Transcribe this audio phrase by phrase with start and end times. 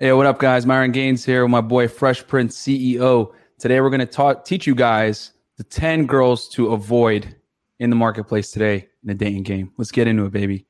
[0.00, 0.66] Hey, what up, guys?
[0.66, 3.32] Myron Gaines here with my boy Fresh Prince CEO.
[3.60, 7.36] Today, we're going to teach you guys the 10 girls to avoid
[7.78, 9.70] in the marketplace today in the dating game.
[9.76, 10.66] Let's get into it, baby.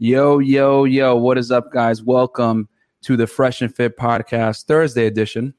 [0.00, 2.02] Yo, yo, yo, what is up, guys?
[2.02, 2.68] Welcome
[3.02, 5.54] to the Fresh and Fit Podcast Thursday edition.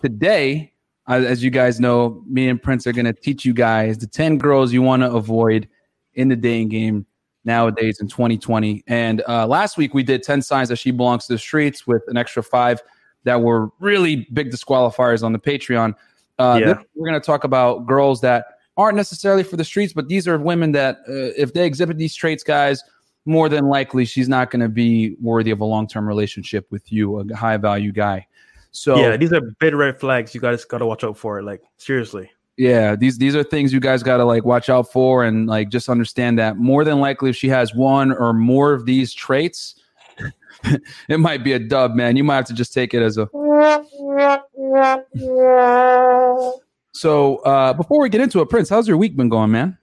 [0.00, 0.72] Today,
[1.08, 4.38] as you guys know, me and Prince are going to teach you guys the 10
[4.38, 5.68] girls you want to avoid
[6.14, 7.06] in the dating game
[7.44, 8.84] nowadays in 2020.
[8.86, 12.02] And uh, last week we did 10 signs that she belongs to the streets with
[12.08, 12.82] an extra five
[13.24, 15.94] that were really big disqualifiers on the Patreon.
[16.38, 16.74] Uh, yeah.
[16.94, 20.38] We're going to talk about girls that aren't necessarily for the streets, but these are
[20.38, 22.82] women that, uh, if they exhibit these traits, guys,
[23.24, 26.92] more than likely she's not going to be worthy of a long term relationship with
[26.92, 28.26] you, a high value guy.
[28.78, 30.34] So yeah, these are big red flags.
[30.34, 31.38] You guys got to watch out for.
[31.40, 31.42] it.
[31.42, 32.30] Like seriously.
[32.56, 35.68] Yeah, these these are things you guys got to like watch out for and like
[35.68, 39.74] just understand that more than likely if she has one or more of these traits,
[41.08, 42.16] it might be a dub, man.
[42.16, 43.28] You might have to just take it as a.
[46.92, 49.76] So uh, before we get into it, Prince, how's your week been going, man?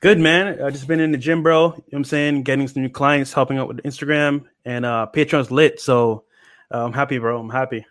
[0.00, 0.62] Good man.
[0.62, 1.62] I just been in the gym, bro.
[1.62, 2.42] You know what I'm saying?
[2.42, 5.80] Getting some new clients, helping out with Instagram and uh Patreon's lit.
[5.80, 6.24] So
[6.72, 7.40] uh, I'm happy, bro.
[7.40, 7.84] I'm happy.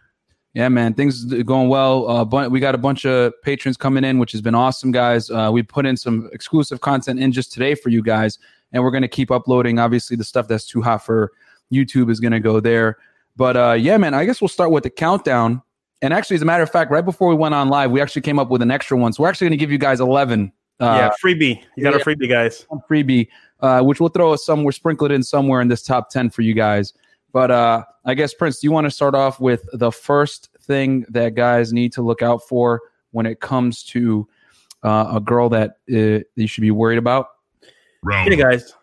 [0.54, 2.08] Yeah, man, things going well.
[2.08, 5.30] Uh, but we got a bunch of patrons coming in, which has been awesome, guys.
[5.32, 8.38] Uh, we put in some exclusive content in just today for you guys,
[8.72, 9.80] and we're going to keep uploading.
[9.80, 11.31] Obviously, the stuff that's too hot for
[11.72, 12.98] YouTube is going to go there.
[13.36, 15.64] But uh, yeah, man, I guess we'll start with the countdown.
[16.04, 18.22] And actually, as a matter of fact, right before we went on live, we actually
[18.22, 19.14] came up with an extra one.
[19.14, 21.64] So we're actually going to give you guys 11 uh, yeah, freebie.
[21.76, 22.66] You got yeah, a freebie, guys.
[22.90, 23.28] Freebie,
[23.62, 26.42] uh, which we'll throw us somewhere, sprinkle it in somewhere in this top 10 for
[26.42, 26.94] you guys.
[27.34, 31.06] But uh, I guess, Prince, do you want to start off with the first thing
[31.09, 32.81] that guys need to look out for
[33.12, 34.28] when it comes to
[34.84, 37.28] uh, a girl that uh, you should be worried about?
[38.03, 38.73] Round hey, guys.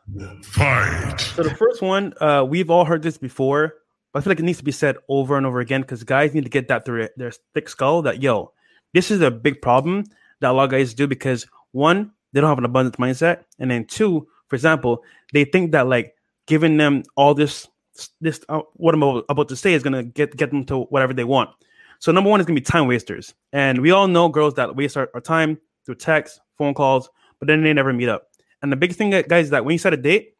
[0.42, 1.20] Fight.
[1.20, 3.74] So the first one, uh, we've all heard this before,
[4.12, 6.34] but I feel like it needs to be said over and over again because guys
[6.34, 8.52] need to get that through their thick skull that, yo,
[8.92, 10.04] this is a big problem
[10.40, 13.70] that a lot of guys do because– one, they don't have an abundance mindset, and
[13.70, 15.02] then two, for example,
[15.32, 16.14] they think that like
[16.46, 17.68] giving them all this
[18.20, 21.24] this uh, what I'm about to say is gonna get get them to whatever they
[21.24, 21.50] want.
[21.98, 24.96] So number one is gonna be time wasters, and we all know girls that waste
[24.96, 28.28] our, our time through texts, phone calls, but then they never meet up.
[28.62, 30.34] And the big thing, guys, is that when you set a date,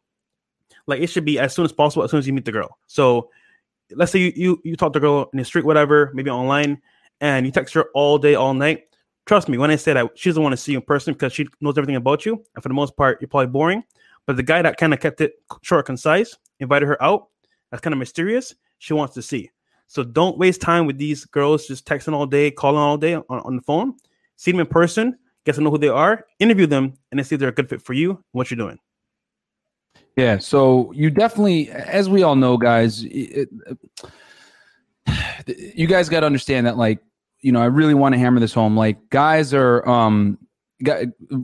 [0.87, 2.77] like it should be as soon as possible, as soon as you meet the girl.
[2.87, 3.29] So
[3.95, 6.81] let's say you you, you talk to a girl in the street, whatever, maybe online,
[7.19, 8.83] and you text her all day, all night.
[9.25, 11.33] Trust me when I say that she doesn't want to see you in person because
[11.33, 12.43] she knows everything about you.
[12.55, 13.83] And for the most part, you're probably boring.
[14.25, 17.27] But the guy that kind of kept it short, concise, invited her out,
[17.71, 18.53] that's kind of mysterious.
[18.79, 19.49] She wants to see.
[19.87, 23.23] So don't waste time with these girls just texting all day, calling all day on,
[23.29, 23.95] on the phone.
[24.37, 27.35] See them in person, get to know who they are, interview them, and then see
[27.35, 28.79] if they're a good fit for you and what you're doing.
[30.15, 30.37] Yeah.
[30.39, 33.49] So you definitely, as we all know, guys, it,
[35.07, 36.99] it, you guys got to understand that like
[37.41, 38.77] you know, I really want to hammer this home.
[38.77, 40.37] Like guys are um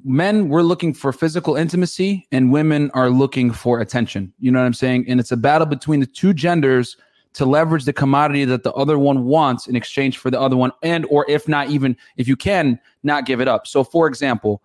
[0.03, 4.33] men we're looking for physical intimacy and women are looking for attention.
[4.39, 5.05] You know what I'm saying?
[5.07, 6.97] And it's a battle between the two genders
[7.33, 10.71] to leverage the commodity that the other one wants in exchange for the other one
[10.81, 13.67] and or if not even if you can not give it up.
[13.67, 14.63] So for example,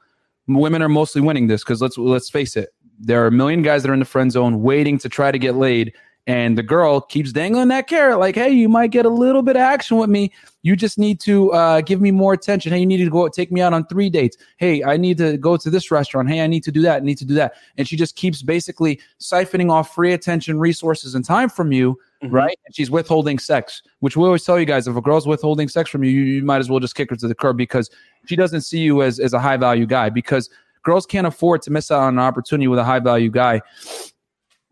[0.49, 2.71] women are mostly winning this cuz let's let's face it.
[2.99, 5.39] There are a million guys that are in the friend zone waiting to try to
[5.39, 5.93] get laid
[6.27, 9.57] and the girl keeps dangling that carrot, like, hey, you might get a little bit
[9.57, 10.33] of action with me.
[10.63, 12.73] You just need to uh, give me more attention.
[12.73, 14.37] Hey, you need to go take me out on three dates.
[14.59, 16.29] Hey, I need to go to this restaurant.
[16.29, 17.03] Hey, I need to do that.
[17.03, 17.55] I need to do that.
[17.77, 21.99] And she just keeps basically siphoning off free attention, resources, and time from you.
[22.23, 22.35] Mm-hmm.
[22.35, 22.59] Right.
[22.65, 25.91] And she's withholding sex, which we always tell you guys if a girl's withholding sex
[25.91, 27.91] from you, you, you might as well just kick her to the curb because
[28.27, 30.49] she doesn't see you as, as a high value guy because
[30.85, 33.61] girls can't afford to miss out on an opportunity with a high value guy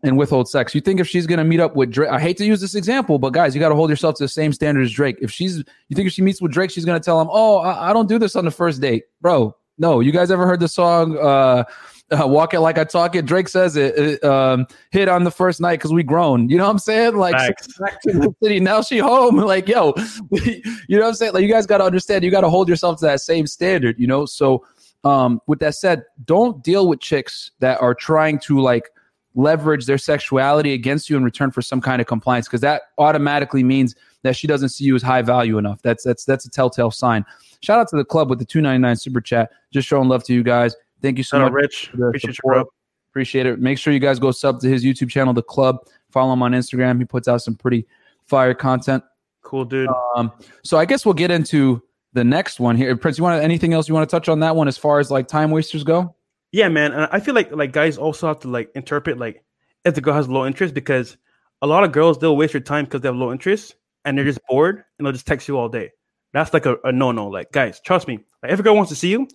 [0.03, 0.73] and withhold sex.
[0.73, 2.75] You think if she's going to meet up with Drake, I hate to use this
[2.75, 5.17] example, but guys, you got to hold yourself to the same standard as Drake.
[5.21, 7.57] If she's, you think if she meets with Drake, she's going to tell him, "Oh,
[7.57, 10.59] I, I, don't do this on the first date, bro." No, you guys ever heard
[10.59, 11.63] the song uh,
[12.11, 13.25] uh, "Walk It Like I Talk It"?
[13.25, 16.49] Drake says it, it um, hit on the first night because we grown.
[16.49, 17.15] You know what I'm saying?
[17.15, 17.33] Like,
[17.79, 18.59] back to the city.
[18.59, 19.39] Now she home.
[19.51, 19.93] Like, yo,
[20.31, 21.33] you know what I'm saying?
[21.33, 22.23] Like, you guys got to understand.
[22.23, 23.99] You got to hold yourself to that same standard.
[23.99, 24.25] You know.
[24.25, 24.65] So,
[25.03, 28.89] um, with that said, don't deal with chicks that are trying to like
[29.35, 33.63] leverage their sexuality against you in return for some kind of compliance because that automatically
[33.63, 35.81] means that she doesn't see you as high value enough.
[35.81, 37.25] That's that's that's a telltale sign.
[37.61, 39.51] Shout out to the club with the 299 super chat.
[39.71, 40.75] Just showing love to you guys.
[41.01, 41.51] Thank you so much.
[41.51, 41.91] Rich.
[41.93, 42.57] Appreciate support.
[42.57, 42.71] you, bro.
[43.11, 43.59] Appreciate it.
[43.59, 45.77] Make sure you guys go sub to his YouTube channel, The Club.
[46.11, 46.99] Follow him on Instagram.
[46.99, 47.85] He puts out some pretty
[48.25, 49.03] fire content.
[49.41, 49.89] Cool, dude.
[50.15, 50.31] Um,
[50.63, 51.81] so I guess we'll get into
[52.13, 52.95] the next one here.
[52.95, 55.11] Prince, you want anything else you want to touch on that one as far as
[55.11, 56.15] like time wasters go?
[56.51, 56.91] Yeah, man.
[56.91, 59.43] And I feel like like guys also have to like interpret like
[59.85, 61.17] if the girl has low interest because
[61.61, 63.75] a lot of girls they'll waste your time because they have low interest
[64.05, 65.91] and they're just bored and they'll just text you all day.
[66.33, 67.27] That's like a, a no no.
[67.27, 68.19] Like guys, trust me.
[68.43, 69.27] Like, if a girl wants to see you,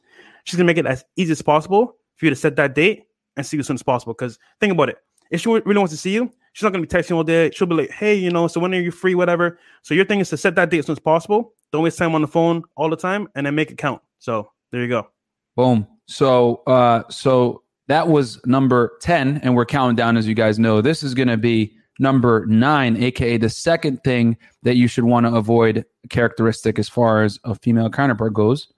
[0.45, 3.05] she's gonna make it as easy as possible for you to set that date
[3.37, 4.13] and see you as soon as possible.
[4.13, 4.99] Because think about it.
[5.31, 7.51] If she really wants to see you, she's not gonna be texting all day.
[7.51, 9.15] She'll be like, hey, you know, so when are you free?
[9.15, 9.59] Whatever.
[9.83, 11.55] So your thing is to set that date as soon as possible.
[11.73, 14.03] Don't waste time on the phone all the time, and then make it count.
[14.19, 15.09] So there you go.
[15.57, 15.87] Boom.
[16.07, 20.81] So uh so that was number 10 and we're counting down as you guys know.
[20.81, 25.27] This is going to be number 9 aka the second thing that you should want
[25.27, 28.69] to avoid characteristic as far as a female counterpart goes.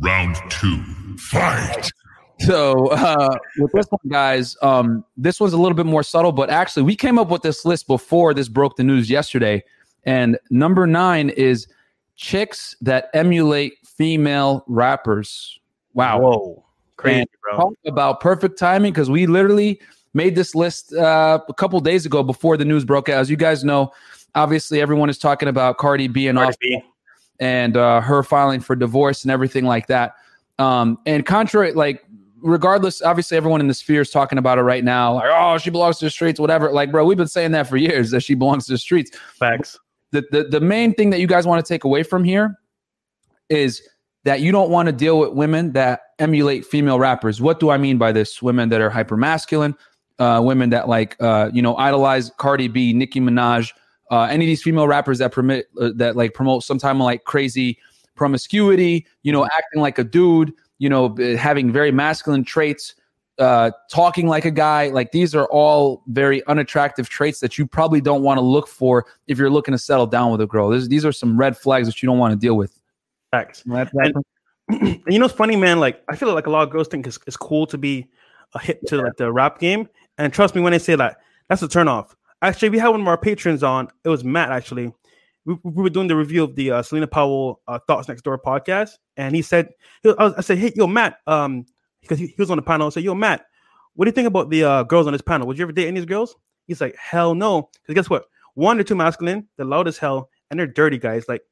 [0.00, 1.16] Round 2.
[1.18, 1.90] Fight.
[2.40, 6.50] So uh, with this one, guys, um, this one's a little bit more subtle, but
[6.50, 9.62] actually, we came up with this list before this broke the news yesterday.
[10.04, 11.66] And number nine is
[12.16, 15.58] chicks that emulate female rappers.
[15.98, 16.64] Wow, Whoa.
[16.96, 17.56] Crazy, And bro.
[17.56, 19.80] talk about perfect timing because we literally
[20.14, 23.18] made this list uh, a couple days ago before the news broke out.
[23.18, 23.92] As you guys know,
[24.34, 26.80] obviously everyone is talking about Cardi B and Cardi off B.
[27.40, 30.14] and uh, her filing for divorce and everything like that.
[30.58, 32.04] Um, and contrary, like
[32.40, 35.14] regardless, obviously everyone in the sphere is talking about it right now.
[35.14, 36.72] Like, oh, she belongs to the streets, whatever.
[36.72, 39.10] Like, bro, we've been saying that for years that she belongs to the streets.
[39.34, 39.78] Facts.
[40.10, 42.56] The the, the main thing that you guys want to take away from here
[43.48, 43.82] is
[44.24, 47.40] that you don't want to deal with women that emulate female rappers.
[47.40, 48.42] What do I mean by this?
[48.42, 49.74] Women that are hyper masculine,
[50.18, 53.72] uh, women that like uh, you know idolize Cardi B, Nicki Minaj,
[54.10, 57.24] uh, any of these female rappers that permit uh, that like promote some time like
[57.24, 57.78] crazy
[58.18, 62.94] promiscuity, you know, acting like a dude, you know, having very masculine traits,
[63.38, 64.88] uh, talking like a guy.
[64.88, 69.06] Like these are all very unattractive traits that you probably don't want to look for
[69.26, 70.68] if you're looking to settle down with a girl.
[70.68, 72.77] This, these are some red flags that you don't want to deal with.
[73.30, 73.62] Facts.
[74.14, 74.24] And-
[74.82, 75.80] and you know it's funny, man?
[75.80, 78.06] Like I feel like a lot of girls think it's, it's cool to be
[78.54, 79.88] a hit to like the rap game.
[80.18, 81.16] And trust me when I say that,
[81.48, 82.14] that's a turnoff.
[82.42, 83.88] Actually, we had one of our patrons on.
[84.04, 84.50] It was Matt.
[84.50, 84.92] Actually,
[85.46, 88.40] we, we were doing the review of the uh, Selena Powell uh, Thoughts Next Door
[88.40, 89.70] podcast, and he said,
[90.02, 91.64] he, I, was- I said, hey, yo, Matt, um,
[92.02, 92.86] because he, he was on the panel.
[92.86, 93.46] I said, yo, Matt,
[93.94, 95.46] what do you think about the uh, girls on this panel?
[95.46, 96.36] Would you ever date any of these girls?
[96.66, 97.70] He's like, hell no.
[97.86, 98.26] Because guess what?
[98.54, 101.24] One, they're too masculine, they're loud as hell, and they're dirty guys.
[101.26, 101.42] Like,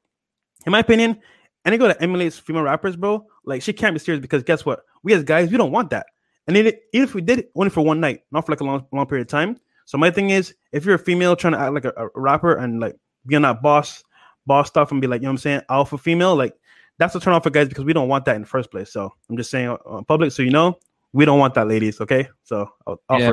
[0.66, 1.18] in my opinion,
[1.66, 4.84] any girl that emulates female rappers, bro, like she can't be serious because guess what?
[5.02, 6.06] We as guys, we don't want that.
[6.46, 8.64] And even even if we did it only for one night, not for like a
[8.64, 9.58] long, long period of time.
[9.84, 12.56] So my thing is, if you're a female trying to act like a, a rapper
[12.56, 12.96] and like
[13.26, 14.02] be on that boss,
[14.46, 16.54] boss stuff and be like, you know what I'm saying, alpha female, like
[16.98, 18.92] that's a turn off for guys because we don't want that in the first place.
[18.92, 20.78] So I'm just saying, uh, public, so you know,
[21.12, 22.00] we don't want that, ladies.
[22.00, 23.32] Okay, so I'll offer Yeah.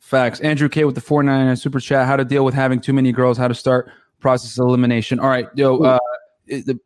[0.00, 0.40] Facts.
[0.40, 2.06] Andrew K with the 499 super chat.
[2.06, 3.88] How to deal with having too many girls, how to start
[4.18, 5.20] process elimination.
[5.20, 5.98] All right, yo, uh,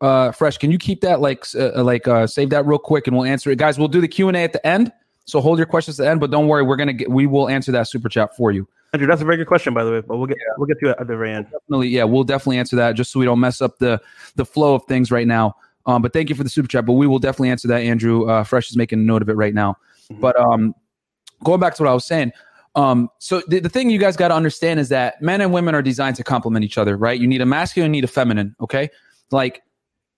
[0.00, 0.58] uh, fresh.
[0.58, 3.50] Can you keep that like, uh, like, uh, save that real quick, and we'll answer
[3.50, 3.78] it, guys.
[3.78, 4.92] We'll do the Q and A at the end,
[5.24, 6.20] so hold your questions at the end.
[6.20, 8.68] But don't worry, we're gonna get, we will answer that super chat for you.
[8.92, 10.00] Andrew, that's a very good question, by the way.
[10.00, 11.46] But we'll get we'll get to it at the very end.
[11.50, 14.00] Definitely, yeah, we'll definitely answer that, just so we don't mess up the
[14.36, 15.56] the flow of things right now.
[15.86, 16.86] Um, but thank you for the super chat.
[16.86, 17.82] But we will definitely answer that.
[17.82, 19.76] Andrew uh, Fresh is making a note of it right now.
[20.10, 20.20] Mhm.
[20.20, 20.74] But um,
[21.44, 22.32] going back to what I was saying,
[22.74, 25.74] um, so the, the thing you guys got to understand is that men and women
[25.74, 27.20] are designed to complement each other, right?
[27.20, 28.54] You need a masculine, you need a feminine.
[28.60, 28.90] Okay,
[29.30, 29.62] like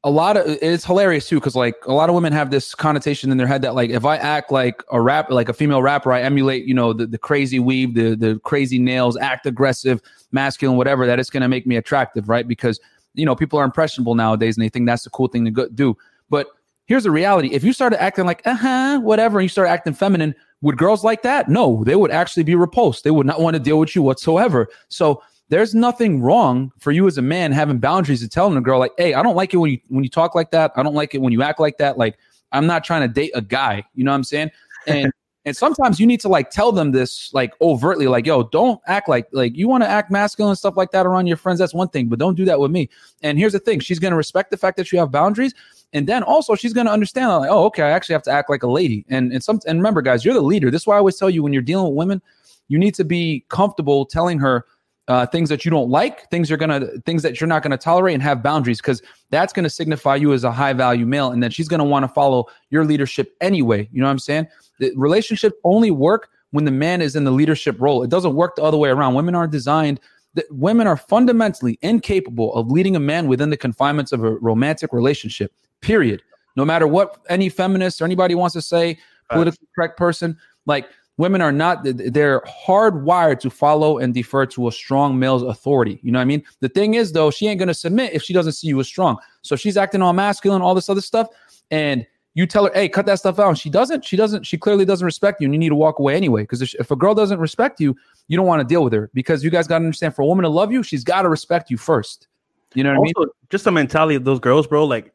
[0.04, 3.32] a lot of it's hilarious too because like a lot of women have this connotation
[3.32, 6.12] in their head that like if I act like a rap like a female rapper,
[6.12, 10.00] I emulate you know the, the crazy weave, the the crazy nails, act aggressive,
[10.30, 11.06] masculine, whatever.
[11.06, 12.46] That it's going to make me attractive, right?
[12.46, 12.78] Because
[13.14, 15.68] you know people are impressionable nowadays and they think that's the cool thing to go,
[15.68, 15.96] do.
[16.30, 16.46] But
[16.86, 19.94] here's the reality: if you started acting like uh huh, whatever, and you start acting
[19.94, 21.48] feminine, would girls like that?
[21.48, 23.02] No, they would actually be repulsed.
[23.02, 24.68] They would not want to deal with you whatsoever.
[24.88, 28.78] So there's nothing wrong for you as a man having boundaries and telling a girl
[28.78, 30.72] like, "Hey, I don't like it when you when you talk like that.
[30.76, 31.96] I don't like it when you act like that.
[31.96, 32.18] Like,
[32.52, 34.50] I'm not trying to date a guy." You know what I'm saying?
[34.86, 35.10] And
[35.46, 39.08] and sometimes you need to like tell them this like overtly, like, "Yo, don't act
[39.08, 41.58] like like you want to act masculine and stuff like that around your friends.
[41.58, 42.90] That's one thing, but don't do that with me."
[43.22, 45.54] And here's the thing: she's gonna respect the fact that you have boundaries,
[45.94, 48.62] and then also she's gonna understand like, "Oh, okay, I actually have to act like
[48.62, 50.70] a lady." And and some and remember, guys, you're the leader.
[50.70, 52.20] This is why I always tell you when you're dealing with women,
[52.68, 54.66] you need to be comfortable telling her
[55.08, 58.14] uh, things that you don't like, things you're gonna, things that you're not gonna tolerate,
[58.14, 61.50] and have boundaries because that's gonna signify you as a high value male, and then
[61.50, 63.88] she's gonna want to follow your leadership anyway.
[63.90, 64.46] You know what I'm saying?
[64.78, 68.02] The relationships only work when the man is in the leadership role.
[68.02, 69.14] It doesn't work the other way around.
[69.14, 70.00] Women are designed.
[70.34, 74.92] That women are fundamentally incapable of leading a man within the confinements of a romantic
[74.92, 75.52] relationship.
[75.80, 76.22] Period.
[76.54, 78.98] No matter what any feminist or anybody wants to say,
[79.30, 80.36] politically correct person,
[80.66, 80.88] like
[81.18, 86.10] women are not they're hardwired to follow and defer to a strong male's authority you
[86.10, 88.52] know what i mean the thing is though she ain't to submit if she doesn't
[88.52, 91.28] see you as strong So she's acting all masculine, all this other stuff,
[91.70, 94.04] and you tell her, "Hey, cut that stuff out." And she doesn't.
[94.04, 94.44] She doesn't.
[94.44, 96.42] She clearly doesn't respect you, and you need to walk away anyway.
[96.42, 97.96] Because if, if a girl doesn't respect you,
[98.28, 99.10] you don't want to deal with her.
[99.14, 101.28] Because you guys got to understand, for a woman to love you, she's got to
[101.28, 102.28] respect you first.
[102.74, 103.28] You know what also, I mean?
[103.50, 104.84] just the mentality of those girls, bro.
[104.84, 105.12] Like,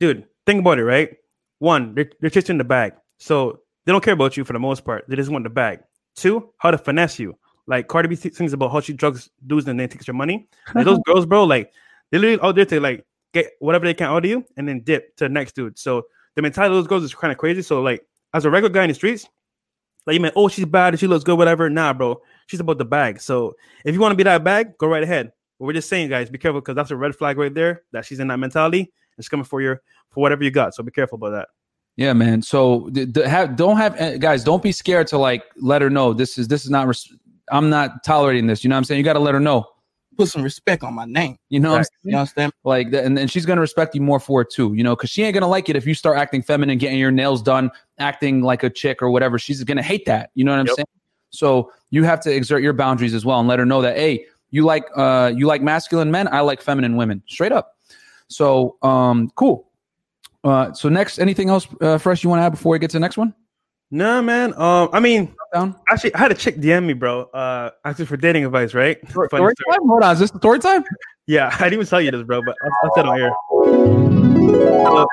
[0.00, 1.16] dude, think about it, right?
[1.58, 2.94] One, they're, they're chasing the bag.
[3.18, 5.04] So they don't care about you for the most part.
[5.08, 5.80] They just want the bag.
[6.16, 7.36] Two, how to finesse you.
[7.66, 10.48] Like Cardi B sings about how she drugs dudes and then takes your money.
[10.74, 11.72] Like those girls, bro, like
[12.10, 14.80] they literally out there to like get whatever they can out of you and then
[14.80, 15.78] dip to the next dude.
[15.78, 16.02] So
[16.36, 17.62] the mentality of those girls is kind of crazy.
[17.62, 19.26] So like as a regular guy in the streets,
[20.06, 21.70] like you mean, oh, she's bad, she looks good, whatever.
[21.70, 23.20] Nah, bro, she's about the bag.
[23.20, 25.32] So if you want to be that bag, go right ahead.
[25.58, 28.04] But we're just saying, guys, be careful because that's a red flag right there that
[28.04, 28.92] she's in that mentality.
[29.16, 30.74] It's coming for your for whatever you got.
[30.74, 31.48] So be careful about that.
[31.96, 32.42] Yeah, man.
[32.42, 34.42] So d- d- have, don't have eh, guys.
[34.42, 36.88] Don't be scared to like let her know this is this is not.
[36.88, 37.12] Res-
[37.50, 38.64] I'm not tolerating this.
[38.64, 38.98] You know what I'm saying?
[38.98, 39.66] You got to let her know.
[40.16, 41.36] Put some respect on my name.
[41.50, 41.86] You know, what I'm Right.
[42.04, 42.12] saying?
[42.12, 42.52] You understand?
[42.64, 44.72] like that, and, and she's gonna respect you more for it too.
[44.74, 47.10] You know, because she ain't gonna like it if you start acting feminine, getting your
[47.10, 49.38] nails done, acting like a chick or whatever.
[49.38, 50.30] She's gonna hate that.
[50.34, 50.76] You know what I'm Yep.
[50.76, 50.86] saying?
[51.30, 54.26] So you have to exert your boundaries as well and let her know that hey,
[54.50, 57.76] you like uh you like masculine men, I like feminine women, straight up.
[58.28, 59.68] So um, cool.
[60.44, 62.96] Uh, so next, anything else uh, fresh you want to add before we get to
[62.96, 63.34] the next one?
[63.90, 64.52] Nah, man.
[64.56, 65.76] Um, I mean, Down.
[65.88, 67.22] actually, I had a chick DM me, bro.
[67.26, 68.98] Uh, actually for dating advice, right?
[69.08, 69.54] Story story.
[69.70, 69.88] time?
[69.88, 70.84] Hold on, is this the story time?
[71.26, 73.32] Yeah, I didn't even tell you this, bro, but I'll, I'll tell it on here.
[74.84, 75.06] So,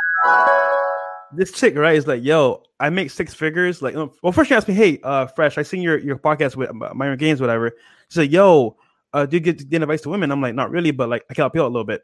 [1.34, 3.82] this chick, right, is like, yo, I make six figures.
[3.82, 6.56] Like, um, well, first she asked me, hey, uh, Fresh, I seen your your podcast
[6.56, 7.72] with uh, Myron Gaines, whatever.
[8.10, 8.76] She said, yo,
[9.14, 10.32] uh, do you get get advice to women?
[10.32, 12.02] I'm like, not really, but like, I can help you out a little bit.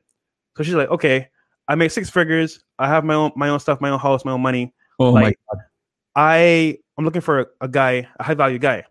[0.55, 1.29] So she's like, okay,
[1.67, 2.59] I make six figures.
[2.79, 4.73] I have my own my own stuff, my own house, my own money.
[4.99, 5.37] Oh Like,
[6.15, 8.85] I I'm looking for a, a guy, a high value guy.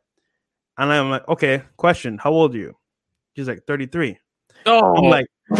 [0.78, 2.76] And I'm like, okay, question, how old are you?
[3.35, 4.18] She's like 33.
[4.66, 5.26] Oh, I'm like,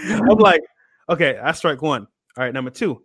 [0.00, 0.62] I'm like,
[1.08, 2.06] okay, that's strike one.
[2.36, 3.02] All right, number two.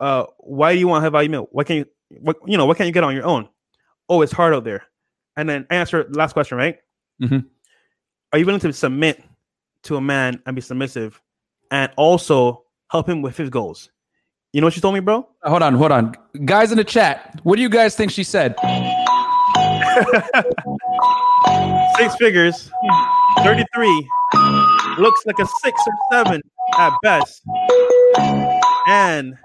[0.00, 1.48] Uh, why do you want high value meal?
[1.50, 3.48] Why can't you what you know, what can't you get on your own?
[4.08, 4.84] Oh, it's hard out there.
[5.36, 6.78] And then answer last question, right?
[7.22, 7.46] Mhm.
[8.32, 9.22] Are you willing to submit
[9.84, 11.20] to a man and be submissive
[11.70, 13.90] and also help him with his goals?
[14.52, 15.28] You know what she told me, bro?
[15.44, 17.38] hold on, hold on, guys in the chat.
[17.42, 18.56] What do you guys think she said?
[21.96, 22.70] Six figures,
[23.42, 24.08] 33,
[24.98, 26.40] looks like a six or seven
[26.78, 27.42] at best.
[28.86, 29.36] And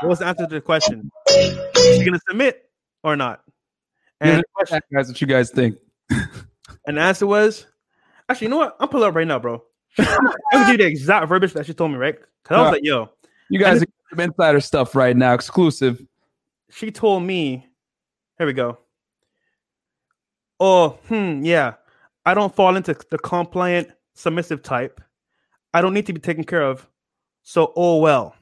[0.00, 1.10] what was the answer to the question?
[1.28, 2.70] Is she gonna submit
[3.02, 3.42] or not?
[4.20, 5.76] And, question, Guys, what you guys think?
[6.10, 7.66] and the answer was
[8.28, 8.76] actually, you know what?
[8.80, 9.62] I'm pulling up right now, bro.
[9.98, 10.06] I'm
[10.52, 12.16] gonna give you the exact verbiage that she told me, right?
[12.42, 12.72] Because I was Huh.
[12.72, 13.10] like, yo,
[13.48, 16.00] You guys are some insider stuff right now, exclusive.
[16.70, 17.66] she told me,
[18.36, 18.78] here we go.
[20.60, 21.74] Oh, hmm, yeah.
[22.26, 25.00] I don't fall into the compliant, submissive type.
[25.72, 26.86] I don't need to be taken care of.
[27.42, 28.34] So, oh well.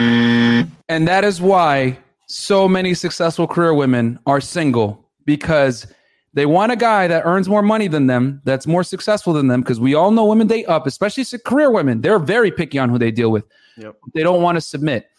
[0.00, 5.86] And that is why so many successful career women are single because
[6.34, 9.60] they want a guy that earns more money than them, that's more successful than them.
[9.60, 12.00] Because we all know women date up, especially career women.
[12.00, 13.44] They're very picky on who they deal with.
[13.76, 13.96] Yep.
[14.14, 15.10] They don't want to submit.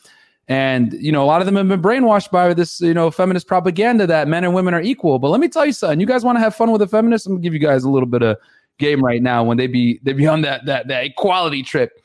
[0.47, 3.45] And, you know, a lot of them have been brainwashed by this, you know, feminist
[3.45, 5.19] propaganda that men and women are equal.
[5.19, 5.99] But let me tell you something.
[5.99, 7.27] You guys want to have fun with a feminist?
[7.27, 8.37] I'm gonna give you guys a little bit of
[8.79, 12.01] game right now when they be they be on that that that equality trip.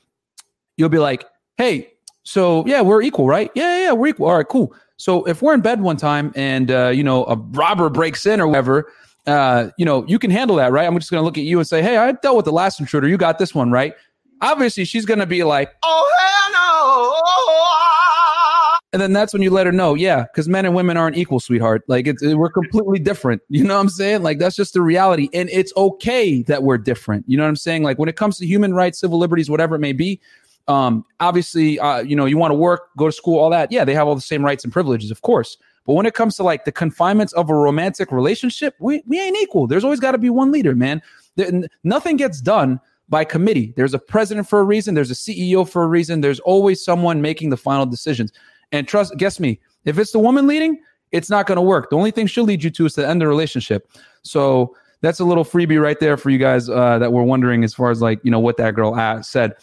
[0.77, 1.25] You'll be like,
[1.57, 1.93] hey,
[2.25, 3.51] so yeah, we're equal, right?
[3.55, 4.27] Yeah, yeah, yeah, we're equal.
[4.27, 4.75] All right, cool.
[4.97, 8.41] So if we're in bed one time and uh, you know a robber breaks in
[8.41, 8.93] or whatever,
[9.27, 10.87] uh, you know you can handle that, right?
[10.87, 13.09] I'm just gonna look at you and say, hey, I dealt with the last intruder.
[13.09, 13.95] You got this one, right?
[14.41, 17.35] Obviously, she's gonna be like, Oh hell no!
[18.95, 21.41] and then that's when you let her know, yeah, because men and women aren't equal,
[21.41, 21.83] sweetheart.
[21.89, 23.43] Like it's we're completely different.
[23.55, 24.23] You know what I'm saying?
[24.23, 27.25] Like that's just the reality, and it's okay that we're different.
[27.27, 27.83] You know what I'm saying?
[27.83, 30.21] Like when it comes to human rights, civil liberties, whatever it may be,
[30.69, 33.71] um, obviously, uh, you know, you want to work, go to school, all that.
[33.71, 35.57] Yeah, they have all the same rights and privileges, of course.
[35.87, 39.37] But when it comes to like the confinements of a romantic relationship, we we ain't
[39.37, 39.67] equal.
[39.67, 41.03] There's always got to be one leader, man.
[41.37, 43.75] There, n- nothing gets done by committee.
[43.77, 44.95] There's a president for a reason.
[44.95, 46.23] There's a CEO for a reason.
[46.23, 48.33] There's always someone making the final decisions.
[48.73, 50.81] And trust, guess me, if it's the woman leading,
[51.13, 51.91] it's not going to work.
[51.91, 53.91] The only thing she'll lead you to is to end the relationship.
[54.23, 57.75] So that's a little freebie right there for you guys uh, that were wondering as
[57.75, 59.55] far as like you know what that girl uh, said.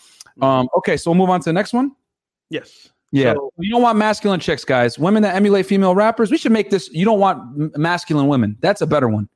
[0.41, 1.91] Um, okay, so we'll move on to the next one.
[2.49, 2.89] Yes.
[3.11, 4.97] Yeah, So- you don't want masculine chicks, guys.
[4.97, 6.31] Women that emulate female rappers.
[6.31, 6.89] We should make this.
[6.93, 8.57] You don't want masculine women.
[8.61, 9.27] That's a better one.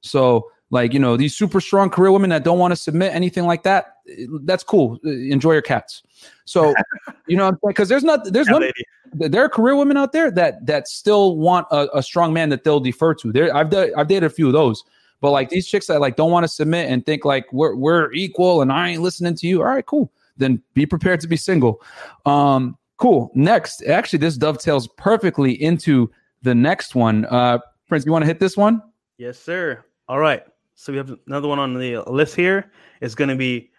[0.00, 3.44] So, like you know, these super strong career women that don't want to submit anything
[3.46, 3.98] like that.
[4.42, 4.98] That's cool.
[5.04, 6.02] Uh, Enjoy your cats.
[6.46, 6.74] So,
[7.28, 8.72] you know, because there's not there's Yeah, women
[9.14, 12.64] there are career women out there that that still want a, a strong man that
[12.64, 13.30] they'll defer to.
[13.30, 14.82] There, I've da- I've dated a few of those,
[15.20, 18.12] But like these chicks that like don't want to submit and think like we're we're
[18.14, 19.60] equal and I ain't listening to you.
[19.60, 20.10] All right, cool.
[20.42, 21.80] Then be prepared to be single.
[22.26, 23.30] Um, cool.
[23.34, 26.10] Next, actually, this dovetails perfectly into
[26.42, 27.24] the next one.
[27.26, 27.58] Uh,
[27.88, 28.82] Prince, you want to hit this one?
[29.18, 29.84] Yes, sir.
[30.08, 30.42] All right.
[30.74, 32.70] So we have another one on the list here.
[33.00, 33.70] It's going to be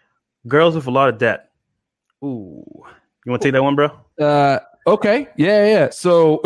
[0.47, 1.49] girls with a lot of debt.
[2.23, 2.63] Ooh,
[3.25, 3.89] you want to take that one, bro?
[4.19, 5.27] Uh, okay.
[5.35, 5.89] Yeah, yeah.
[5.89, 6.41] So,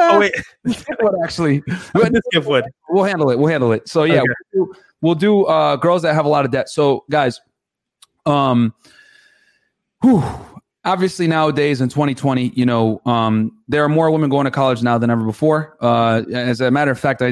[0.00, 0.32] Oh wait,
[1.00, 1.58] what actually?
[1.92, 2.62] One.
[2.88, 3.38] We'll handle it.
[3.38, 3.88] We'll handle it.
[3.88, 4.26] So yeah, Okay.
[4.54, 6.68] we'll do, we'll do uh, girls that have a lot of debt.
[6.68, 7.40] So guys,
[8.24, 8.72] um,
[10.02, 10.22] whew,
[10.84, 14.96] obviously nowadays in 2020, you know, um, there are more women going to college now
[14.96, 15.76] than ever before.
[15.80, 17.28] Uh, as a matter of fact, I,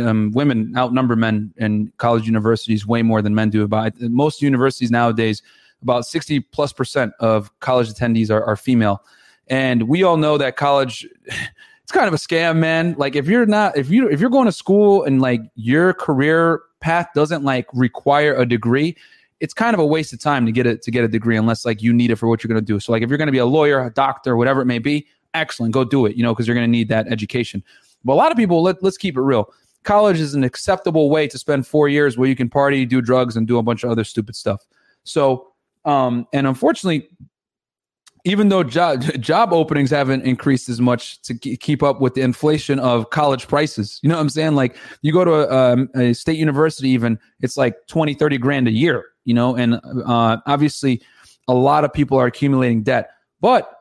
[0.00, 3.62] um, women outnumber men in college universities way more than men do.
[3.62, 5.42] About most universities nowadays,
[5.82, 9.02] about 60 plus percent of college attendees are, are female,
[9.48, 11.06] and we all know that college.
[11.82, 12.94] It's kind of a scam, man.
[12.98, 16.62] Like if you're not, if you if you're going to school and like your career
[16.78, 18.96] path doesn't like require a degree,
[19.40, 21.64] it's kind of a waste of time to get it to get a degree unless
[21.64, 22.78] like you need it for what you're going to do.
[22.78, 25.06] So like if you're going to be a lawyer, a doctor, whatever it may be,
[25.34, 26.16] excellent, go do it.
[26.16, 27.64] You know, because you're going to need that education.
[28.04, 29.52] But a lot of people, let, let's keep it real.
[29.82, 33.36] College is an acceptable way to spend four years where you can party, do drugs,
[33.36, 34.66] and do a bunch of other stupid stuff.
[35.04, 35.52] So,
[35.86, 37.08] um, and unfortunately,
[38.24, 42.20] even though job job openings haven't increased as much to ke- keep up with the
[42.20, 45.88] inflation of college prices you know what i'm saying like you go to a, um,
[45.94, 50.36] a state university even it's like 20 30 grand a year you know and uh,
[50.46, 51.02] obviously
[51.48, 53.10] a lot of people are accumulating debt
[53.40, 53.72] but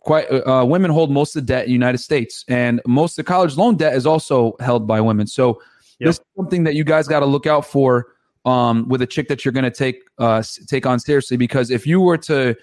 [0.00, 3.24] quite uh, women hold most of the debt in the united states and most of
[3.24, 5.60] the college loan debt is also held by women so
[5.98, 6.08] Yep.
[6.08, 8.08] this is something that you guys got to look out for
[8.44, 11.86] um, with a chick that you're going to take uh, take on seriously because if
[11.86, 12.54] you were to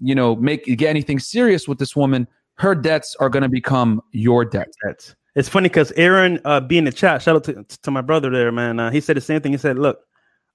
[0.00, 4.02] you know make get anything serious with this woman her debts are going to become
[4.12, 7.22] your debt That's it's funny because Aaron uh be in the chat.
[7.22, 8.78] Shout out to, to my brother there, man.
[8.78, 9.50] Uh, he said the same thing.
[9.52, 9.98] He said, "Look,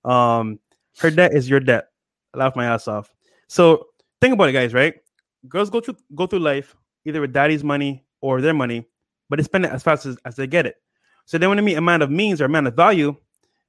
[0.06, 0.60] um,
[1.00, 1.89] her debt is your debt."
[2.34, 3.12] I laughed my ass off.
[3.48, 3.88] So
[4.22, 4.74] think about it, guys.
[4.74, 4.96] Right?
[5.48, 6.75] Girls go through go through life
[7.06, 8.85] either with daddy's money or their money,
[9.29, 10.75] but they spend it as fast as, as they get it.
[11.25, 13.16] So then when they meet a man of means or a man of value,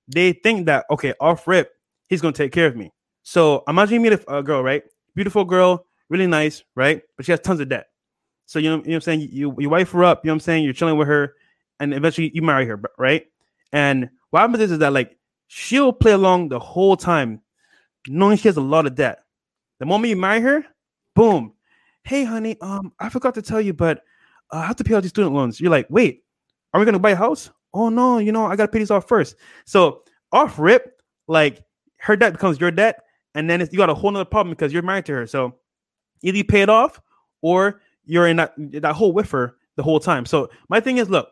[0.08, 1.72] they think that okay, off rip,
[2.08, 2.92] he's gonna take care of me.
[3.22, 4.82] So imagine you meet a, a girl, right?
[5.14, 7.02] Beautiful girl, really nice, right?
[7.16, 7.86] But she has tons of debt.
[8.46, 9.28] So you know, you know what I'm saying?
[9.30, 10.64] You you wife her up, you know what I'm saying?
[10.64, 11.34] You're chilling with her,
[11.78, 13.26] and eventually you marry her, right?
[13.72, 15.16] And what happens is, is that like
[15.52, 17.40] she'll play along the whole time,
[18.06, 19.24] knowing she has a lot of debt.
[19.80, 20.64] The moment you marry her,
[21.16, 21.54] boom.
[22.04, 23.98] Hey honey, um, I forgot to tell you, but
[24.52, 25.60] uh, I have to pay all these student loans.
[25.60, 26.22] You're like, wait,
[26.72, 27.50] are we gonna buy a house?
[27.74, 29.34] Oh no, you know, I gotta pay these off first.
[29.64, 31.64] So off rip, like
[31.96, 33.02] her debt becomes your debt,
[33.34, 35.26] and then you got a whole nother problem because you're married to her.
[35.26, 35.56] So
[36.22, 37.00] either you pay it off
[37.42, 40.26] or you're in that that hole with her the whole time.
[40.26, 41.28] So my thing is, look,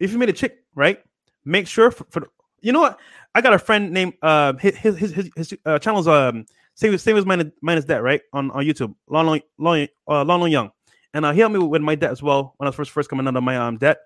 [0.00, 1.02] if you made a chick, right,
[1.46, 2.28] make sure for, for
[2.64, 2.98] you know what,
[3.34, 7.16] I got a friend named uh his his his, his, uh, channel's um same same
[7.16, 10.70] as mine minus that right on on YouTube, long long long uh, long long young,
[11.12, 13.08] and uh, he helped me with my debt as well when I was first first
[13.08, 13.98] coming out of my um debt,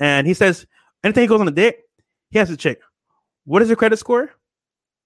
[0.00, 0.66] and he says
[1.04, 1.76] anything he goes on a date,
[2.30, 2.78] he has to check
[3.44, 4.30] what is your credit score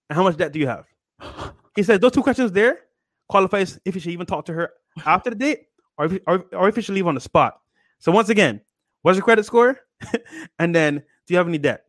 [0.09, 0.87] and how much debt do you have.
[1.77, 2.81] He says those two questions there
[3.29, 4.73] qualifies if you should even talk to her
[5.07, 7.61] after the date or if, or, or if you should leave on the spot.
[8.01, 8.61] So once again,
[9.03, 9.79] what's your credit score?
[10.59, 11.85] and then do you have any debt?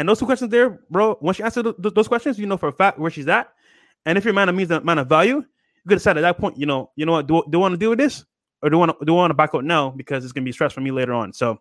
[0.00, 2.56] And those two questions there, bro, once you answer th- th- those questions, you know
[2.56, 3.52] for a fact where she's at.
[4.06, 5.44] And if your man of means the man of value, you
[5.86, 7.76] could decide at that point, you know, you know what, do, do I want to
[7.76, 8.24] deal with this?
[8.62, 10.46] Or do I want to do I want to back out now because it's gonna
[10.46, 11.34] be stress for me later on.
[11.34, 11.60] So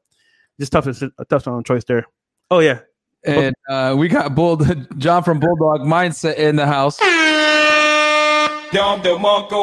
[0.58, 2.06] just tough a tough on choice there.
[2.49, 2.80] Oh yeah.
[3.25, 4.56] and uh, we got Bull
[4.97, 6.97] John from Bulldog Mindset in the house.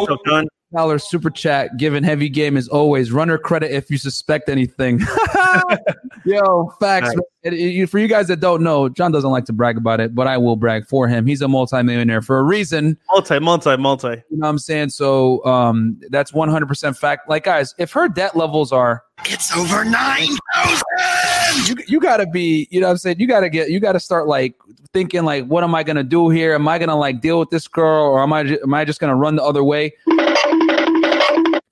[0.07, 0.49] So done.
[0.75, 3.11] Dollar super chat, given heavy game as always.
[3.11, 5.01] Runner credit if you suspect anything.
[6.25, 7.09] Yo, facts.
[7.09, 7.17] Nice.
[7.17, 7.23] man.
[7.43, 10.15] It- it- for you guys that don't know, John doesn't like to brag about it,
[10.15, 11.27] but I will brag for him.
[11.27, 12.99] He's a multimillionaire for a reason.
[13.13, 14.09] Multi, multi, multi.
[14.09, 14.91] You know what I'm saying?
[14.91, 17.29] So um, that's 100% fact.
[17.29, 21.69] Like, guys, if her debt levels are It's over 9,000!
[21.69, 23.21] you, you gotta be, you know what I'm saying?
[23.21, 24.57] You gotta get, you gotta start like
[24.93, 26.55] thinking like, what am I gonna do here?
[26.55, 29.17] Am I gonna like deal with this girl or am I, am I just gonna
[29.17, 29.93] run the other way?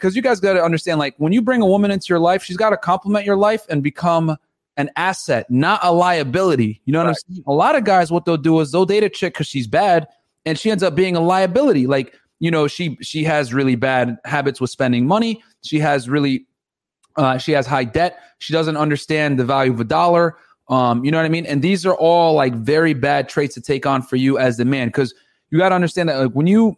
[0.05, 2.59] Because you guys gotta understand, like when you bring a woman into your life, she's
[2.59, 4.37] gotta complement your life and become
[4.77, 6.83] an asset, not a liability.
[6.85, 7.45] You know what I'm saying?
[7.47, 10.07] A lot of guys, what they'll do is they'll date a chick because she's bad
[10.45, 11.87] and she ends up being a liability.
[11.87, 15.43] Like, you know, she she has really bad habits with spending money.
[15.63, 16.45] She has really
[17.17, 18.19] uh, she has high debt.
[18.41, 20.37] She doesn't understand the value of a dollar.
[20.69, 21.47] Um, you know what I mean?
[21.47, 24.67] And these are all like very bad traits to take on for you as the
[24.67, 25.15] man, because
[25.49, 26.77] you got to understand that like when you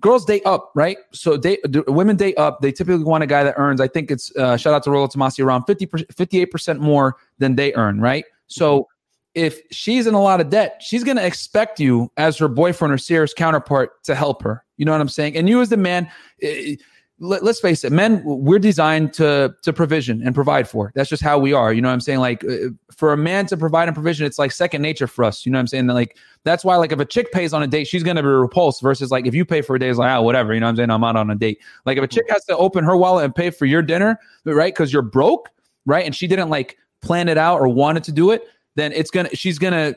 [0.00, 0.98] girls date up, right?
[1.12, 2.60] So date the women date up.
[2.60, 3.80] They typically want a guy that earns.
[3.80, 7.56] I think it's uh, shout out to Rollo Tomassi around 50 58 percent more than
[7.56, 8.24] they earn, right?
[8.46, 8.88] So
[9.34, 12.92] if she's in a lot of debt, she's going to expect you as her boyfriend
[12.92, 14.64] or serious counterpart to help her.
[14.76, 15.36] You know what I'm saying?
[15.36, 16.10] And you as the man,
[16.42, 16.76] eh,
[17.20, 20.92] let, us face it, men, we're designed to to provision and provide for.
[20.94, 21.72] That's just how we are.
[21.72, 22.20] You know what I'm saying?
[22.20, 25.44] Like uh, for a man to provide and provision, it's like second nature for us.
[25.44, 25.86] You know what I'm saying?
[25.88, 28.82] Like that's why like if a chick pays on a date, she's gonna be repulsed
[28.82, 30.54] versus like if you pay for a date, it's like ah whatever.
[30.54, 30.90] You know what I'm saying?
[30.90, 31.60] I'm out on a date.
[31.84, 34.72] Like if a chick has to open her wallet and pay for your dinner, right?
[34.72, 35.48] Because you're broke,
[35.86, 36.06] right?
[36.06, 38.44] And she didn't like plan it out or wanted to do it,
[38.76, 39.94] then it's gonna she's gonna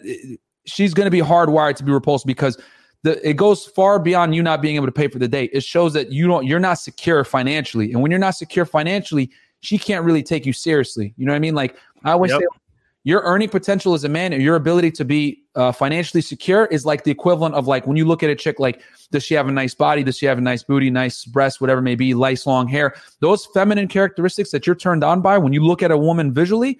[0.65, 2.57] she's gonna be hardwired to be repulsed because
[3.03, 5.49] the, it goes far beyond you not being able to pay for the date.
[5.53, 9.31] It shows that you don't you're not secure financially, and when you're not secure financially,
[9.61, 11.13] she can't really take you seriously.
[11.17, 11.55] You know what I mean?
[11.55, 12.41] Like I always yep.
[12.41, 12.45] say,
[13.03, 16.85] your earning potential as a man and your ability to be uh, financially secure is
[16.85, 19.47] like the equivalent of like when you look at a chick like does she have
[19.47, 22.45] a nice body does she have a nice booty nice breasts whatever may be nice
[22.45, 25.97] long hair those feminine characteristics that you're turned on by when you look at a
[25.97, 26.79] woman visually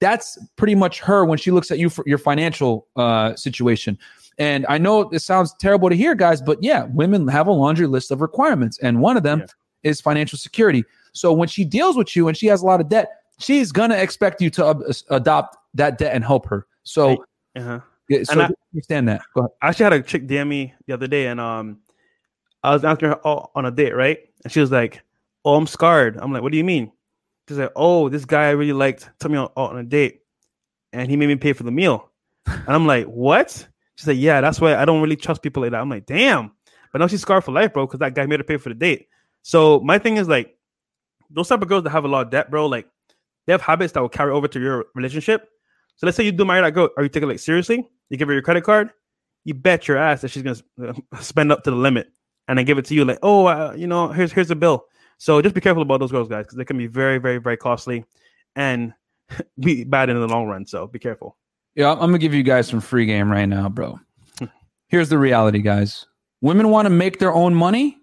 [0.00, 3.98] that's pretty much her when she looks at you for your financial uh, situation
[4.38, 7.86] and I know it sounds terrible to hear, guys, but yeah, women have a laundry
[7.86, 9.46] list of requirements, and one of them yeah.
[9.90, 10.84] is financial security.
[11.12, 13.96] So when she deals with you and she has a lot of debt, she's gonna
[13.96, 16.66] expect you to uh, adopt that debt and help her.
[16.82, 17.24] So,
[17.56, 17.80] uh-huh.
[18.08, 19.22] yeah, so I understand that.
[19.36, 21.78] I actually had a chick DM me the other day, and um,
[22.62, 24.18] I was asking her on a date, right?
[24.44, 25.02] And she was like,
[25.44, 26.92] "Oh, I'm scarred." I'm like, "What do you mean?"
[27.48, 30.20] She's like, "Oh, this guy I really liked took me on, on a date,
[30.92, 32.10] and he made me pay for the meal."
[32.46, 33.66] And I'm like, "What?"
[33.96, 35.80] She's like, yeah, that's why I don't really trust people like that.
[35.80, 36.52] I'm like, damn.
[36.92, 38.74] But now she's scarred for life, bro, because that guy made her pay for the
[38.74, 39.08] date.
[39.42, 40.56] So my thing is like,
[41.30, 42.86] those type of girls that have a lot of debt, bro, like
[43.46, 45.48] they have habits that will carry over to your relationship.
[45.96, 47.88] So let's say you do marry that girl, are you taking it like seriously?
[48.10, 48.92] You give her your credit card,
[49.44, 52.08] you bet your ass that she's gonna spend up to the limit,
[52.48, 54.86] and then give it to you like, oh, uh, you know, here's here's a bill.
[55.18, 57.56] So just be careful about those girls, guys, because they can be very, very, very
[57.56, 58.04] costly
[58.54, 58.92] and
[59.60, 60.66] be bad in the long run.
[60.66, 61.36] So be careful.
[61.76, 64.00] Yeah, I'm gonna give you guys some free game right now, bro.
[64.88, 66.06] Here's the reality, guys.
[66.40, 67.98] Women want to make their own money,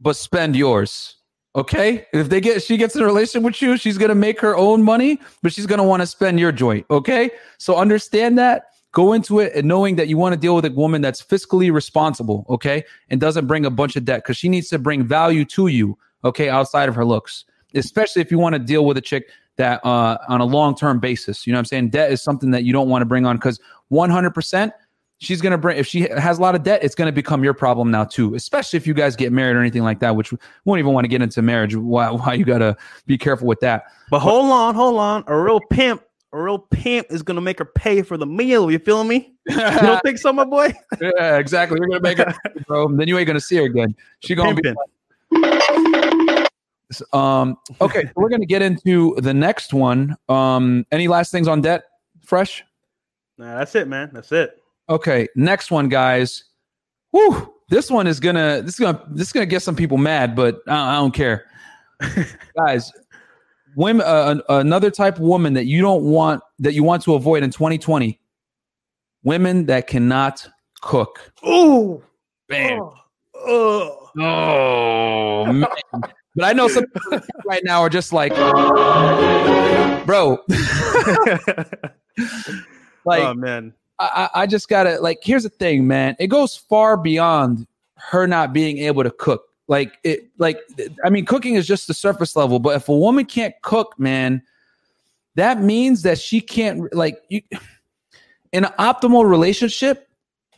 [0.00, 1.16] but spend yours.
[1.54, 4.56] Okay, if they get she gets in a relationship with you, she's gonna make her
[4.56, 6.86] own money, but she's gonna want to spend your joint.
[6.88, 8.66] Okay, so understand that.
[8.92, 11.72] Go into it and knowing that you want to deal with a woman that's fiscally
[11.72, 15.44] responsible, okay, and doesn't bring a bunch of debt because she needs to bring value
[15.46, 17.44] to you, okay, outside of her looks.
[17.74, 20.98] Especially if you want to deal with a chick that uh, on a long term
[20.98, 21.46] basis.
[21.46, 21.90] You know what I'm saying?
[21.90, 23.60] Debt is something that you don't want to bring on because
[23.92, 24.72] 100%.
[25.18, 27.92] She's gonna bring if she has a lot of debt, it's gonna become your problem
[27.92, 28.34] now too.
[28.34, 31.04] Especially if you guys get married or anything like that, which we won't even want
[31.04, 31.76] to get into marriage.
[31.76, 33.84] Why, why you gotta be careful with that.
[34.10, 35.22] But hold on, hold on.
[35.28, 38.70] A real pimp a real pimp is gonna make her pay for the meal.
[38.70, 39.34] You feel me?
[39.48, 40.72] You don't think so, my boy?
[41.00, 41.78] yeah, exactly.
[41.78, 42.34] You're gonna make her,
[42.66, 42.88] bro.
[42.88, 43.94] Then you ain't gonna see her again.
[44.20, 44.74] She gonna Pimpin'.
[45.30, 46.08] be.
[47.12, 50.16] Um, okay, so we're going to get into the next one.
[50.28, 51.84] Um, any last things on debt,
[52.24, 52.64] Fresh?
[53.38, 54.10] Nah, that's it, man.
[54.12, 54.62] That's it.
[54.88, 56.44] Okay, next one, guys.
[57.12, 60.34] Whew, this one is gonna this is gonna this is gonna get some people mad,
[60.36, 61.46] but I, I don't care,
[62.56, 62.92] guys.
[63.74, 67.42] Women, uh, another type of woman that you don't want that you want to avoid
[67.42, 68.20] in 2020.
[69.24, 70.46] Women that cannot
[70.82, 71.32] cook.
[71.46, 72.02] Ooh,
[72.48, 72.80] bam.
[73.34, 74.20] Oh, oh.
[74.20, 76.02] oh man.
[76.34, 76.86] But I know some
[77.46, 78.34] right now are just like,
[80.06, 80.38] bro.
[83.04, 85.18] like, oh man, I, I just gotta like.
[85.22, 86.16] Here's the thing, man.
[86.18, 87.66] It goes far beyond
[87.96, 89.44] her not being able to cook.
[89.68, 90.58] Like it, like
[91.04, 92.58] I mean, cooking is just the surface level.
[92.58, 94.42] But if a woman can't cook, man,
[95.34, 97.42] that means that she can't like you.
[98.52, 100.08] In an optimal relationship,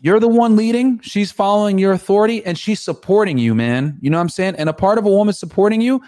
[0.05, 1.01] you're the one leading.
[1.01, 3.97] She's following your authority and she's supporting you, man.
[4.03, 4.55] You know what I'm saying?
[4.57, 6.03] And a part of a woman supporting you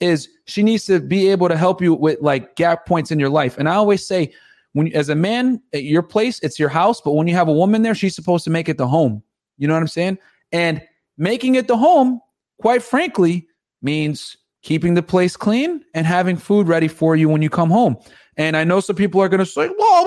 [0.00, 3.28] is she needs to be able to help you with like gap points in your
[3.28, 3.58] life.
[3.58, 4.32] And I always say,
[4.72, 7.52] when as a man at your place, it's your house, but when you have a
[7.52, 9.22] woman there, she's supposed to make it the home.
[9.58, 10.16] You know what I'm saying?
[10.52, 10.80] And
[11.18, 12.22] making it the home,
[12.58, 13.46] quite frankly,
[13.82, 17.98] means keeping the place clean and having food ready for you when you come home.
[18.38, 20.06] And I know some people are going to say, "Well,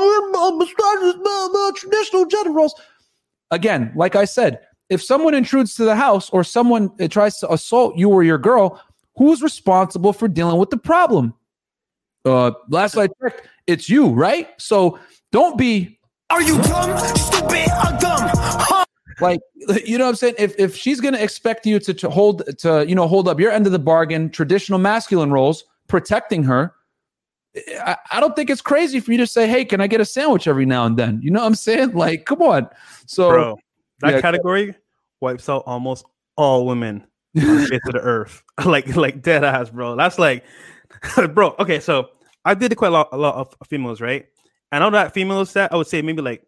[1.56, 2.74] uh, traditional gender roles."
[3.52, 7.52] Again, like I said, if someone intrudes to the house or someone uh, tries to
[7.52, 8.82] assault you or your girl,
[9.18, 11.34] who's responsible for dealing with the problem?
[12.24, 14.50] Uh, last I checked, it's you, right?
[14.58, 15.00] So
[15.32, 16.00] don't be.
[16.30, 18.30] Are you dumb, stupid, or dumb?
[18.34, 18.86] Huh?
[19.22, 19.40] Like
[19.86, 20.36] you know what I'm saying?
[20.38, 23.52] If if she's gonna expect you to, to hold to you know hold up your
[23.52, 26.74] end of the bargain, traditional masculine roles, protecting her,
[27.56, 30.06] I, I, don't think it's crazy for you to say, "Hey, can I get a
[30.06, 31.92] sandwich every now and then?" You know what I'm saying?
[31.96, 32.70] Like, come on.
[33.06, 33.58] So, Bro,
[34.00, 34.76] that yeah, category
[35.22, 37.06] wipes out almost all women
[37.38, 38.44] on the of the earth.
[38.66, 39.96] like, like dead ass, bro.
[39.96, 40.44] That's like,
[41.34, 41.56] bro.
[41.60, 42.10] Okay, so
[42.44, 44.26] I did quite a lot, a lot of females, right?
[44.72, 46.46] And out of that female set, I would say maybe like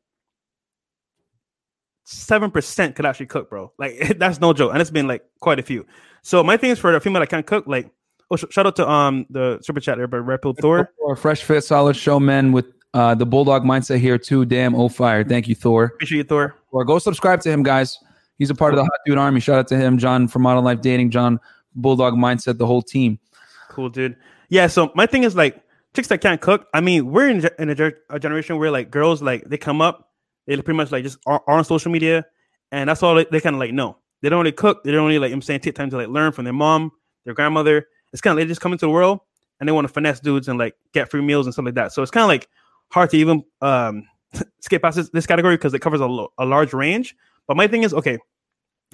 [2.03, 3.71] seven percent could actually cook, bro.
[3.77, 5.85] Like that's no joke, and it's been like quite a few.
[6.21, 7.89] So my thing is for a female that can't cook, like
[8.31, 10.91] oh, sh- shout out to um the super chat there, but Red Pill Thor.
[10.99, 14.45] Or fresh fit, solid showman with uh, the bulldog mindset here too.
[14.45, 15.23] Damn, oh fire!
[15.23, 15.85] Thank you, Thor.
[15.85, 16.55] Appreciate you, Thor.
[16.71, 17.99] Or go subscribe to him, guys.
[18.37, 19.39] He's a part of the Hot Dude Army.
[19.39, 21.39] Shout out to him, John from Modern Life Dating, John
[21.75, 23.19] Bulldog Mindset, the whole team.
[23.69, 24.15] Cool, dude.
[24.49, 24.67] Yeah.
[24.67, 25.61] So my thing is like
[25.95, 26.67] chicks that can't cook.
[26.73, 29.81] I mean, we're in, in a, ge- a generation where like girls like they come
[29.81, 30.11] up,
[30.45, 32.25] they pretty much like just are, are on social media,
[32.71, 33.97] and that's all they, they kind of like know.
[34.21, 34.83] They don't really cook.
[34.83, 36.91] They don't really like I'm saying take time to like learn from their mom,
[37.25, 37.87] their grandmother.
[38.13, 39.19] It's kind of they just come into the world
[39.59, 41.91] and they want to finesse dudes and like get free meals and stuff like that.
[41.93, 42.47] So it's kind of like
[42.91, 44.07] hard to even um
[44.61, 47.15] skip past this, this category because it covers a, lo- a large range.
[47.47, 48.17] But my thing is okay,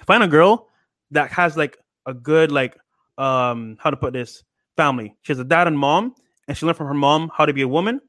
[0.05, 0.67] find a girl
[1.11, 2.77] that has like a good like
[3.17, 4.43] um how to put this
[4.77, 5.15] family.
[5.21, 6.15] She has a dad and mom,
[6.47, 8.01] and she learned from her mom how to be a woman.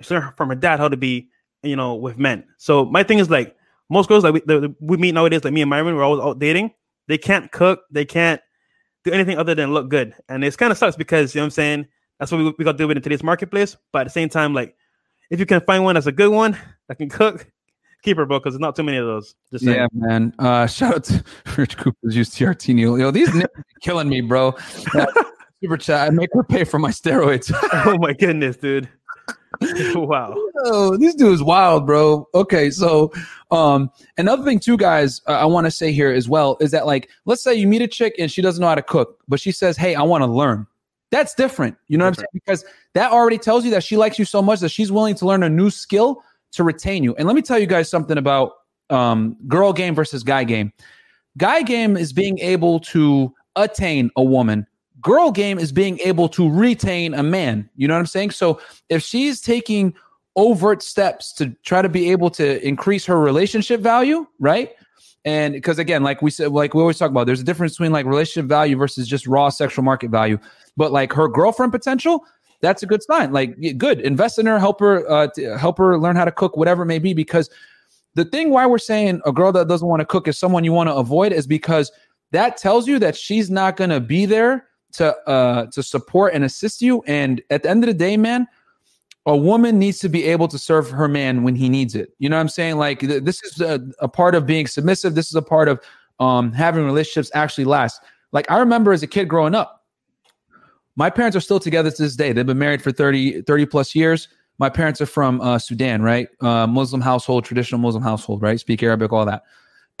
[0.00, 1.28] She learned from her dad how to be
[1.62, 2.44] you know with men.
[2.58, 3.56] So my thing is like
[3.90, 6.38] most girls like we, the- we meet nowadays, like me and Myron, we're always out
[6.38, 6.72] dating.
[7.06, 7.82] They can't cook.
[7.90, 8.40] They can't
[9.04, 11.46] do anything other than look good, and it's kind of sucks because you know what
[11.46, 11.86] I'm saying.
[12.18, 13.76] That's what we, we got to do with in today's marketplace.
[13.92, 14.74] But at the same time, like
[15.30, 16.56] if you can find one that's a good one
[16.88, 17.46] that can cook,
[18.02, 19.34] keep her, bro, because there's not too many of those.
[19.52, 19.76] Just saying.
[19.76, 20.32] Yeah, man.
[20.38, 21.24] Uh, shout out to
[21.56, 22.98] Rich Cooper's used TRT Neil.
[22.98, 23.48] Yo, these are
[23.82, 24.54] killing me, bro.
[24.94, 25.06] Uh,
[25.62, 26.08] super chat.
[26.08, 27.52] I make her pay for my steroids.
[27.86, 28.88] oh my goodness, dude.
[29.94, 30.34] wow.
[30.64, 32.28] Oh, this dude is wild, bro.
[32.34, 33.12] Okay, so
[33.50, 36.86] um, another thing too, guys, uh, I want to say here as well is that
[36.86, 39.40] like, let's say you meet a chick and she doesn't know how to cook, but
[39.40, 40.66] she says, "Hey, I want to learn."
[41.10, 41.76] That's different.
[41.88, 42.26] You know what I'm saying?
[42.34, 42.64] Because
[42.94, 45.42] that already tells you that she likes you so much that she's willing to learn
[45.42, 47.14] a new skill to retain you.
[47.16, 48.52] And let me tell you guys something about
[48.90, 50.72] um, girl game versus guy game.
[51.38, 54.66] Guy game is being able to attain a woman.
[55.00, 57.68] Girl game is being able to retain a man.
[57.76, 58.30] You know what I'm saying?
[58.32, 59.94] So if she's taking
[60.36, 64.72] overt steps to try to be able to increase her relationship value, right?
[65.24, 67.92] And because again, like we said, like we always talk about, there's a difference between
[67.92, 70.38] like relationship value versus just raw sexual market value.
[70.76, 72.24] But like her girlfriend potential,
[72.60, 73.32] that's a good sign.
[73.32, 76.82] Like good, invest in her, help her, uh, help her learn how to cook, whatever
[76.82, 77.14] it may be.
[77.14, 77.50] Because
[78.14, 80.72] the thing why we're saying a girl that doesn't want to cook is someone you
[80.72, 81.92] want to avoid is because
[82.32, 84.66] that tells you that she's not going to be there
[84.98, 87.02] to uh to support and assist you.
[87.06, 88.46] And at the end of the day, man,
[89.26, 92.14] a woman needs to be able to serve her man when he needs it.
[92.18, 92.76] You know what I'm saying?
[92.76, 95.14] Like th- this is a, a part of being submissive.
[95.14, 95.80] This is a part of
[96.20, 98.00] um, having relationships actually last.
[98.32, 99.84] Like I remember as a kid growing up,
[100.96, 102.32] my parents are still together to this day.
[102.32, 104.28] They've been married for 30, 30 plus years.
[104.58, 106.28] My parents are from uh, Sudan, right?
[106.40, 108.58] Uh, Muslim household, traditional Muslim household, right?
[108.58, 109.44] Speak Arabic, all that.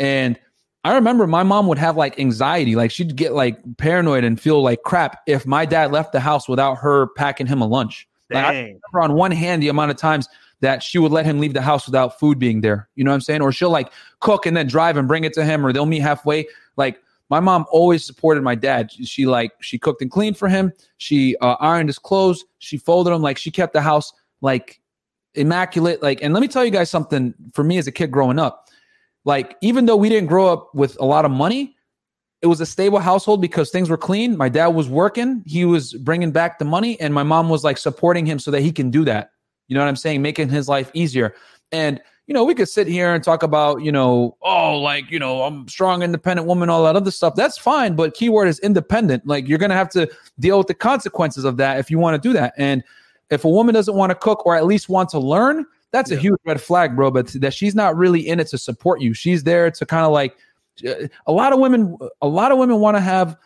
[0.00, 0.38] And
[0.84, 4.62] I remember my mom would have like anxiety, like she'd get like paranoid and feel
[4.62, 8.08] like crap if my dad left the house without her packing him a lunch.
[8.30, 10.28] Like, I remember on one hand the amount of times
[10.60, 12.88] that she would let him leave the house without food being there.
[12.94, 13.42] You know what I'm saying?
[13.42, 16.00] Or she'll like cook and then drive and bring it to him, or they'll meet
[16.00, 16.46] halfway.
[16.76, 18.90] Like my mom always supported my dad.
[18.92, 20.72] She like she cooked and cleaned for him.
[20.98, 22.44] She uh, ironed his clothes.
[22.58, 23.22] She folded them.
[23.22, 24.80] Like she kept the house like
[25.34, 26.02] immaculate.
[26.02, 27.34] Like, and let me tell you guys something.
[27.52, 28.68] For me as a kid growing up,
[29.28, 31.76] like even though we didn't grow up with a lot of money,
[32.40, 34.38] it was a stable household because things were clean.
[34.38, 37.76] My dad was working, he was bringing back the money, and my mom was like
[37.76, 39.32] supporting him so that he can do that.
[39.66, 40.22] You know what I'm saying?
[40.22, 41.34] Making his life easier.
[41.72, 45.18] And you know, we could sit here and talk about, you know, oh, like, you
[45.18, 47.34] know, I'm strong, independent woman, all that other stuff.
[47.34, 47.96] That's fine.
[47.96, 49.26] But keyword is independent.
[49.26, 52.22] Like, you're going to have to deal with the consequences of that if you want
[52.22, 52.52] to do that.
[52.58, 52.84] And
[53.30, 56.16] if a woman doesn't want to cook or at least want to learn, that's a
[56.16, 57.10] huge red flag, bro.
[57.10, 59.14] But that she's not really in it to support you.
[59.14, 60.36] She's there to kind of like,
[61.26, 63.36] a lot of women, a lot of women want to have,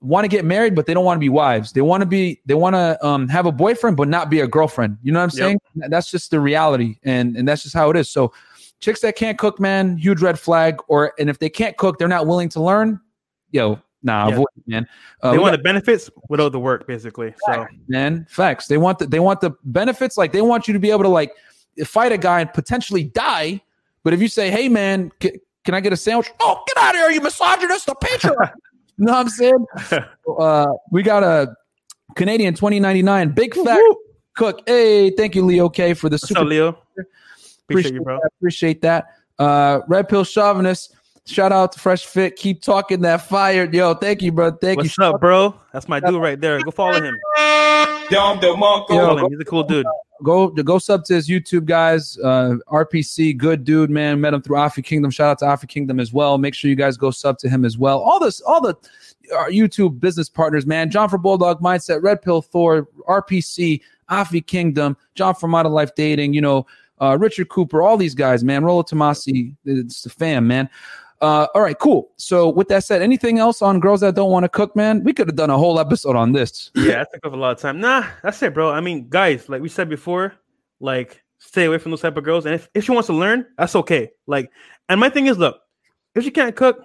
[0.00, 1.72] want to get married, but they don't want to be wives.
[1.72, 4.46] They want to be, they want to um, have a boyfriend, but not be a
[4.46, 4.96] girlfriend.
[5.02, 5.60] You know what I'm Yep.
[5.74, 5.90] saying?
[5.90, 8.08] That's just the reality, and and that's just how it is.
[8.08, 8.32] So,
[8.80, 10.76] chicks that can't cook, man, huge red flag.
[10.88, 13.00] Or and if they can't cook, they're not willing to learn.
[13.50, 14.34] Yo, nah, Yeah.
[14.34, 14.86] avoid it, man.
[15.22, 17.34] Uh, they want got- the benefits without the work, basically.
[17.46, 18.66] So man, facts.
[18.68, 20.16] They want the they want the benefits.
[20.16, 21.32] Like they want you to be able to like
[21.84, 23.60] fight a guy and potentially die.
[24.04, 26.94] But if you say, "Hey, man, c- can I get a sandwich?" Oh, get out
[26.94, 27.86] of here, you misogynist!
[27.86, 28.28] The picture.
[28.96, 29.66] you know what I'm saying?
[30.38, 31.54] uh, we got a
[32.16, 33.80] Canadian 2099 big fat
[34.34, 34.62] cook.
[34.66, 36.78] Hey, thank you, Leo K, for the What's super up, Leo?
[37.68, 38.18] Appreciate you, bro.
[38.22, 39.06] that, appreciate that.
[39.38, 40.94] Uh, Red Pill Chauvinist.
[41.26, 42.36] Shout out to Fresh Fit.
[42.36, 43.68] Keep talking that fire.
[43.70, 44.52] Yo, thank you, bro.
[44.52, 45.04] Thank What's you.
[45.04, 45.54] up, bro?
[45.74, 46.58] That's my dude right there.
[46.62, 47.18] Go follow him.
[48.08, 48.88] Dom DeMarco.
[48.88, 49.32] Follow Yo, him.
[49.32, 49.84] He's a cool dude.
[50.22, 52.18] Go go sub to his YouTube guys.
[52.18, 54.20] Uh, RPC, good dude, man.
[54.20, 55.10] Met him through Afi Kingdom.
[55.10, 56.38] Shout out to Afi Kingdom as well.
[56.38, 58.00] Make sure you guys go sub to him as well.
[58.00, 58.76] All this, all the
[59.36, 60.90] our YouTube business partners, man.
[60.90, 66.32] John for Bulldog Mindset, Red Pill Thor, RPC, Afi Kingdom, John for of Life Dating,
[66.32, 66.66] you know,
[67.00, 68.64] uh, Richard Cooper, all these guys, man.
[68.64, 70.68] Rollo Tomassi, it's the fam, man.
[71.20, 72.10] Uh, all right, cool.
[72.16, 75.02] So with that said, anything else on girls that don't want to cook, man?
[75.02, 76.70] We could have done a whole episode on this.
[76.74, 77.80] Yeah, that took up a lot of time.
[77.80, 78.70] Nah, that's it, bro.
[78.70, 80.34] I mean, guys, like we said before,
[80.80, 82.46] like stay away from those type of girls.
[82.46, 84.10] And if, if she wants to learn, that's okay.
[84.26, 84.50] Like,
[84.88, 85.60] and my thing is, look,
[86.14, 86.84] if she can't cook,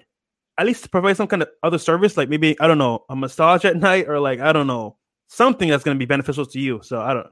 [0.57, 3.65] at least provide some kind of other service, like maybe I don't know, a massage
[3.65, 6.79] at night, or like I don't know, something that's to be beneficial to you.
[6.83, 7.27] So I don't.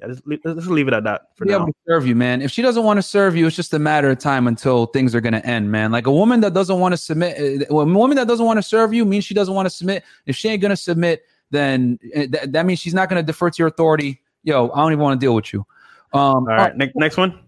[0.00, 1.66] Yeah, just leave, let's leave it at that for now.
[1.88, 2.40] serve you, man.
[2.40, 5.12] If she doesn't want to serve you, it's just a matter of time until things
[5.12, 5.90] are going to end, man.
[5.90, 8.62] Like a woman that doesn't want to submit, uh, a woman that doesn't want to
[8.62, 10.04] serve you means she doesn't want to submit.
[10.26, 13.26] If she ain't going to submit, then uh, th- that means she's not going to
[13.26, 14.22] defer to your authority.
[14.44, 15.66] Yo, I don't even want to deal with you.
[16.12, 17.40] Um, All right, next next one.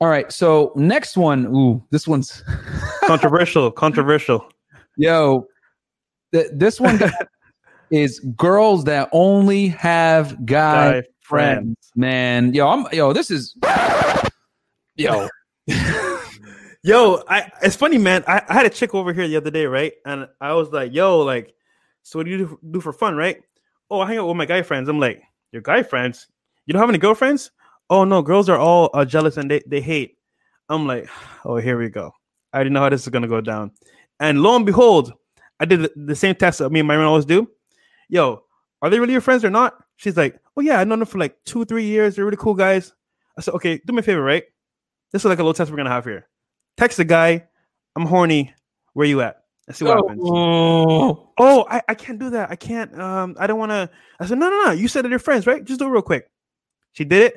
[0.00, 0.32] All right.
[0.32, 1.46] So next one.
[1.54, 2.42] Ooh, this one's
[3.04, 3.70] controversial.
[3.70, 4.48] controversial.
[4.96, 5.46] Yo,
[6.32, 6.98] th- this one
[7.92, 11.76] is girls that only have guy, Guy friends.
[11.96, 13.12] Man, yo, I'm yo.
[13.12, 13.56] This is
[14.96, 15.28] yo.
[16.84, 18.24] Yo, I it's funny, man.
[18.26, 19.92] I, I had a chick over here the other day, right?
[20.04, 21.54] And I was like, yo, like,
[22.02, 23.40] so what do you do, do for fun, right?
[23.88, 24.88] Oh, I hang out with my guy friends.
[24.88, 26.26] I'm like, your guy friends?
[26.66, 27.52] You don't have any girlfriends?
[27.88, 30.16] Oh no, girls are all uh, jealous and they, they hate.
[30.68, 31.08] I'm like,
[31.44, 32.12] oh, here we go.
[32.52, 33.70] I didn't know how this is gonna go down.
[34.18, 35.12] And lo and behold,
[35.60, 37.48] I did the, the same test that me and my friend always do.
[38.08, 38.42] Yo,
[38.80, 39.74] are they really your friends or not?
[39.96, 42.16] She's like, oh yeah, I've known them for like two, three years.
[42.16, 42.92] They're really cool guys.
[43.36, 44.44] I said, okay, do me a favor, right?
[45.12, 46.28] This is like a little test we're gonna have here.
[46.76, 47.46] Text the guy,
[47.96, 48.54] I'm horny.
[48.94, 49.42] Where you at?
[49.66, 50.20] And see what happens.
[50.24, 52.50] Oh, Oh, I, I can't do that.
[52.50, 52.98] I can't.
[53.00, 53.88] Um, I don't want to.
[54.20, 54.70] I said, no, no, no.
[54.72, 55.64] You said that they're friends, right?
[55.64, 56.30] Just do it real quick.
[56.92, 57.36] She did it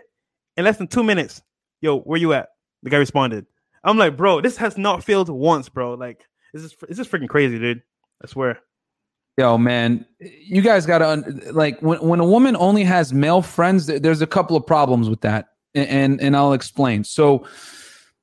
[0.58, 1.42] in less than two minutes.
[1.82, 2.50] Yo, where you at?
[2.84, 3.46] The guy responded.
[3.84, 5.94] I'm like, bro, this has not failed once, bro.
[5.94, 7.84] Like, this is this is freaking crazy, dude.
[8.24, 8.60] I swear.
[9.38, 13.42] Yo, man, you guys got to un- like when when a woman only has male
[13.42, 13.86] friends.
[13.88, 17.04] There's a couple of problems with that, and and, and I'll explain.
[17.04, 17.46] So,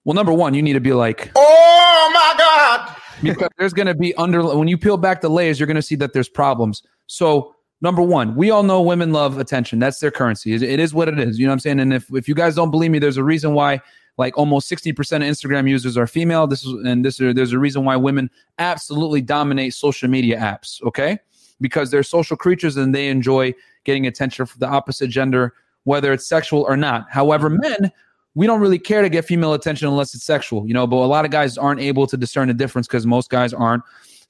[0.04, 2.96] well, number one, you need to be like, Oh my God.
[3.22, 5.82] because there's going to be under when you peel back the layers, you're going to
[5.82, 6.82] see that there's problems.
[7.08, 9.80] So, number one, we all know women love attention.
[9.80, 10.54] That's their currency.
[10.54, 11.38] It- it is what it is.
[11.38, 11.80] You know what I'm saying?
[11.80, 13.82] And if if you guys don't believe me, there's a reason why.
[14.18, 16.46] Like almost 60% of Instagram users are female.
[16.46, 20.82] This is and this is, there's a reason why women absolutely dominate social media apps.
[20.82, 21.18] Okay,
[21.60, 26.26] because they're social creatures and they enjoy getting attention from the opposite gender, whether it's
[26.26, 27.06] sexual or not.
[27.10, 27.90] However, men
[28.34, 30.86] we don't really care to get female attention unless it's sexual, you know.
[30.86, 33.82] But a lot of guys aren't able to discern the difference because most guys aren't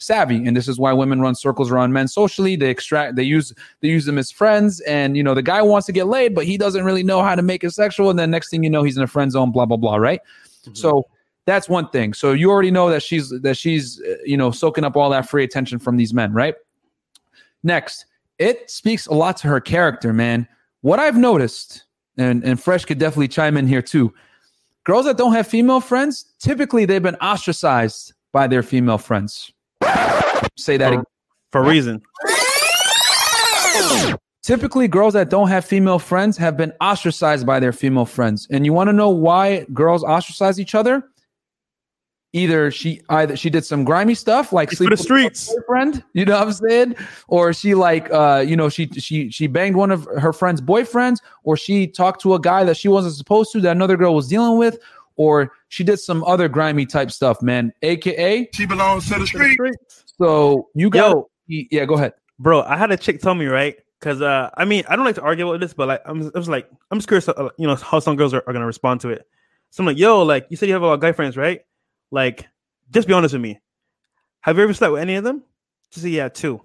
[0.02, 2.56] savvy, and this is why women run circles around men socially.
[2.56, 5.86] They extract, they use, they use them as friends, and you know the guy wants
[5.86, 8.30] to get laid, but he doesn't really know how to make it sexual, and then
[8.30, 10.20] next thing you know, he's in a friend zone, blah blah blah, right?
[10.74, 11.06] So
[11.46, 12.14] that's one thing.
[12.14, 15.28] So you already know that she's that she's uh, you know soaking up all that
[15.28, 16.54] free attention from these men, right?
[17.62, 18.06] Next,
[18.38, 20.46] it speaks a lot to her character, man.
[20.80, 21.84] What I've noticed,
[22.16, 24.12] and and Fresh could definitely chime in here too.
[24.84, 29.52] Girls that don't have female friends, typically they've been ostracized by their female friends.
[30.56, 31.04] Say that again.
[31.50, 32.02] For a reason.
[34.42, 38.48] Typically, girls that don't have female friends have been ostracized by their female friends.
[38.50, 41.04] And you want to know why girls ostracize each other?
[42.34, 45.54] Either she either she did some grimy stuff like For sleep the streets.
[45.54, 46.96] boyfriend, you know what I'm saying?
[47.28, 51.18] Or she like uh, you know, she she she banged one of her friend's boyfriends,
[51.44, 54.28] or she talked to a guy that she wasn't supposed to that another girl was
[54.28, 54.78] dealing with,
[55.16, 57.72] or she did some other grimy type stuff, man.
[57.80, 59.58] AKA, She belongs to the street.
[60.18, 61.30] so you go.
[61.46, 62.12] Yeah, go ahead.
[62.38, 65.14] bro, I had a chick tell me right because uh, I mean, I don't like
[65.14, 67.66] to argue about this, but like, I'm, I was like, I'm just curious, uh, you
[67.66, 69.26] know, how some girls are, are gonna respond to it.
[69.70, 71.62] So I'm like, yo, like, you said you have a lot of guy friends, right?
[72.10, 72.46] Like,
[72.90, 73.58] just be honest with me.
[74.42, 75.42] Have you ever slept with any of them?
[75.90, 76.60] She said, yeah, two.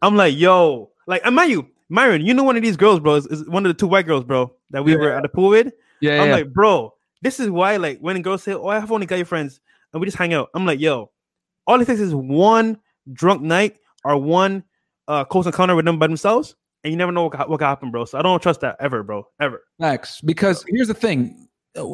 [0.00, 2.24] I'm like, yo, like, am I you, Myron?
[2.24, 4.22] You know, one of these girls, bro, is, is one of the two white girls,
[4.22, 5.72] bro, that we were at the pool with.
[6.00, 6.34] Yeah, I'm yeah.
[6.36, 9.60] like, bro, this is why, like, when girls say, "Oh, I have only guy friends,"
[9.92, 11.10] and we just hang out, I'm like, yo,
[11.66, 12.78] all it takes is one
[13.12, 14.62] drunk night or one
[15.08, 17.90] uh close encounter with them by themselves, and you never know what what can happen,
[17.90, 18.04] bro.
[18.04, 19.62] So I don't trust that ever, bro, ever.
[19.80, 20.20] Facts.
[20.20, 21.48] Because here's the thing.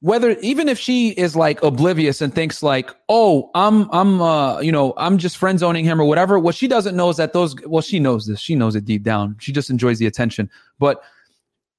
[0.00, 4.70] Whether even if she is like oblivious and thinks like, oh, I'm I'm uh, you
[4.70, 7.56] know, I'm just friend zoning him or whatever, what she doesn't know is that those
[7.66, 8.38] well, she knows this.
[8.38, 9.36] She knows it deep down.
[9.40, 10.50] She just enjoys the attention.
[10.78, 11.02] But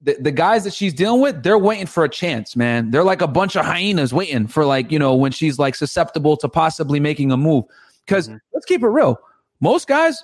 [0.06, 2.91] the, the guys that she's dealing with, they're waiting for a chance, man.
[2.91, 6.38] They're like a bunch of hyenas waiting for like, you know, when she's like susceptible
[6.38, 7.66] to possibly making a move.
[8.06, 8.39] Because Mhm.
[8.53, 9.20] let's keep it real.
[9.62, 10.24] Most guys,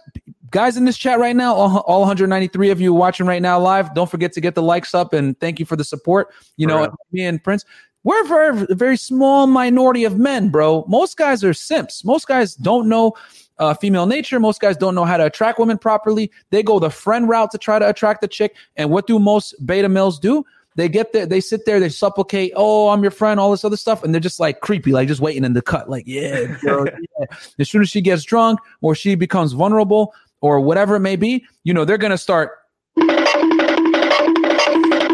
[0.52, 3.94] guys in this chat right now, all, all 193 of you watching right now live,
[3.96, 6.28] don't forget to get the likes up and thank you for the support.
[6.58, 6.96] You For know, real.
[7.12, 7.66] me and Prince,
[8.04, 10.86] we're very, a very small minority of men, bro.
[10.88, 12.04] Most guys are simps.
[12.06, 13.14] Most guys don't know
[13.62, 14.39] uh, female nature.
[14.39, 16.32] Most guys don't know how to attract women properly.
[16.49, 18.55] They go the friend route to try to attract the chick.
[18.76, 20.43] And what do most beta males do?
[20.76, 23.78] They get there, they sit there, they supplicate, oh, I'm your friend, all this other
[23.78, 24.03] stuff.
[24.03, 26.88] And they're just like creepy, like just waiting in the cut, like, yeah, girl,
[27.20, 27.26] yeah.
[27.59, 31.45] As soon as she gets drunk or she becomes vulnerable or whatever it may be,
[31.64, 32.57] you know, they're going to start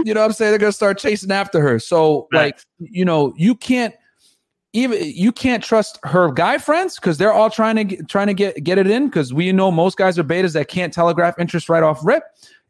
[0.08, 0.52] you know what I'm saying?
[0.52, 1.80] They're gonna start chasing after her.
[1.80, 2.56] So Right.
[2.56, 3.94] like, you know, you can't
[4.74, 8.34] even you can't trust her guy friends because they're all trying to get, trying to
[8.34, 11.70] get get it in because we know most guys are betas that can't telegraph interest
[11.70, 12.24] right off rip.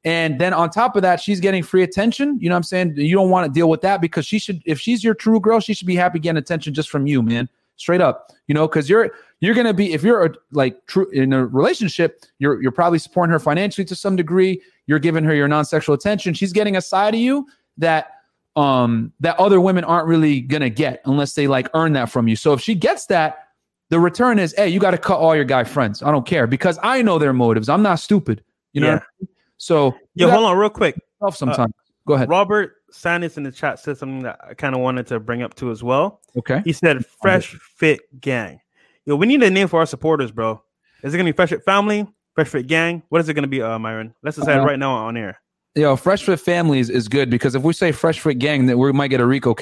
[0.06, 2.38] And then on top of that, she's getting free attention.
[2.40, 2.94] You know what I'm saying?
[2.96, 5.60] You don't want to deal with that because she should, if she's your true girl,
[5.60, 7.50] she should be happy getting attention just from you, man.
[7.76, 11.32] Straight up, you know, because you're you're gonna be if you're a, like true in
[11.34, 14.62] a relationship, you're you're probably supporting her financially to some degree.
[14.88, 16.34] You're giving her your non-sexual attention.
[16.34, 17.46] She's getting a side of you
[17.78, 18.17] that
[18.58, 22.36] um that other women aren't really gonna get unless they like earn that from you.
[22.36, 23.48] So if she gets that,
[23.90, 26.04] the return is, hey, you got to cut all your guy friends.
[26.04, 27.70] I don't care because I know their motives.
[27.70, 28.44] I'm not stupid.
[28.74, 28.88] You know.
[28.88, 28.96] Yeah.
[28.96, 29.30] I mean?
[29.58, 31.00] So Yo, hold on, real quick.
[31.22, 31.32] on.
[31.32, 31.74] Sometimes.
[32.08, 32.30] Go ahead.
[32.30, 35.54] Robert Sanders in the chat said something that I kind of wanted to bring up
[35.56, 36.22] too as well.
[36.38, 36.62] Okay.
[36.66, 38.60] He said Fresh Fit Gang.
[39.06, 40.62] Yo, we need a name for our supporters, bro.
[41.04, 43.04] Is it gonna be Fresh Fit Family, Fresh Fit Gang?
[43.10, 44.14] What is it gonna be, uh, Myron?
[44.24, 45.40] Let's decide Uh, right now on air.
[45.78, 48.92] Yo, Fresh Fit Families is good because if we say Fresh Fit Gang, then we
[48.92, 49.56] might get a RICO.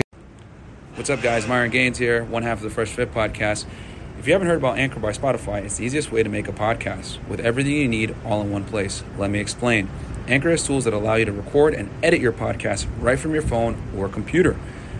[0.93, 1.45] What's up, guys?
[1.45, 3.66] Myron Gaines here, one half of the Fresh Fit podcast.
[4.18, 6.53] If you haven't heard about Anchor by Spotify, it's the easiest way to make a
[6.53, 9.03] podcast with everything you need all in one place.
[9.18, 9.89] Let me explain.
[10.26, 13.43] Anchor has tools that allow you to record and edit your podcast right from your
[13.43, 14.53] phone or computer.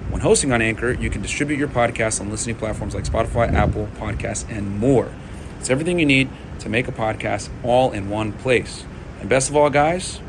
[0.10, 3.88] When hosting on Anchor, you can distribute your podcast on listening platforms like Spotify, Apple
[3.96, 5.14] Podcasts, and more.
[5.62, 6.28] It's everything you need
[6.60, 8.84] to make a podcast all in one place.
[9.22, 10.20] And best of all, guys,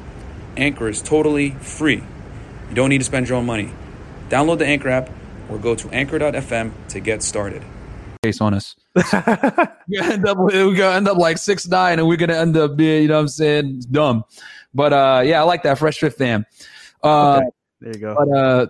[0.57, 2.03] Anchor is totally free.
[2.69, 3.71] You don't need to spend your own money.
[4.29, 5.11] Download the Anchor app
[5.49, 7.63] or go to anchor.fm to get started.
[8.23, 8.75] case on us.
[8.95, 12.57] we're gonna end up we're gonna end up like six nine, and we're gonna end
[12.57, 14.25] up being, you know what I'm saying, dumb.
[14.75, 16.45] But uh yeah, I like that fresh fit fam.
[17.03, 17.47] Uh Okay.
[17.81, 18.15] There you go.
[18.19, 18.67] but uh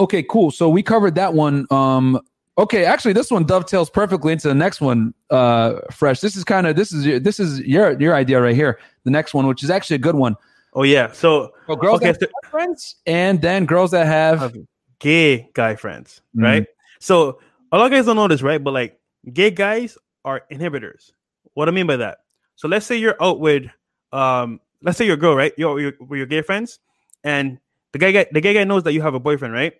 [0.00, 0.50] okay, cool.
[0.50, 1.66] So we covered that one.
[1.70, 2.20] Um
[2.58, 6.20] okay, actually this one dovetails perfectly into the next one, uh fresh.
[6.20, 8.78] This is kind of this is your this is your your idea right here.
[9.04, 10.36] The next one, which is actually a good one.
[10.74, 11.12] Oh yeah.
[11.12, 14.56] So So girls Okay, that so- have friends and then girls that have Have
[14.98, 16.42] gay guy friends, Mhm.
[16.42, 16.66] right?
[16.98, 17.40] So
[17.72, 18.62] a lot of guys don't know this, right?
[18.62, 18.98] But like
[19.32, 21.12] gay guys are inhibitors.
[21.54, 22.18] What I mean by that?
[22.56, 23.64] So let's say you're out with,
[24.12, 25.52] um, let's say you're a girl, right?
[25.56, 26.78] You're, you're with your gay friends,
[27.22, 27.58] and
[27.92, 29.74] the gay guy, the gay guy knows that you have a boyfriend, right?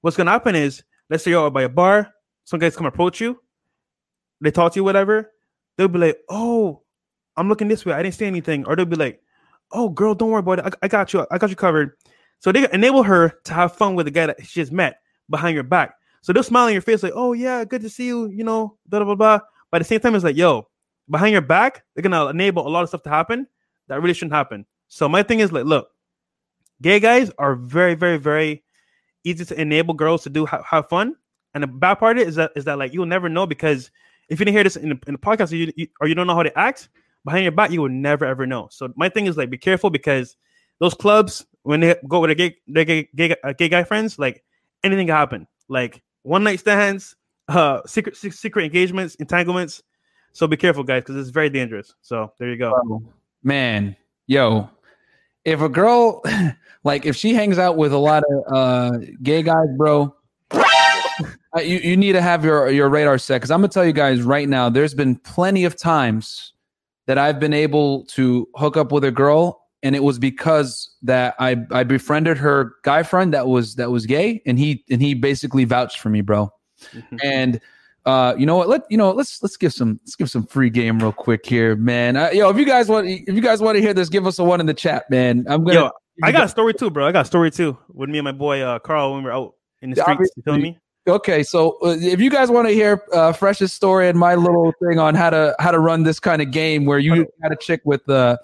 [0.00, 2.12] What's gonna happen is, let's say you're out by a bar,
[2.44, 3.40] some guys come approach you,
[4.40, 5.32] they talk to you, whatever.
[5.76, 6.82] They'll be like, "Oh,
[7.36, 7.94] I'm looking this way.
[7.94, 9.22] I didn't say anything," or they'll be like,
[9.74, 10.64] "Oh, girl, don't worry about it.
[10.66, 11.26] I, I got you.
[11.30, 11.92] I got you covered."
[12.38, 15.54] So they enable her to have fun with the guy that she just met behind
[15.54, 15.94] your back.
[16.22, 19.04] So they'll smile your face like, "Oh yeah, good to see you," you know, blah
[19.04, 19.40] blah blah.
[19.70, 20.68] But at the same time, it's like, "Yo,
[21.10, 23.46] behind your back, they're gonna enable a lot of stuff to happen
[23.88, 25.88] that really shouldn't happen." So my thing is like, look,
[26.82, 28.62] gay guys are very, very, very
[29.24, 31.16] easy to enable girls to do ha- have fun.
[31.54, 33.90] And the bad part is that is that like you'll never know because
[34.28, 36.14] if you didn't hear this in the, in the podcast or you, you- or you
[36.14, 36.88] don't know how to act
[37.24, 38.68] behind your back, you will never ever know.
[38.70, 40.36] So my thing is like, be careful because
[40.78, 44.18] those clubs when they go with a gay, their gay, gay, uh, gay guy friends,
[44.18, 44.44] like
[44.84, 45.46] anything can happen.
[45.68, 47.16] Like one night stands,
[47.48, 49.82] uh, secret secret engagements, entanglements.
[50.32, 51.94] So be careful, guys, because it's very dangerous.
[52.02, 53.02] So there you go.
[53.42, 53.96] man,
[54.26, 54.68] yo,
[55.44, 56.22] if a girl
[56.84, 60.14] like if she hangs out with a lot of uh gay guys, bro,
[60.52, 60.62] uh,
[61.62, 64.22] you, you need to have your your radar set because I'm gonna tell you guys
[64.22, 66.53] right now, there's been plenty of times
[67.06, 71.34] that I've been able to hook up with a girl, and it was because that
[71.38, 75.14] I I befriended her guy friend that was that was gay, and he and he
[75.14, 76.52] basically vouched for me, bro.
[77.22, 77.60] And
[78.06, 78.68] uh, you know what?
[78.68, 79.10] Let you know.
[79.12, 82.16] Let's let's give some let's give some free game real quick here, man.
[82.16, 84.38] Uh, yo, if you guys want if you guys want to hear this, give us
[84.38, 85.44] a one in the chat, man.
[85.48, 85.80] I'm gonna.
[85.80, 85.90] Yo,
[86.22, 87.06] I got a story too, bro.
[87.06, 89.34] I got a story too with me and my boy uh, Carl when we were
[89.34, 90.30] out in the streets.
[90.36, 90.78] You feel me?
[91.06, 94.72] Okay, so uh, if you guys want to hear uh, Fresh's story and my little
[94.82, 97.56] thing on how to how to run this kind of game where you had a
[97.56, 98.38] chick with uh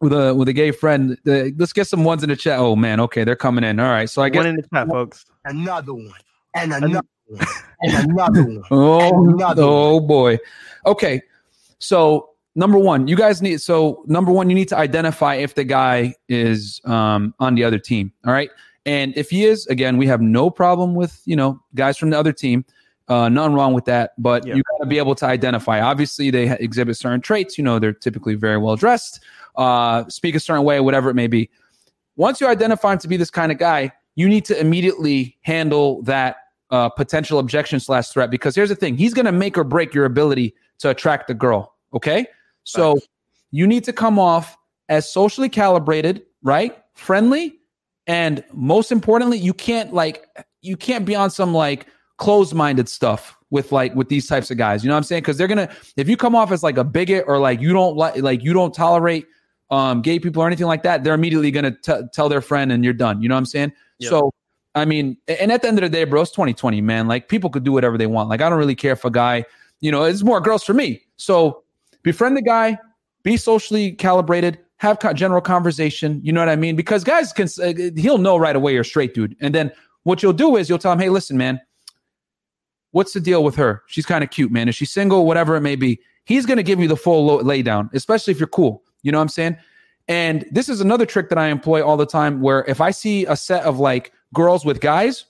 [0.00, 2.58] with a with a gay friend, uh, let's get some ones in the chat.
[2.58, 3.78] Oh man, okay, they're coming in.
[3.78, 5.26] All right, so I get One in the chat, folks.
[5.44, 6.12] another one,
[6.54, 7.46] and another one,
[7.82, 8.62] and another one.
[8.70, 10.38] Oh, Another oh boy.
[10.86, 11.20] Okay.
[11.78, 15.64] So number one, you guys need so number one, you need to identify if the
[15.64, 18.12] guy is um on the other team.
[18.26, 18.50] All right.
[18.86, 22.18] And if he is, again, we have no problem with, you know, guys from the
[22.18, 22.64] other team.
[23.08, 24.56] Uh, nothing wrong with that, but Yeah.
[24.56, 25.80] you got to be able to identify.
[25.80, 27.56] Obviously, they exhibit certain traits.
[27.58, 29.20] You know, they're typically very well dressed,
[29.56, 31.50] uh, speak a certain way, whatever it may be.
[32.16, 36.02] Once you identify him to be this kind of guy, you need to immediately handle
[36.02, 36.36] that
[36.70, 39.94] uh, potential objection slash threat because here's the thing he's going to make or break
[39.94, 42.26] your ability to attract the girl okay
[42.64, 42.98] so
[43.52, 44.56] you need to come off
[44.88, 47.60] as socially calibrated right friendly
[48.06, 50.26] and most importantly you can't like
[50.62, 51.86] you can't be on some like
[52.18, 55.36] closed-minded stuff with like with these types of guys you know what i'm saying because
[55.36, 58.16] they're gonna if you come off as like a bigot or like you don't like
[58.22, 59.26] like you don't tolerate
[59.70, 62.84] um gay people or anything like that they're immediately gonna t- tell their friend and
[62.84, 64.10] you're done you know what i'm saying Yep.
[64.10, 64.30] so
[64.76, 67.08] I mean, and at the end of the day, bro, it's 2020, man.
[67.08, 68.28] Like people could do whatever they want.
[68.28, 69.46] Like I don't really care if a guy,
[69.80, 71.00] you know, it's more girls for me.
[71.16, 71.64] So
[72.02, 72.78] befriend the guy,
[73.22, 76.20] be socially calibrated, have general conversation.
[76.22, 76.76] You know what I mean?
[76.76, 79.36] Because guys can, uh, he'll know right away you're straight, dude.
[79.40, 79.72] And then
[80.02, 81.60] what you'll do is you'll tell him, hey, listen, man,
[82.92, 83.82] what's the deal with her?
[83.86, 84.68] She's kind of cute, man.
[84.68, 85.26] Is she single?
[85.26, 86.00] Whatever it may be.
[86.24, 88.82] He's to give you the full lo- lay down, especially if you're cool.
[89.02, 89.56] You know what I'm saying?
[90.08, 93.26] And this is another trick that I employ all the time where if I see
[93.26, 95.24] a set of like girls with guys,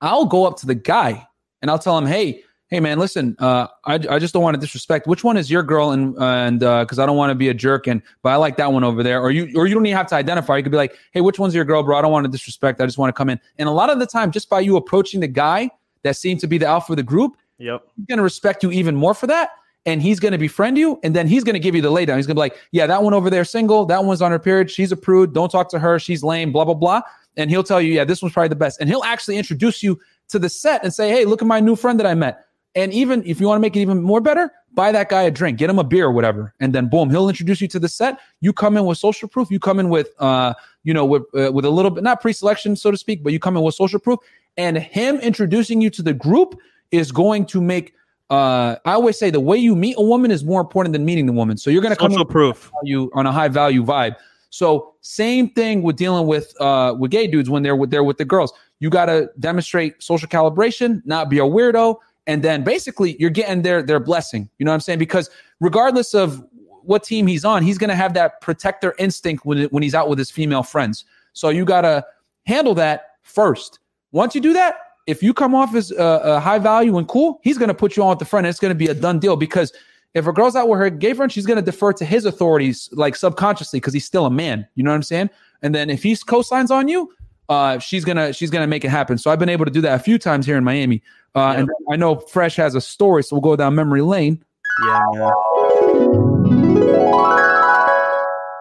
[0.00, 1.26] I'll go up to the guy
[1.60, 4.60] and I'll tell him, hey, hey man, listen, uh, I, I just don't want to
[4.60, 5.06] disrespect.
[5.06, 5.90] Which one is your girl?
[5.90, 8.72] And and because I don't want to be a jerk, and but I like that
[8.72, 9.20] one over there.
[9.20, 10.56] Or you or you don't even have to identify.
[10.56, 11.98] You could be like, hey, which one's your girl, bro?
[11.98, 12.80] I don't want to disrespect.
[12.80, 13.40] I just want to come in.
[13.58, 15.70] And a lot of the time, just by you approaching the guy
[16.02, 17.82] that seemed to be the alpha of the group, Yep.
[17.96, 19.50] he's going to respect you even more for that.
[19.86, 20.98] And he's going to befriend you.
[21.02, 22.16] And then he's going to give you the laydown.
[22.16, 23.86] He's going to be like, yeah, that one over there, single.
[23.86, 24.70] That one's on her period.
[24.70, 25.32] She's a prude.
[25.32, 25.98] Don't talk to her.
[25.98, 27.00] She's lame, blah, blah, blah.
[27.36, 28.78] And he'll tell you, yeah, this one's probably the best.
[28.80, 29.98] And he'll actually introduce you
[30.28, 32.44] to the set and say, hey, look at my new friend that I met.
[32.74, 35.30] And even if you want to make it even more better, buy that guy a
[35.30, 36.54] drink, get him a beer or whatever.
[36.60, 38.20] And then boom, he'll introduce you to the set.
[38.40, 39.50] You come in with social proof.
[39.50, 40.54] You come in with, uh,
[40.84, 43.40] you know, with, uh, with a little bit, not pre-selection, so to speak, but you
[43.40, 44.20] come in with social proof.
[44.56, 46.58] And him introducing you to the group
[46.90, 47.94] is going to make
[48.30, 51.26] uh, I always say the way you meet a woman is more important than meeting
[51.26, 51.56] the woman.
[51.56, 52.70] So you're going to come Social in proof.
[52.84, 54.14] you on a high value vibe.
[54.50, 58.18] So same thing with dealing with uh with gay dudes when they're with they're with
[58.18, 58.52] the girls.
[58.78, 61.96] You got to demonstrate social calibration, not be a weirdo,
[62.30, 64.48] and then basically you're getting their their blessing.
[64.58, 65.00] You know what I'm saying?
[65.00, 65.28] Because
[65.58, 66.44] regardless of
[66.82, 70.08] what team he's on, he's going to have that protector instinct when when he's out
[70.08, 71.04] with his female friends.
[71.32, 72.06] So you got to
[72.46, 73.80] handle that first.
[74.12, 74.76] Once you do that,
[75.08, 78.04] if you come off as a high value and cool, he's going to put you
[78.04, 78.46] on at the front.
[78.46, 79.72] And it's going to be a done deal because
[80.14, 82.88] if a girl's out with her gay friend, she's going to defer to his authorities
[82.92, 84.66] like subconsciously because he's still a man.
[84.76, 85.30] You know what I'm saying?
[85.62, 87.12] And then if he co-signs on you,
[87.50, 89.18] uh, she's gonna she's gonna make it happen.
[89.18, 91.02] So I've been able to do that a few times here in Miami.
[91.34, 94.42] Uh, And I know Fresh has a story, so we'll go down memory lane.
[94.86, 95.30] Yeah.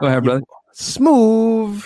[0.02, 0.42] Go ahead, brother.
[0.74, 1.86] Smooth,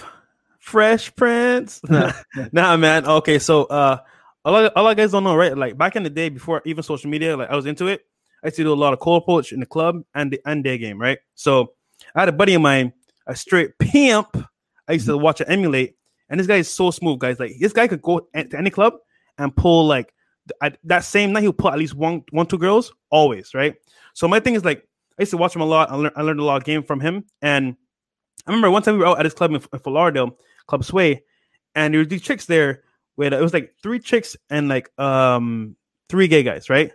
[0.59, 1.81] fresh prince.
[1.89, 2.11] Nah,
[2.51, 3.05] nah, man.
[3.05, 3.97] Okay, so uh,
[4.45, 5.57] a lot, a lot of guys don't know, right?
[5.57, 8.05] Like back in the day, before even social media, like I was into it.
[8.43, 10.63] I used to do a lot of cold approach in the club and the and
[10.63, 11.19] day game, right?
[11.35, 11.73] So
[12.15, 12.93] I had a buddy of mine,
[13.27, 14.37] a straight pimp.
[14.87, 15.95] I used to watch and emulate,
[16.33, 17.39] and this guy is so smooth, guys.
[17.39, 18.95] Like this guy could go to any club
[19.37, 20.11] and pull like
[20.83, 23.75] that same night he'll pull at least one, one, two girls always, right?
[24.15, 24.79] So my thing is like
[25.19, 25.91] I used to watch him a lot.
[25.91, 27.75] I learned, I learned a lot of game from him, and
[28.47, 31.21] I remember one time we were out at his club in, in Lauderdale, Club Sway,
[31.75, 32.81] and there was these chicks there
[33.15, 35.75] with it was like three chicks and like um
[36.09, 36.91] three gay guys, right?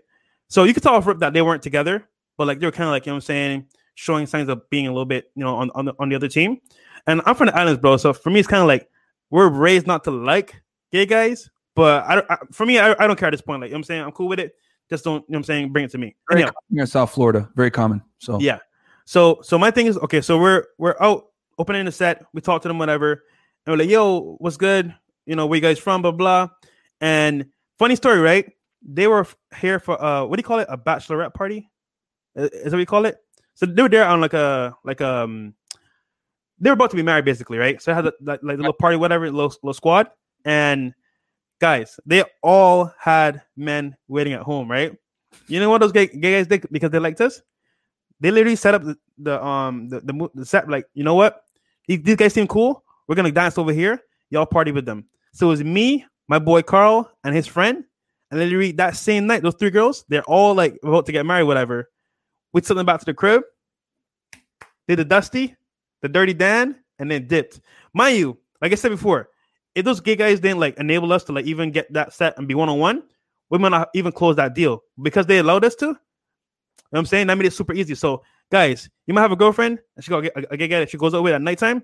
[0.49, 2.09] So you could tell off rip that they weren't together,
[2.39, 4.69] but like they were kind of like you know what I'm saying, showing signs of
[4.69, 6.61] being a little bit you know on on the, on the other team.
[7.07, 7.99] And I'm from the islands, bro.
[7.99, 8.91] So for me, it's kind of like
[9.31, 10.61] we're raised not to like
[10.93, 13.61] gay guys, but I, I for me, I, I don't care at this point.
[13.61, 14.55] Like you know what I'm saying, I'm cool with it.
[14.91, 16.17] Just don't you know what I'm saying, bring it to me.
[16.29, 18.03] Very Anyhow, common in South Florida, very common.
[18.19, 18.59] So yeah.
[19.05, 20.21] So so my thing is okay.
[20.21, 21.27] So we're we're out
[21.59, 22.25] opening the set.
[22.33, 23.25] We talk to them, whatever,
[23.67, 24.95] and we're like, "Yo, what's good?
[25.27, 26.03] You know, where you guys from?
[26.03, 26.49] Blah blah."
[27.01, 27.47] And
[27.79, 28.51] funny story, right?
[28.83, 29.27] They were
[29.61, 30.69] here for uh, what do you call it?
[30.71, 31.71] A bachelorette party?
[32.35, 33.19] Is that what you call it?
[33.55, 35.55] So they were there on like a like um,
[36.61, 37.81] they were about to be married basically, right?
[37.81, 40.11] So I had a, like like a little party, whatever, little little squad,
[40.45, 40.95] and
[41.61, 44.97] guys, they all had men waiting at home, right?
[45.47, 47.43] You know what those gay, gay guys did because they liked us?
[48.21, 51.45] They literally set up the, the um the, the the set like you know what
[51.87, 52.85] these, these guys seem cool.
[53.07, 54.01] We're gonna dance over here.
[54.31, 55.07] Y'all party with them.
[55.33, 57.85] So it was me, my boy Carl, and his friend.
[58.31, 61.45] And literally that same night, those three girls, they're all like about to get married,
[61.45, 61.89] whatever.
[62.53, 63.43] We took them back to the crib,
[64.87, 65.57] did the dusty,
[66.03, 67.61] the dirty Dan, and then dipped.
[67.95, 69.31] Mind you, like I said before,
[69.75, 72.49] if those gay guys didn't like enable us to like even get that set and
[72.49, 73.03] be one on one,
[73.51, 75.87] we might not even close that deal because they allowed us to.
[75.87, 75.99] You know
[76.91, 77.27] what I'm saying?
[77.27, 77.95] That made it super easy.
[77.95, 80.91] So, guys, you might have a girlfriend and she got a, a gay guy that
[80.91, 81.83] she goes out with at nighttime.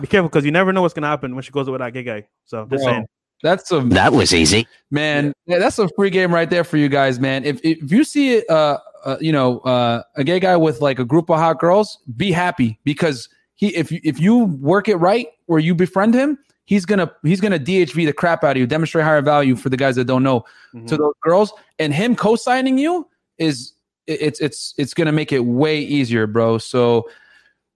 [0.00, 1.92] Be careful because you never know what's gonna happen when she goes out with that
[1.92, 2.28] gay guy.
[2.44, 3.06] So, just Bro, saying.
[3.42, 4.66] That's a That was easy.
[4.90, 5.32] man.
[5.46, 7.44] yeah, that's a free game right there for you guys, man.
[7.44, 10.98] If if you see it, uh, uh you know uh, a gay guy with like
[10.98, 14.96] a group of hot girls, be happy because he if you if you work it
[14.96, 18.66] right where you befriend him, he's gonna he's gonna DHV the crap out of you,
[18.66, 20.44] demonstrate higher value for the guys that don't know
[20.74, 20.86] Mhm.
[20.88, 23.06] to those girls, and him co-signing you
[23.38, 23.72] is
[24.06, 26.58] it- it's it's it's gonna make it way easier, bro.
[26.58, 27.08] So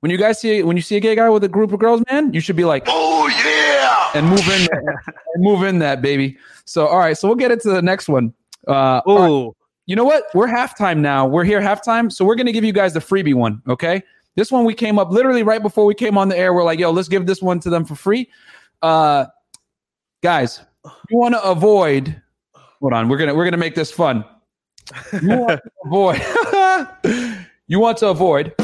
[0.00, 2.02] when you guys see when you see a gay guy with a group of girls,
[2.10, 4.10] man, you should be like, Oh yeah!
[4.18, 4.68] and move in,
[5.34, 6.36] and move in that baby.
[6.64, 8.32] So all right, so we'll get into the next one.
[8.68, 9.54] Uh, all right.
[9.86, 10.24] You know what?
[10.34, 11.26] We're halftime now.
[11.26, 12.12] We're here halftime.
[12.12, 13.62] So we're going to give you guys the freebie one.
[13.68, 14.02] Okay.
[14.36, 16.54] This one we came up literally right before we came on the air.
[16.54, 18.28] We're like, yo, let's give this one to them for free.
[18.82, 19.26] Uh,
[20.22, 20.60] guys,
[21.08, 22.20] you want to avoid.
[22.80, 23.08] Hold on.
[23.08, 24.24] We're going to, we're going to make this fun.
[25.20, 25.70] You want to
[27.04, 27.46] avoid.
[27.66, 28.54] you want to avoid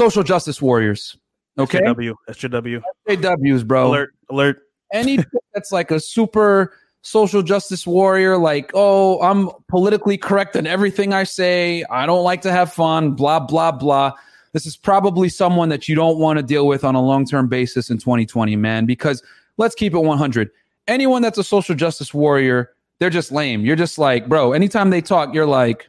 [0.00, 1.18] social justice warriors.
[1.58, 1.80] Okay.
[1.80, 2.82] SJW, SJW.
[3.08, 4.62] AWs, bro Alert, alert.
[4.94, 5.18] any
[5.54, 11.24] that's like a super social justice warrior, like, oh, I'm politically correct in everything I
[11.24, 11.84] say.
[11.90, 14.12] I don't like to have fun, blah, blah, blah.
[14.52, 17.48] This is probably someone that you don't want to deal with on a long term
[17.48, 19.22] basis in 2020, man, because
[19.56, 20.50] let's keep it 100.
[20.88, 23.64] Anyone that's a social justice warrior, they're just lame.
[23.64, 25.88] You're just like, bro, anytime they talk, you're like,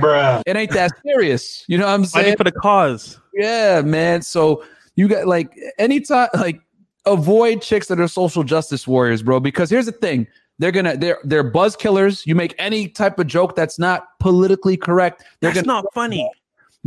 [0.00, 0.42] Bruh.
[0.46, 1.64] it ain't that serious.
[1.68, 2.24] You know what I'm saying?
[2.24, 3.20] Fighting for the cause.
[3.34, 4.22] Yeah, man.
[4.22, 4.64] So
[4.96, 6.60] you got like anytime like
[7.12, 9.40] avoid chicks that are social justice warriors, bro.
[9.40, 10.26] Because here's the thing.
[10.58, 12.26] They're gonna they're they're buzz killers.
[12.26, 15.24] You make any type of joke that's not politically correct.
[15.40, 16.28] They're That's gonna not funny.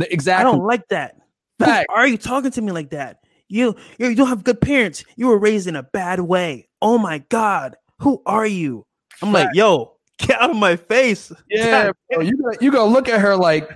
[0.00, 0.40] Exactly.
[0.48, 1.16] I don't like that.
[1.58, 1.86] Who Fact.
[1.90, 3.18] are you talking to me like that?
[3.48, 5.04] You, you you don't have good parents.
[5.16, 6.68] You were raised in a bad way.
[6.80, 7.76] Oh my god.
[8.00, 8.84] Who are you?
[9.22, 11.32] I'm like, yo, get out of my face.
[11.48, 12.22] Yeah, bro.
[12.22, 13.70] You gonna you gonna look at her like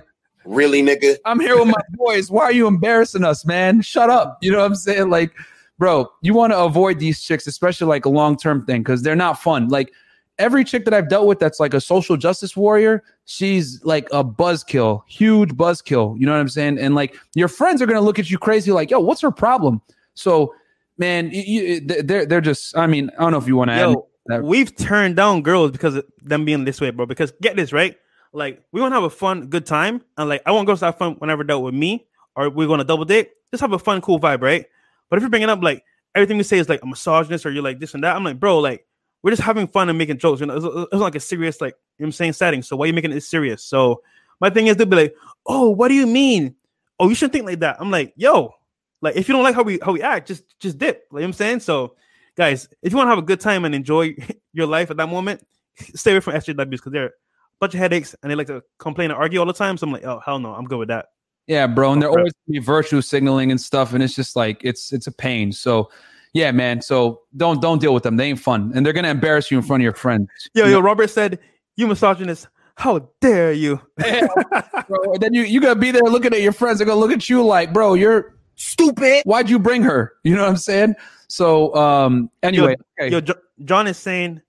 [0.47, 1.17] Really, nigga?
[1.25, 2.31] I'm here with my boys.
[2.31, 3.81] Why are you embarrassing us, man?
[3.81, 4.37] Shut up.
[4.41, 5.09] You know what I'm saying?
[5.09, 5.33] Like,
[5.77, 9.15] bro, you want to avoid these chicks, especially like a long term thing, because they're
[9.15, 9.67] not fun.
[9.69, 9.91] Like
[10.39, 14.23] every chick that I've dealt with that's like a social justice warrior, she's like a
[14.23, 16.19] buzzkill, huge buzzkill.
[16.19, 16.79] You know what I'm saying?
[16.79, 19.81] And like your friends are gonna look at you crazy, like, yo, what's her problem?
[20.13, 20.53] So,
[20.97, 22.75] man, you, they're they're just.
[22.77, 23.95] I mean, I don't know if you want to add.
[24.27, 27.05] That- we've turned down girls because of them being this way, bro.
[27.05, 27.95] Because get this right,
[28.33, 30.87] like we want to have a fun, good time, and like I want girls to
[30.87, 33.29] have fun whenever dealt with me, or we're going to double date.
[33.51, 34.65] Just have a fun, cool vibe, right?
[35.09, 35.83] But if you're bringing up like
[36.15, 38.39] everything we say is like a misogynist or you're like this and that, I'm like,
[38.39, 38.85] bro, like
[39.23, 40.41] we're just having fun and making jokes.
[40.41, 42.61] You know, it's, it's like a serious like you know I'm saying setting.
[42.61, 43.63] So why are you making it serious?
[43.63, 44.01] So
[44.39, 46.55] my thing is they'll be like, oh, what do you mean?
[46.99, 47.77] Oh, you shouldn't think like that.
[47.79, 48.53] I'm like, yo,
[49.01, 51.07] like if you don't like how we how we act, just just dip.
[51.11, 51.59] Like you know what I'm saying.
[51.61, 51.95] So
[52.35, 54.15] guys, if you want to have a good time and enjoy
[54.53, 55.45] your life at that moment,
[55.95, 57.11] stay away from SJWs because they're a
[57.59, 59.77] bunch of headaches and they like to complain and argue all the time.
[59.77, 61.07] So I'm like, oh hell no, I'm good with that.
[61.47, 64.91] Yeah, bro, and they're always be virtue signaling and stuff, and it's just like it's
[64.91, 65.53] it's a pain.
[65.53, 65.89] So,
[66.33, 66.81] yeah, man.
[66.81, 68.17] So don't don't deal with them.
[68.17, 70.29] They ain't fun, and they're gonna embarrass you in front of your friends.
[70.53, 71.39] Yo, yo, Robert said,
[71.77, 73.79] you misogynist, how dare you?
[73.97, 76.79] Bro, and then you you gotta be there looking at your friends.
[76.79, 79.23] They're gonna look at you like, bro, you're Stupid.
[79.23, 80.13] why'd you bring her?
[80.23, 80.95] You know what I'm saying?
[81.27, 83.11] So, um, anyway, okay.
[83.11, 84.41] Yo, Jo- John is saying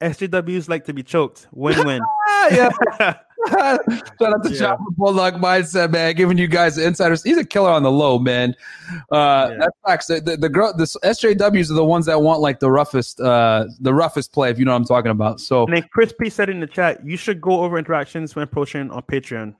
[0.00, 1.46] SJWs like to be choked.
[1.52, 2.02] Win win.
[2.34, 2.70] Ah, yeah.
[3.48, 3.80] Shout
[4.34, 4.58] out to Yeah.
[4.58, 7.22] John from Bulldog Mindset, man, giving you guys the insiders.
[7.22, 8.54] He's a killer on the low, man.
[9.12, 9.56] Uh, Yeah.
[9.60, 10.06] That's facts.
[10.06, 13.66] The, the, the girl, the SJWs are the ones that want like the roughest, uh,
[13.80, 15.40] the roughest play, if you know what I'm talking about.
[15.40, 18.42] So, and then Chris P said in the chat, you should go over interactions when
[18.44, 19.54] approaching on Patreon.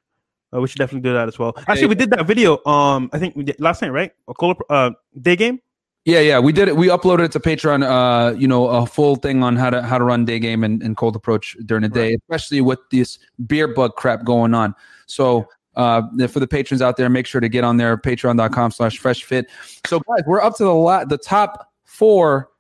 [0.55, 1.53] Uh, we should definitely do that as well.
[1.66, 2.64] Actually, we did that video.
[2.64, 4.12] Um, I think we did last night, right?
[4.29, 5.61] A cola, uh, day game.
[6.05, 6.77] Yeah, yeah, we did it.
[6.77, 7.83] We uploaded it to Patreon.
[7.83, 10.83] Uh, you know, a full thing on how to how to run day game and,
[10.83, 14.75] and cold approach during the day, especially with this beer bug crap going on.
[15.07, 15.49] So.
[15.77, 19.25] Uh, for the patrons out there, make sure to get on there, patreon.com slash fresh
[19.25, 19.51] fit.
[19.85, 22.51] So guys, we're up to the la- the top four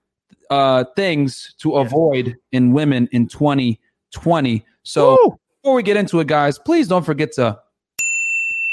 [0.50, 4.66] uh things to avoid in women in 2020.
[4.82, 5.38] So Woo!
[5.62, 7.56] before we get into it, guys, please don't forget to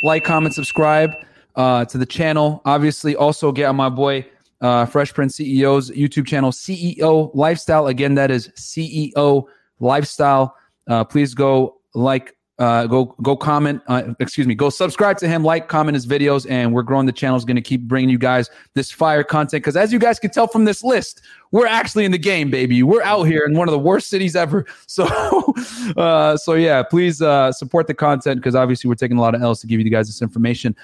[0.02, 1.12] like, comment, subscribe
[1.56, 2.62] uh, to the channel.
[2.66, 4.26] Obviously, also get on my boy
[4.62, 7.88] uh, Fresh Prince CEO's YouTube channel, CEO Lifestyle.
[7.88, 9.46] Again, that is CEO
[9.80, 10.56] Lifestyle.
[10.88, 13.82] Uh, please go like, uh, go go comment.
[13.88, 17.12] Uh, excuse me, go subscribe to him, like, comment his videos, and we're growing the
[17.12, 17.36] channel.
[17.36, 20.30] Is going to keep bringing you guys this fire content because, as you guys can
[20.30, 22.84] tell from this list, we're actually in the game, baby.
[22.84, 24.66] We're out here in one of the worst cities ever.
[24.88, 25.06] So,
[25.96, 29.42] uh, so yeah, please uh, support the content because obviously we're taking a lot of
[29.42, 30.76] L's to give you guys this information.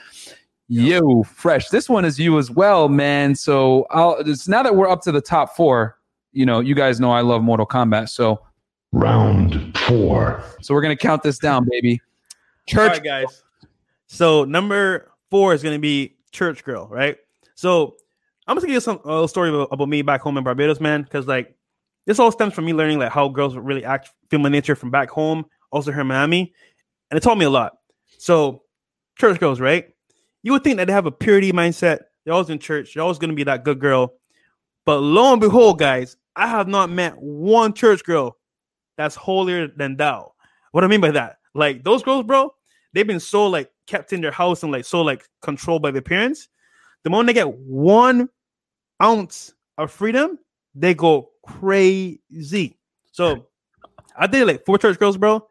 [0.69, 1.69] Yo, fresh.
[1.69, 3.35] This one is you as well, man.
[3.35, 5.97] So I'll it's now that we're up to the top four.
[6.33, 8.41] You know, you guys know I love Mortal Kombat, so
[8.91, 10.43] Round four.
[10.61, 12.01] so we're gonna count this down, baby.
[12.67, 13.43] Church, right, guys.
[14.07, 17.17] So number four is gonna be Church Girl, right?
[17.55, 17.95] So
[18.45, 20.43] I'm just gonna give you some a little story about, about me back home in
[20.43, 21.55] Barbados, man, because like
[22.05, 24.91] this all stems from me learning like how girls really act, feel my nature from
[24.91, 26.53] back home, also here in Miami,
[27.09, 27.77] and it taught me a lot.
[28.17, 28.63] So
[29.17, 29.89] Church Girls, right?
[30.47, 32.03] You would think that they have a purity mindset.
[32.23, 32.93] They're always in church.
[32.93, 34.13] They're always going to be that good girl.
[34.85, 38.37] But lo and behold, guys, I have not met one church girl
[38.95, 40.31] that's holier than thou.
[40.71, 42.53] What I mean by that, like those girls, bro,
[42.93, 46.01] they've been so like kept in their house and like so like controlled by their
[46.01, 46.47] parents.
[47.03, 48.29] The moment they get one
[49.03, 50.39] ounce of freedom,
[50.75, 52.77] they go crazy.
[53.11, 53.47] So
[54.17, 55.45] I did like four church girls, bro.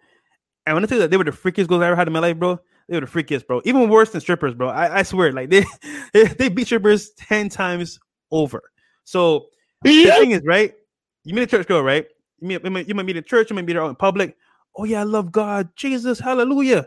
[0.64, 2.14] And when I tell you that they were the freakiest girls I ever had in
[2.14, 3.60] my life, bro, they were the freakiest, bro.
[3.64, 4.68] Even worse than strippers, bro.
[4.68, 5.64] I, I swear, like they
[6.12, 7.98] they beat strippers ten times
[8.30, 8.62] over.
[9.04, 9.46] So
[9.82, 10.74] the thing is, right?
[11.24, 12.06] You meet a church girl, right?
[12.38, 13.96] You meet, you might, you might meet in church, you might meet her out in
[13.96, 14.36] public.
[14.76, 16.86] Oh yeah, I love God, Jesus, Hallelujah.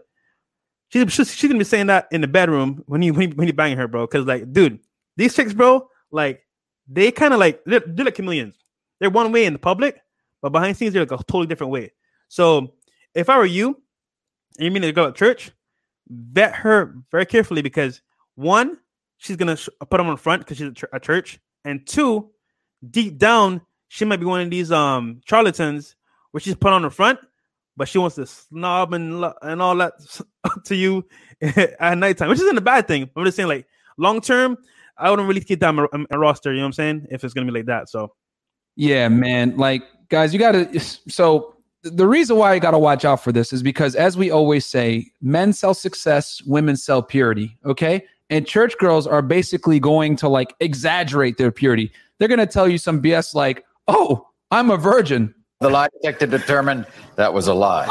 [0.89, 3.47] She's she's, she's gonna be saying that in the bedroom when you when you, when
[3.47, 4.07] you banging her, bro.
[4.07, 4.79] Because like, dude,
[5.17, 6.41] these chicks, bro, like
[6.87, 8.55] they kind of like they're, they're like chameleons.
[8.99, 10.01] They're one way in the public,
[10.41, 11.91] but behind scenes they're like a totally different way.
[12.27, 12.73] So
[13.13, 13.81] if I were you,
[14.57, 15.51] and you mean to go to church,
[16.09, 18.01] vet her very carefully because
[18.35, 18.77] one,
[19.17, 22.29] she's gonna sh- put them on the front because she's a, a church, and two,
[22.89, 25.95] deep down, she might be one of these um charlatans
[26.31, 27.19] where she's put on the front,
[27.75, 29.93] but she wants to snob and lo- and all that
[30.65, 31.05] to you
[31.41, 33.09] at nighttime, which isn't a bad thing.
[33.15, 34.57] I'm just saying, like long term,
[34.97, 36.51] I wouldn't really keep that a, a roster.
[36.51, 37.07] You know what I'm saying?
[37.11, 38.13] If it's gonna be like that, so
[38.75, 39.57] Yeah, man.
[39.57, 40.79] Like, guys, you got to.
[40.79, 44.31] So, the reason why you got to watch out for this is because, as we
[44.31, 47.57] always say, men sell success, women sell purity.
[47.65, 48.05] Okay.
[48.29, 51.91] And church girls are basically going to like exaggerate their purity.
[52.17, 55.33] They're going to tell you some BS like, oh, I'm a virgin.
[55.61, 57.85] The lie detector determined that was a lie.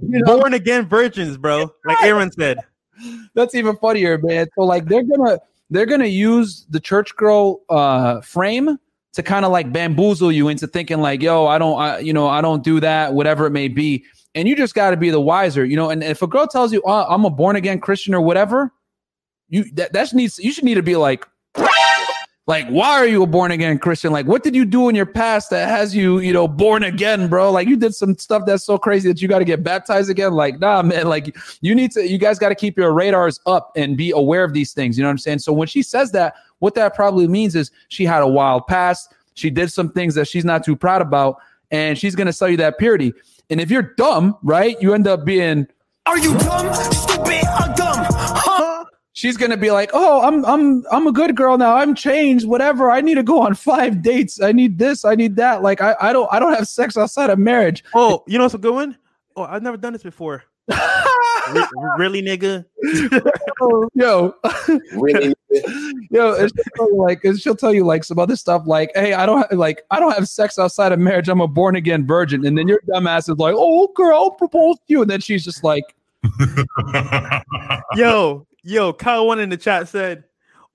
[0.24, 1.70] born again virgins, bro.
[1.86, 2.58] Like Aaron said.
[3.34, 4.46] That's even funnier, man.
[4.54, 5.38] So like they're gonna
[5.70, 8.78] they're gonna use the church girl uh frame
[9.14, 12.28] to kind of like bamboozle you into thinking like, yo, I don't, I, you know,
[12.28, 14.04] I don't do that, whatever it may be.
[14.34, 15.90] And you just got to be the wiser, you know.
[15.90, 18.72] And if a girl tells you, oh, I'm a born again Christian or whatever,
[19.48, 21.26] you that that needs you should need to be like,
[22.50, 24.12] like, why are you a born again Christian?
[24.12, 27.28] Like, what did you do in your past that has you, you know, born again,
[27.28, 27.52] bro?
[27.52, 30.32] Like, you did some stuff that's so crazy that you got to get baptized again.
[30.32, 31.06] Like, nah, man.
[31.06, 34.42] Like, you need to, you guys got to keep your radars up and be aware
[34.42, 34.98] of these things.
[34.98, 35.38] You know what I'm saying?
[35.40, 39.12] So when she says that, what that probably means is she had a wild past.
[39.34, 41.36] She did some things that she's not too proud about,
[41.70, 43.12] and she's gonna sell you that purity.
[43.50, 45.66] And if you're dumb, right, you end up being.
[46.06, 48.06] Are you dumb, stupid, or dumb?
[48.08, 48.84] Huh?
[49.12, 51.76] She's gonna be like, "Oh, I'm I'm I'm a good girl now.
[51.76, 52.46] I'm changed.
[52.46, 52.90] Whatever.
[52.90, 54.40] I need to go on five dates.
[54.40, 55.04] I need this.
[55.04, 55.62] I need that.
[55.62, 57.84] Like I, I don't I don't have sex outside of marriage.
[57.94, 58.96] Oh, you know what's a good one?
[59.36, 60.44] Oh, I've never done this before.
[61.54, 62.64] Re- really, nigga?
[63.94, 64.34] Yo,
[64.92, 65.34] Really?
[66.10, 68.90] yo, and she'll tell you, like and she'll tell you like some other stuff like,
[68.94, 71.28] "Hey, I don't ha- like I don't have sex outside of marriage.
[71.28, 74.76] I'm a born again virgin." And then your dumbass is like, "Oh, girl, I'll propose
[74.76, 75.84] to you," and then she's just like,
[77.96, 80.24] Yo, yo, Kyle one in the chat said,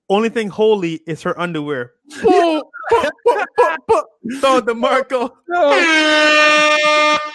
[0.08, 1.92] only thing holy is her underwear.
[4.40, 5.30] so DeMarco.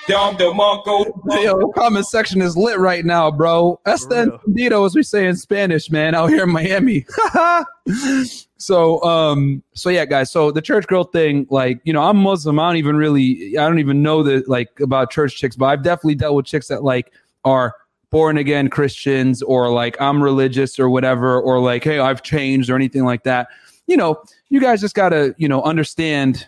[0.08, 1.06] Dom DeMarco.
[1.44, 3.80] Yo, the comment section is lit right now, bro.
[3.86, 4.39] Hasta real.
[4.39, 7.06] entendido, as we say in Spanish, man, out here in Miami.
[8.58, 10.32] so, um, so yeah, guys.
[10.32, 12.60] So the church girl thing, like, you know, I'm Muslim.
[12.60, 15.84] I don't even really, I don't even know that like about church chicks, but I've
[15.84, 17.14] definitely dealt with chicks that like
[17.46, 17.76] are
[18.10, 22.76] born again Christians or like I'm religious or whatever, or like, hey, I've changed or
[22.76, 23.48] anything like that.
[23.88, 26.48] You know, you guys just gotta, you know, understand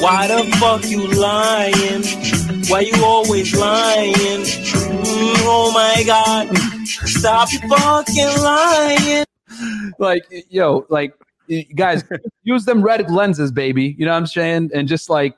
[0.00, 2.02] Why the fuck you lying?
[2.68, 4.12] Why you always lying?
[4.12, 6.56] Mm, oh my god.
[6.86, 9.24] Stop fucking lying.
[9.98, 11.14] like yo like
[11.76, 12.04] guys
[12.42, 15.34] use them red lenses baby you know what i'm saying and just like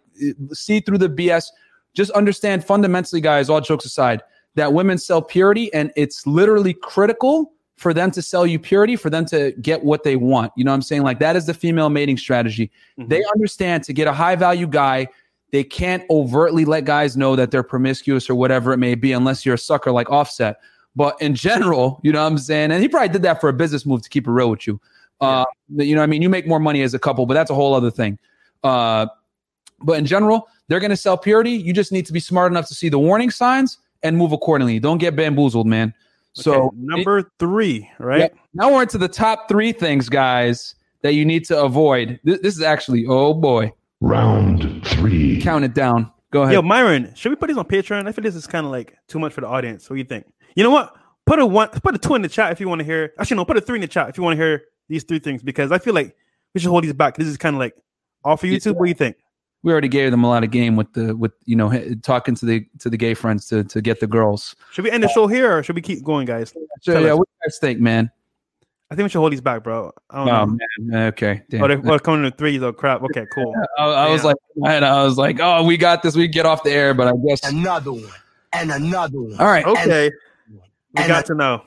[0.52, 1.44] see through the bs
[1.94, 4.22] just understand fundamentally guys all jokes aside
[4.54, 9.08] that women sell purity and it's literally critical for them to sell you purity for
[9.08, 11.54] them to get what they want you know what i'm saying like that is the
[11.54, 15.06] female mating strategy they understand to get a high value guy
[15.50, 19.46] they can't overtly let guys know that they're promiscuous or whatever it may be unless
[19.46, 20.58] you're a sucker like Offset
[20.98, 22.72] but in general, you know what I'm saying?
[22.72, 24.80] And he probably did that for a business move to keep it real with you.
[25.20, 26.22] Uh, You know what I mean?
[26.22, 28.18] You make more money as a couple, but that's a whole other thing.
[28.64, 29.06] Uh,
[29.80, 31.52] but in general, they're going to sell purity.
[31.52, 34.80] You just need to be smart enough to see the warning signs and move accordingly.
[34.80, 35.94] Don't get bamboozled, man.
[36.34, 38.20] So, Okay, number three, right?
[38.20, 38.36] Yep.
[38.54, 42.20] now we're into the top three things, guys, that you need to avoid.
[42.24, 45.40] This, this is actually, oh boy, Round three.
[45.40, 46.12] count it down.
[46.30, 46.54] Go ahead.
[46.54, 48.06] Yo, Myron, should we put these on Patreon?
[48.06, 49.88] I feel this is kind of like too much for the audience.
[49.88, 50.26] What do you think?
[50.54, 50.94] You know what?
[51.26, 53.12] Put a one, put a two in the chat if you want to hear.
[53.18, 55.18] Actually, no, put a three in the chat if you want to hear these three
[55.18, 56.14] things because I feel like
[56.54, 57.16] we should hold these back.
[57.16, 57.74] This is kind of like
[58.24, 58.76] all for YouTube.
[58.76, 59.16] What do you think?
[59.62, 62.46] We already gave them a lot of game with the with you know talking to
[62.46, 64.54] the to the gay friends to to get the girls.
[64.72, 66.50] Should we end the show here or should we keep going, guys?
[66.82, 67.18] So Tell yeah, us.
[67.18, 68.10] what do you guys think, man?
[68.90, 69.92] I think we should hold these back, bro.
[70.08, 70.58] I don't Oh know.
[70.78, 71.06] man.
[71.08, 71.42] Okay.
[71.50, 71.62] Damn.
[71.62, 72.62] Oh, they're, oh, coming to threes.
[72.62, 73.02] Oh crap.
[73.02, 73.54] Okay, cool.
[73.78, 74.28] I, I was Yeah.
[74.28, 76.16] like, man, I was like, oh, we got this.
[76.16, 77.44] We get off the air, but I guess.
[77.44, 78.04] Another one.
[78.54, 79.38] And another one.
[79.38, 79.66] All right.
[79.66, 80.10] Okay,
[80.50, 80.58] we
[80.96, 81.62] and got to know.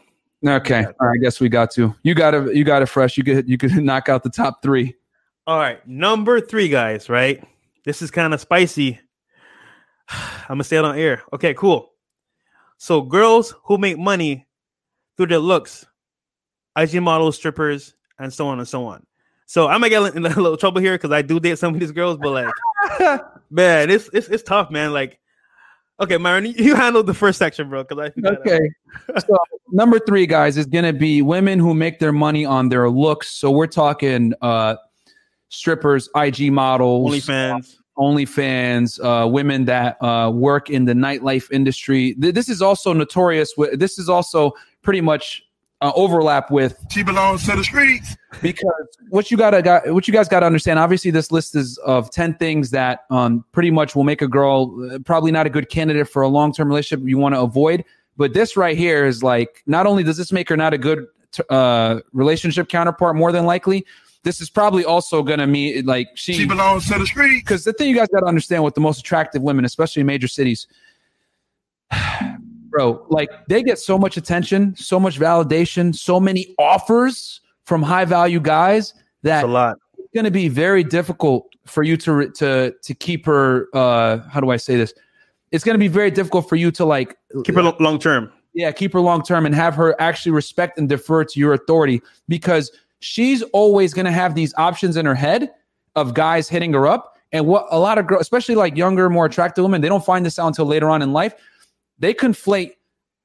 [0.47, 0.83] Okay.
[0.99, 1.19] All right.
[1.19, 1.93] I guess we got to.
[2.01, 2.55] You got it.
[2.55, 3.17] You got it fresh.
[3.17, 3.47] You could.
[3.47, 4.95] You could knock out the top three.
[5.45, 7.07] All right, number three, guys.
[7.09, 7.43] Right,
[7.85, 8.99] this is kind of spicy.
[10.09, 11.23] I'm gonna say it on air.
[11.33, 11.91] Okay, cool.
[12.77, 14.47] So, girls who make money
[15.15, 15.85] through their looks,
[16.75, 19.05] IG models, strippers, and so on and so on.
[19.45, 21.79] So, I might get in a little trouble here because I do date some of
[21.79, 24.93] these girls, but like, man, it's it's it's tough, man.
[24.93, 25.19] Like,
[25.99, 27.83] okay, Myron, you handled the first section, bro.
[27.83, 28.59] Because I Okay.
[29.27, 29.37] so
[29.71, 33.29] number three, guys, is to be women who make their money on their looks.
[33.29, 34.75] So we're talking uh,
[35.51, 37.75] strippers, IG models, OnlyFans.
[37.97, 42.15] OnlyFans, uh, women that uh, work in the nightlife industry.
[42.19, 43.53] Th- This is also notorious.
[43.57, 45.43] With, this is also pretty much
[45.81, 48.15] uh, overlap with She belongs to the streets.
[48.41, 48.65] because
[49.09, 50.79] what you gotta got what you guys gotta understand.
[50.79, 54.89] Obviously, this list is of ten things that um, pretty much will make a girl
[54.91, 57.83] uh, probably not a good candidate for a long term relationship you want to avoid.
[58.17, 61.07] But this right here is like not only does this make her not a good
[61.31, 63.85] t- uh, relationship counterpart, more than likely,
[64.23, 67.41] this is probably also gonna mean like she She belongs to the streets.
[67.43, 70.05] because the thing you guys got to understand with the most attractive women, especially in
[70.05, 70.67] major cities,
[72.69, 78.05] bro, like they get so much attention, so much validation, so many offers from high
[78.05, 78.93] value guys
[79.23, 79.77] that It's a lot.
[79.97, 83.67] it's going to be very difficult for you to to to keep her.
[83.73, 84.93] Uh, how do I say this?
[85.51, 88.31] It's going to be very difficult for you to like Keep her long term.
[88.53, 92.01] yeah, keep her long term and have her actually respect and defer to your authority
[92.27, 92.71] because
[93.01, 95.51] she's always going to have these options in her head
[95.95, 97.17] of guys hitting her up.
[97.33, 100.25] And what a lot of girls, especially like younger, more attractive women, they don't find
[100.25, 101.33] this out until later on in life.
[101.99, 102.73] They conflate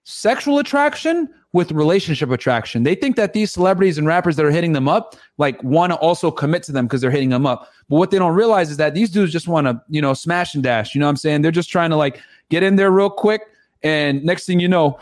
[0.04, 2.82] sexual attraction with relationship attraction.
[2.82, 5.96] They think that these celebrities and rappers that are hitting them up like want to
[5.98, 7.70] also commit to them because they're hitting them up.
[7.88, 10.54] But what they don't realize is that these dudes just want to, you know, smash
[10.54, 10.94] and dash.
[10.94, 11.42] You know what I'm saying?
[11.42, 12.20] They're just trying to like
[12.50, 13.42] get in there real quick.
[13.82, 14.98] And next thing you know,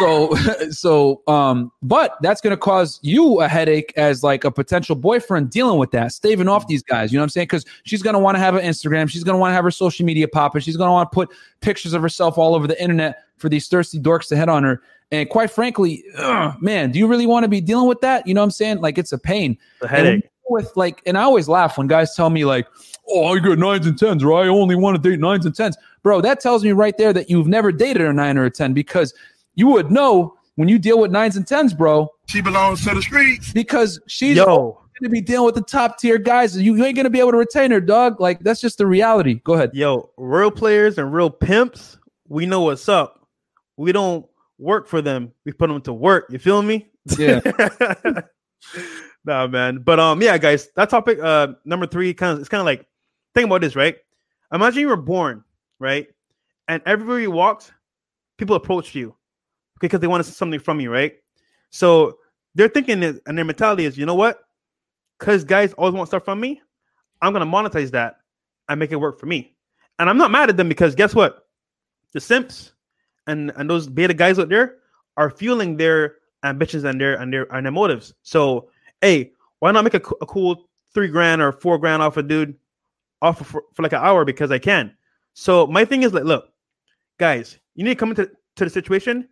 [0.00, 0.34] so
[0.70, 5.50] so um but that's going to cause you a headache as like a potential boyfriend
[5.50, 7.44] dealing with that staving off these guys you know what i'm saying?
[7.44, 9.64] Because she's going to want to have an instagram she's going to want to have
[9.64, 11.30] her social media pop, popping she's going to want to put
[11.60, 14.82] pictures of herself all over the internet for these thirsty dorks to head on her.
[15.12, 18.26] And quite frankly ugh, man do you really want to be dealing with that?
[18.26, 18.80] You know what i'm saying?
[18.80, 19.58] Like it's a pain.
[19.80, 20.30] The headache.
[20.48, 22.66] with like and i always laugh when guys tell me like
[23.08, 25.76] oh i got nines and tens or i only want to date nines and tens.
[26.02, 28.72] Bro that tells me right there that you've never dated a nine or a ten
[28.72, 29.14] because
[29.60, 33.02] you would know when you deal with nines and tens bro She belongs to the
[33.02, 33.52] streets.
[33.52, 36.96] because she's Yo, going to be dealing with the top tier guys you, you ain't
[36.96, 39.70] going to be able to retain her dog like that's just the reality go ahead
[39.74, 41.98] yo, real players and real pimps,
[42.28, 43.26] we know what's up.
[43.76, 44.24] We don't
[44.58, 45.32] work for them.
[45.44, 46.26] We put them to work.
[46.30, 46.86] You feel me?
[47.18, 47.40] Yeah.
[49.24, 49.78] nah, man.
[49.78, 52.86] But um, yeah, guys, that topic, uh, number three, kind of, it's kind of like,
[53.34, 53.96] think about this, right?
[54.52, 55.44] Imagine you were born,
[55.78, 56.06] right,
[56.68, 57.72] and everywhere you walked,
[58.38, 59.14] people approached you
[59.80, 61.14] because they wanted something from you, right?
[61.70, 62.18] So
[62.54, 64.40] they're thinking, is- and their mentality is, you know what?
[65.18, 66.62] Because guys always want stuff from me,
[67.20, 68.16] I'm gonna monetize that
[68.68, 69.54] and make it work for me.
[69.98, 71.46] And I'm not mad at them because guess what?
[72.12, 72.72] The simps
[73.26, 74.76] and and those beta guys out there
[75.16, 78.14] are fueling their ambitions and their and their and their motives.
[78.22, 78.70] So
[79.02, 82.54] hey, why not make a, a cool three grand or four grand off a dude
[83.22, 84.96] off for, for like an hour because I can.
[85.34, 86.50] So my thing is like, look,
[87.18, 89.28] guys, you need to come into to the situation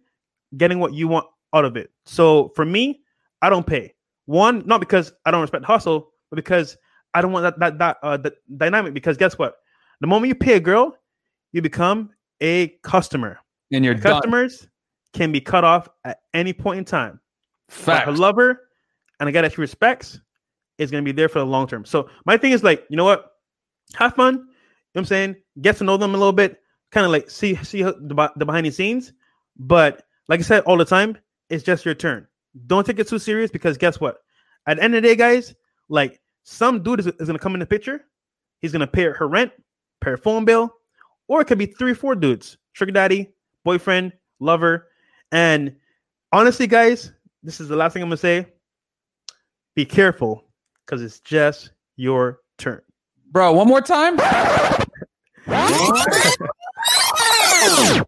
[0.57, 1.91] getting what you want out of it.
[2.07, 3.01] So for me,
[3.43, 3.95] I don't pay.
[4.27, 6.77] One, not because I don't respect hustle, but because
[7.15, 8.95] I don't want that that that uh that dynamic.
[8.95, 9.57] Because guess what?
[10.01, 10.97] The moment you pay a girl,
[11.53, 13.39] you become a customer.
[13.79, 14.69] and done Customers
[15.15, 17.21] can be cut off at any point in time.
[17.69, 18.07] But Facts.
[18.07, 18.69] Her lover
[19.21, 20.21] and a guy that she respects
[20.79, 21.85] is going to be there for the long term.
[21.85, 23.33] So my thing is like, you know what?
[23.95, 24.35] Have fun.
[24.35, 24.45] You know
[24.93, 25.37] what I'm saying?
[25.61, 26.61] Get to know them a little bit.
[26.93, 29.13] Kind of like see see the, the behind the scenes.
[29.59, 31.19] But like I said all the time,
[31.51, 32.27] it's just your turn.
[32.67, 34.19] Don't take it too serious because guess what?
[34.67, 35.55] At the end of the day, guys,
[35.89, 38.05] like some dude is, is going to come in the picture.
[38.61, 39.53] He's going to pay her rent,
[40.01, 40.75] pay her phone bill,
[41.29, 43.31] or it could be three, four dudes, sugar daddy,
[43.65, 44.89] boyfriend, lover.
[45.31, 45.77] And
[46.33, 47.13] honestly, guys,
[47.43, 48.47] this is the last thing I'm gonna say.
[49.75, 50.45] Be careful
[50.85, 52.81] because it's just your turn.
[53.31, 54.17] bro one more time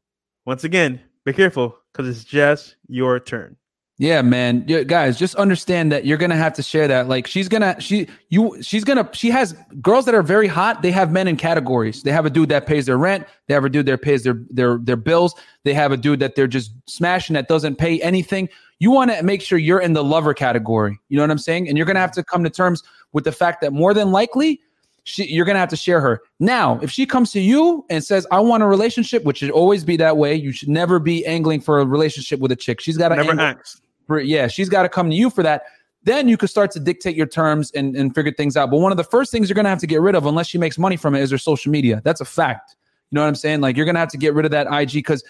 [0.47, 3.57] Once again, be careful because it's just your turn.
[4.01, 4.64] Yeah, man.
[4.66, 7.07] Yeah, guys, just understand that you're gonna have to share that.
[7.07, 10.80] Like, she's gonna, she, you, she's gonna, she has girls that are very hot.
[10.80, 12.03] They have men in categories.
[12.03, 13.26] They have a dude that pays their rent.
[13.47, 15.34] They have a dude that pays their their their bills.
[15.64, 18.49] They have a dude that they're just smashing that doesn't pay anything.
[18.78, 20.99] You want to make sure you're in the lover category.
[21.11, 21.68] You know what I'm saying?
[21.68, 22.82] And you're gonna have to come to terms
[23.12, 24.62] with the fact that more than likely,
[25.05, 26.21] she, you're gonna have to share her.
[26.39, 29.85] Now, if she comes to you and says, "I want a relationship," which should always
[29.85, 30.35] be that way.
[30.35, 32.81] You should never be angling for a relationship with a chick.
[32.81, 33.81] She's got to Never ask.
[34.07, 35.63] for yeah, she's got to come to you for that.
[36.03, 38.71] Then you could start to dictate your terms and, and figure things out.
[38.71, 40.59] But one of the first things you're gonna have to get rid of, unless she
[40.59, 42.01] makes money from it, is her social media.
[42.05, 42.77] That's a fact.
[43.11, 43.61] You know what I'm saying?
[43.61, 45.25] Like you're gonna have to get rid of that IG because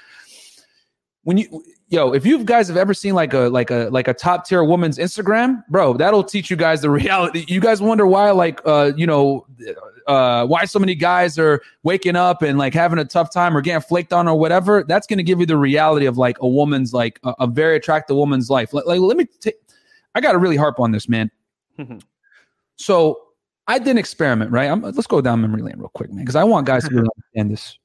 [1.25, 4.15] when you yo, if you guys have ever seen like a like a like a
[4.15, 7.45] top tier woman's Instagram, bro, that'll teach you guys the reality.
[7.49, 9.47] You guys wonder why like uh you know
[10.07, 13.61] uh why so many guys are waking up and like having a tough time or
[13.61, 14.85] getting flaked on or whatever.
[14.85, 18.17] That's gonna give you the reality of like a woman's like a, a very attractive
[18.17, 18.73] woman's life.
[18.73, 19.57] Like, like let me take
[20.15, 21.31] I gotta really harp on this, man.
[22.77, 23.21] So
[23.67, 24.71] I did an experiment, right?
[24.71, 27.09] I'm, let's go down memory lane real quick, man, because I want guys to really
[27.37, 27.79] understand this.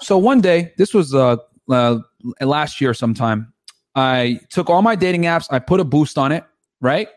[0.00, 1.36] So one day, this was uh,
[1.68, 1.98] uh
[2.40, 3.52] last year sometime.
[3.94, 6.44] I took all my dating apps, I put a boost on it,
[6.80, 7.08] right?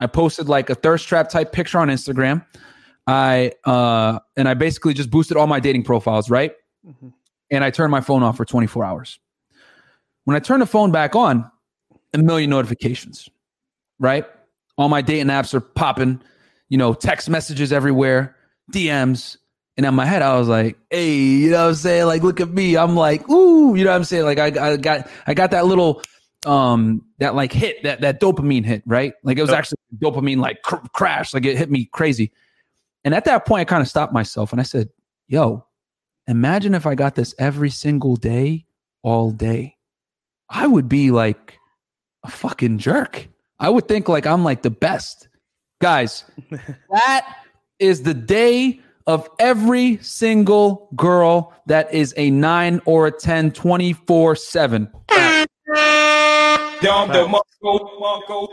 [0.00, 2.44] I posted like a thirst trap type picture on Instagram.
[3.06, 6.52] I uh and I basically just boosted all my dating profiles, right?
[7.50, 9.18] And I turned my phone off for 24 hours.
[10.24, 11.50] When I turned the phone back on,
[12.14, 13.28] a million notifications,
[13.98, 14.26] right?
[14.76, 16.20] All my dating apps are popping,
[16.68, 18.36] you know, text messages everywhere,
[18.72, 19.38] DMs.
[19.78, 22.06] And in my head, I was like, hey, you know what I'm saying?
[22.06, 22.76] Like, look at me.
[22.76, 24.24] I'm like, ooh, you know what I'm saying?
[24.24, 26.02] Like, I, I got, I got that little,
[26.44, 29.14] um, that like hit, that, that dopamine hit, right?
[29.22, 32.32] Like, it was actually dopamine, like cr- crash, like it hit me crazy.
[33.04, 34.88] And at that point, I kind of stopped myself and I said,
[35.28, 35.64] yo,
[36.26, 38.66] imagine if I got this every single day,
[39.02, 39.76] all day.
[40.50, 41.58] I would be like
[42.24, 43.28] a fucking jerk.
[43.60, 45.28] I would think like I'm like the best.
[45.80, 46.24] Guys,
[46.90, 47.36] that
[47.78, 54.36] is the day of every single girl that is a 9 or a 10 24
[54.36, 54.84] 7.
[56.80, 58.48] Down the Marco, Marco.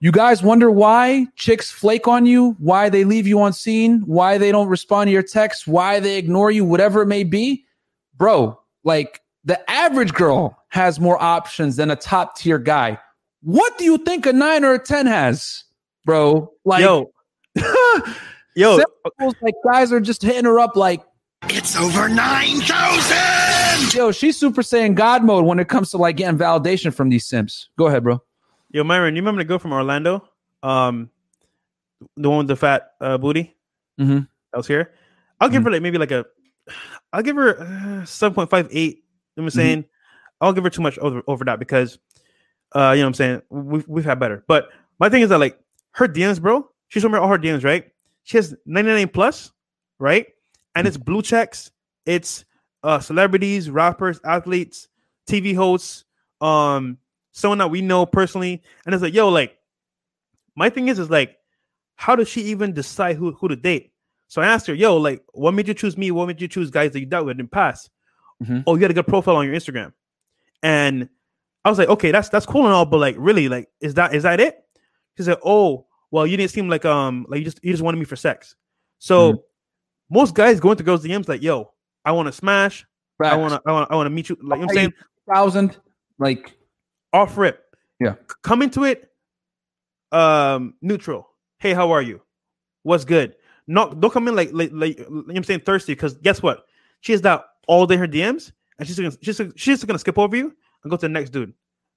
[0.00, 4.38] You guys wonder why chicks flake on you, why they leave you on scene, why
[4.38, 7.64] they don't respond to your texts, why they ignore you, whatever it may be?
[8.16, 12.98] Bro, like the average girl has more options than a top tier guy.
[13.42, 15.64] What do you think a 9 or a 10 has?
[16.04, 17.10] Bro, like Yo,
[18.58, 21.02] yo, Samples, like guys are just hitting her up like
[21.50, 23.94] It's over 9,000!
[23.94, 27.26] yo, she's super saiyan god mode when it comes to like getting validation from these
[27.26, 27.68] simps.
[27.78, 28.22] Go ahead, bro.
[28.70, 30.28] yo, Myron, you remember the girl from Orlando?
[30.62, 31.10] Um,
[32.16, 33.56] the one with the fat uh, booty
[34.00, 34.28] Mhm.
[34.52, 34.92] that was here.
[35.40, 36.26] I'll give her like maybe like a,
[37.12, 38.96] I'll give her uh, seven point five eight.
[39.36, 39.84] You know what I'm saying?
[40.40, 41.98] I'll give her too much over, over that because,
[42.74, 43.42] uh, you know what I'm saying?
[43.50, 44.44] We've we've had better.
[44.48, 45.58] But my thing is that like
[45.92, 46.68] her DMs, bro.
[46.88, 47.88] She showed me all her DMs, right?
[48.28, 49.52] She has 99 plus,
[49.98, 50.26] right?
[50.74, 51.70] And it's blue checks.
[52.04, 52.44] It's
[52.82, 54.88] uh celebrities, rappers, athletes,
[55.26, 56.04] TV hosts,
[56.42, 56.98] um,
[57.32, 58.62] someone that we know personally.
[58.84, 59.56] And it's like, yo, like,
[60.56, 61.38] my thing is, is like,
[61.96, 63.92] how does she even decide who who to date?
[64.26, 66.10] So I asked her, yo, like, what made you choose me?
[66.10, 67.88] What made you choose guys that you dealt with in the past?
[68.44, 68.62] Mhm.
[68.66, 69.94] Oh, you had a good profile on your Instagram.
[70.62, 71.08] And
[71.64, 74.14] I was like, okay, that's that's cool and all, but like, really, like, is that
[74.14, 74.62] is that it?
[75.16, 77.98] She said, oh, well, you didn't seem like um like you just you just wanted
[77.98, 78.56] me for sex.
[78.98, 79.44] So
[80.10, 81.72] most guys going to girls' DMs like, yo,
[82.04, 82.86] I want to smash.
[83.18, 83.32] Right.
[83.32, 84.36] I want to I want I want to meet you.
[84.42, 84.92] Like you know what I'm saying,
[85.32, 85.76] thousand
[86.18, 86.56] like
[87.12, 87.64] off rip.
[88.00, 88.14] Yeah.
[88.42, 89.10] Come into it
[90.12, 91.28] um neutral.
[91.58, 92.22] Hey, how are you?
[92.84, 93.34] What's good?
[93.66, 96.42] Not don't come in like like, like you know what I'm saying thirsty because guess
[96.42, 96.64] what?
[97.00, 100.18] She has that all day her DMs and she's gonna she's, she's just gonna skip
[100.18, 101.52] over you and go to the next dude.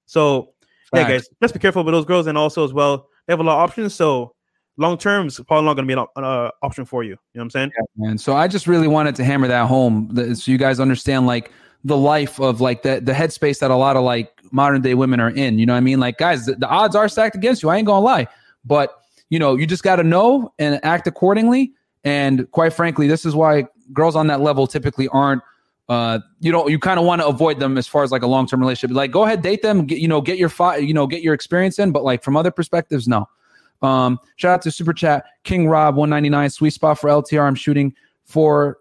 [0.06, 0.52] So
[0.92, 3.42] yeah, guys, just be careful with those girls and also as well they have a
[3.42, 3.94] lot of options.
[3.94, 4.34] So
[4.76, 7.10] long term is probably not gonna be an uh, option for you.
[7.10, 7.70] You know what I'm saying?
[7.96, 8.18] man.
[8.18, 11.52] So I just really wanted to hammer that home so you guys understand like
[11.84, 15.20] the life of like the the headspace that a lot of like modern day women
[15.20, 15.58] are in.
[15.58, 16.00] You know what I mean?
[16.00, 17.68] Like guys, the, the odds are stacked against you.
[17.68, 18.26] I ain't gonna lie,
[18.64, 18.98] but
[19.30, 21.72] you know you just got to know and act accordingly.
[22.04, 25.42] And quite frankly, this is why girls on that level typically aren't.
[25.88, 28.26] Uh, you know, you kind of want to avoid them as far as like a
[28.26, 28.94] long term relationship.
[28.94, 29.86] Like, go ahead, date them.
[29.86, 31.92] Get, you know, get your fi- you know, get your experience in.
[31.92, 33.28] But like from other perspectives, no.
[33.82, 37.42] Um, shout out to Super Chat King Rob one ninety nine sweet spot for LTR.
[37.42, 38.78] I'm shooting for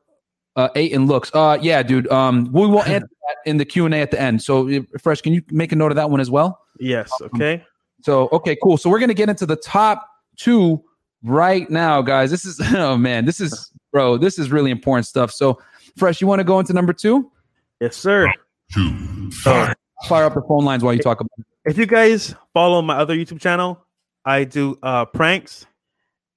[0.56, 1.32] uh, eight and looks.
[1.34, 2.10] Uh, yeah, dude.
[2.12, 4.42] Um, we will answer that in the Q and A at the end.
[4.42, 6.62] So, fresh, can you make a note of that one as well?
[6.80, 7.12] Yes.
[7.22, 7.64] Okay.
[8.02, 8.78] So, okay, cool.
[8.78, 10.84] So we're gonna get into the top two
[11.24, 12.32] right now, guys.
[12.32, 15.32] This is oh man, this is bro, this is really important stuff.
[15.32, 15.60] So,
[15.98, 17.32] fresh, you want to go into number two?
[17.80, 18.32] Yes, sir.
[18.74, 19.68] two, So
[20.08, 21.46] Fire up the phone lines while you talk about it.
[21.66, 23.86] if you guys follow my other YouTube channel,
[24.26, 25.66] I do uh pranks,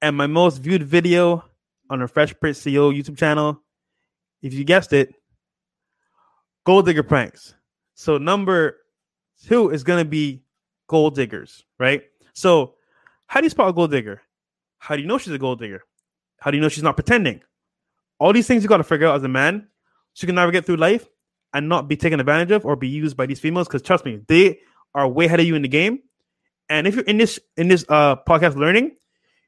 [0.03, 1.45] and my most viewed video
[1.91, 3.61] on the Fresh Prince CEO YouTube channel,
[4.43, 5.15] if you guessed it,
[6.65, 7.55] gold digger pranks.
[7.95, 8.77] So number
[9.47, 10.43] two is gonna be
[10.89, 12.03] gold diggers, right?
[12.35, 12.75] So
[13.27, 14.21] how do you spot a gold digger?
[14.79, 15.83] How do you know she's a gold digger?
[16.41, 17.41] How do you know she's not pretending?
[18.19, 19.69] All these things you got to figure out as a man,
[20.12, 21.07] so you can navigate through life
[21.53, 23.69] and not be taken advantage of or be used by these females.
[23.69, 24.61] Because trust me, they
[24.95, 26.01] are way ahead of you in the game.
[26.69, 28.97] And if you're in this in this uh podcast learning,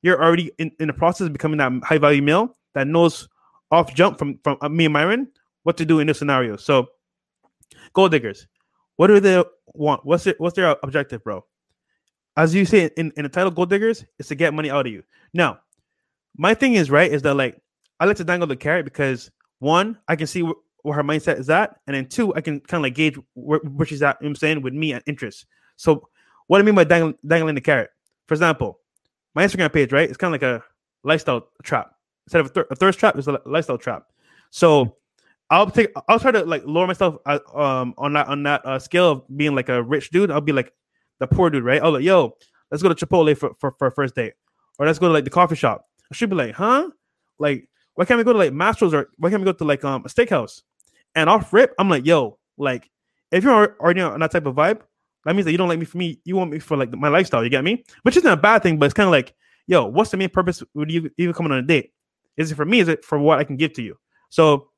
[0.02, 3.28] you're already in, in the process of becoming that high value male that knows
[3.70, 5.28] off jump from from uh, me and Myron
[5.62, 6.56] what to do in this scenario.
[6.56, 6.88] So,
[7.92, 8.46] gold diggers,
[8.96, 10.04] what do they want?
[10.04, 10.38] What's it?
[10.38, 11.44] What's their objective, bro?
[12.36, 14.92] As you say in, in the title, gold diggers is to get money out of
[14.92, 15.02] you.
[15.32, 15.60] Now,
[16.36, 17.60] my thing is right is that like
[18.00, 21.38] I like to dangle the carrot because one, I can see wh- where her mindset
[21.38, 24.18] is at, and then two, I can kind of like gauge where, where she's at.
[24.20, 25.46] You know I'm saying with me and interest.
[25.76, 26.08] So,
[26.46, 27.90] what I mean by dangling, dangling the carrot,
[28.26, 28.80] for example,
[29.34, 30.08] my Instagram page, right?
[30.08, 30.62] It's kind of like a
[31.04, 31.92] lifestyle trap.
[32.26, 34.06] Instead of a, thir- a thirst trap, it's a lifestyle trap.
[34.50, 34.96] So,
[35.50, 38.78] I'll take, I'll try to like lower myself uh, um on that on that uh,
[38.78, 40.30] scale of being like a rich dude.
[40.30, 40.72] I'll be like
[41.18, 41.82] the poor dude, right?
[41.82, 42.36] I'll like, yo,
[42.70, 44.34] let's go to Chipotle for, for, for a first date,
[44.78, 45.86] or let's go to like the coffee shop.
[46.10, 46.90] I should be like, huh?
[47.38, 49.84] Like, why can't we go to like Mastro's or why can't we go to like
[49.84, 50.62] um a steakhouse?
[51.14, 52.90] And off rip, I'm like, yo, like,
[53.32, 54.80] if you're already on that type of vibe,
[55.24, 56.20] that means that you don't like me for me.
[56.24, 57.42] You want me for like my lifestyle.
[57.42, 57.84] You get me?
[58.02, 59.34] Which isn't a bad thing, but it's kind of like,
[59.66, 60.62] yo, what's the main purpose?
[60.74, 61.92] Would you even coming on a date?
[62.36, 62.80] Is it for me?
[62.80, 63.96] Is it for what I can give to you?
[64.28, 64.68] So,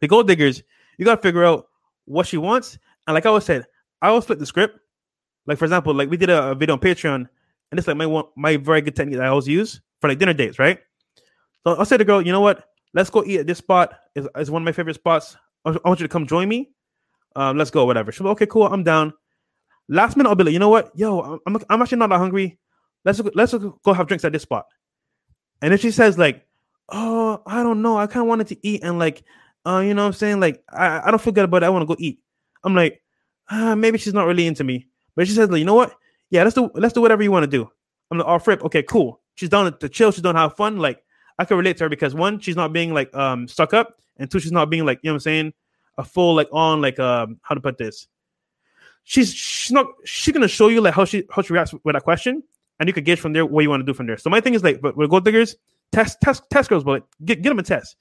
[0.00, 0.62] the gold diggers,
[0.98, 1.66] you gotta figure out
[2.04, 2.78] what she wants.
[3.06, 3.66] And like I always said,
[4.02, 4.78] I always flip the script.
[5.46, 7.26] Like for example, like we did a, video on Patreon,
[7.70, 10.18] and it's like my one my very good technique that I always use for like
[10.18, 10.78] dinner dates, right?
[11.64, 12.64] So I'll say to the girl, you know what?
[12.94, 13.94] Let's go eat at this spot.
[14.14, 15.36] Is is one of my favorite spots.
[15.64, 16.70] I I want you to come join me.
[17.36, 18.10] Um, let's go, whatever.
[18.10, 18.66] She'll be okay, cool.
[18.66, 19.12] I'm down.
[19.88, 20.90] Last minute, I'll be like, you know what?
[20.96, 22.58] Yo, I'm I'm, actually not that hungry.
[23.04, 24.66] Let's let's go have drinks at this spot.
[25.62, 26.46] And if she says like,
[26.88, 29.22] oh, I don't know, I kind of wanted to eat and like,
[29.66, 30.40] uh, you know what I'm saying?
[30.40, 31.66] Like, I, I don't feel good about it.
[31.66, 32.20] I want to go eat.
[32.64, 33.02] I'm like,
[33.50, 34.86] ah, maybe she's not really into me.
[35.16, 35.94] But she says, like, you know what?
[36.30, 37.70] Yeah, let's do let's do whatever you want to do.
[38.10, 39.20] I'm like, oh, Fripp, okay, cool.
[39.34, 40.10] She's down to chill.
[40.10, 40.78] She's down to have fun.
[40.78, 41.02] Like,
[41.40, 44.30] I can relate to her because one, she's not being like um stuck up, and
[44.30, 45.52] two, she's not being like, you know what I'm saying,
[45.98, 48.06] a full like on like um how to put this.
[49.04, 52.04] She's she's not she's gonna show you like how she how she reacts with that
[52.04, 52.42] question,
[52.78, 54.18] and you can gauge from there what you want to do from there.
[54.18, 55.56] So my thing is like, but with gold diggers,
[55.92, 57.96] test test test girls, but like, get get them a test.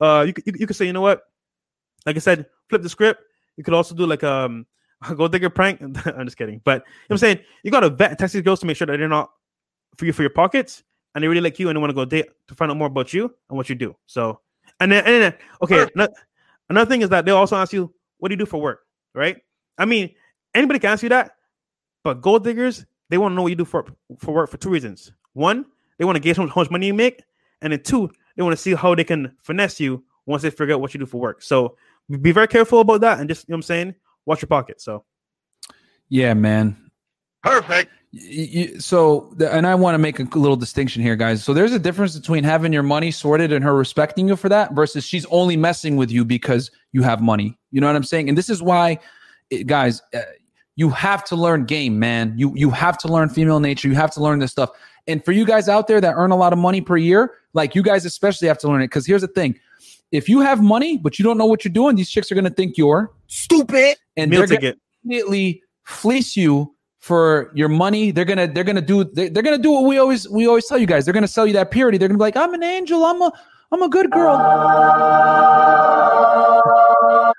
[0.00, 1.22] Uh, you could you, could- you could say, you know what,
[2.04, 3.22] like I said, flip the script.
[3.56, 4.66] You could also do like um
[5.16, 5.80] gold digger prank.
[6.06, 8.42] I'm just kidding, but you know what I'm saying you got to vet test these
[8.42, 9.30] girls to make sure that they're not
[9.96, 10.82] for you for your pockets,
[11.14, 12.88] and they really like you and they want to go date to find out more
[12.88, 13.94] about you and what you do.
[14.06, 14.40] So,
[14.80, 16.12] and then and then okay, ano-
[16.68, 18.80] another thing is that they'll also ask you, what do you do for work,
[19.14, 19.36] right?
[19.78, 20.14] I mean,
[20.54, 21.32] anybody can ask you that,
[22.02, 23.84] but gold diggers they want to know what you do for
[24.18, 25.12] for work for two reasons.
[25.34, 25.66] One,
[25.98, 27.22] they want to gauge how much money you make,
[27.60, 30.74] and then two, they want to see how they can finesse you once they figure
[30.74, 31.42] out what you do for work.
[31.42, 31.76] So
[32.20, 33.94] be very careful about that, and just you know what I'm saying,
[34.24, 34.80] watch your pocket.
[34.80, 35.04] So
[36.08, 36.90] Yeah, man.
[37.42, 37.90] Perfect.
[38.14, 41.42] Y- y- so and i want to make a little distinction here guys.
[41.42, 44.74] So there's a difference between having your money sorted and her respecting you for that
[44.74, 47.58] versus she's only messing with you because you have money.
[47.70, 48.28] You know what i'm saying?
[48.28, 48.98] And this is why
[49.48, 50.20] it, guys uh,
[50.76, 52.34] you have to learn game man.
[52.36, 53.88] You you have to learn female nature.
[53.88, 54.70] You have to learn this stuff.
[55.06, 57.74] And for you guys out there that earn a lot of money per year like
[57.74, 58.88] you guys especially have to learn it.
[58.88, 59.58] Because here's the thing.
[60.10, 62.44] If you have money but you don't know what you're doing these chicks are going
[62.44, 63.96] to think you're Stupid.
[64.18, 68.12] and meal they're gonna immediately fleece you for your money.
[68.12, 70.78] They're gonna they're gonna do they're, they're gonna do what we always we always tell
[70.78, 71.04] you guys.
[71.04, 71.98] They're gonna sell you that purity.
[71.98, 73.04] They're gonna be like, I'm an angel.
[73.04, 73.32] I'm a
[73.72, 74.36] I'm a good girl.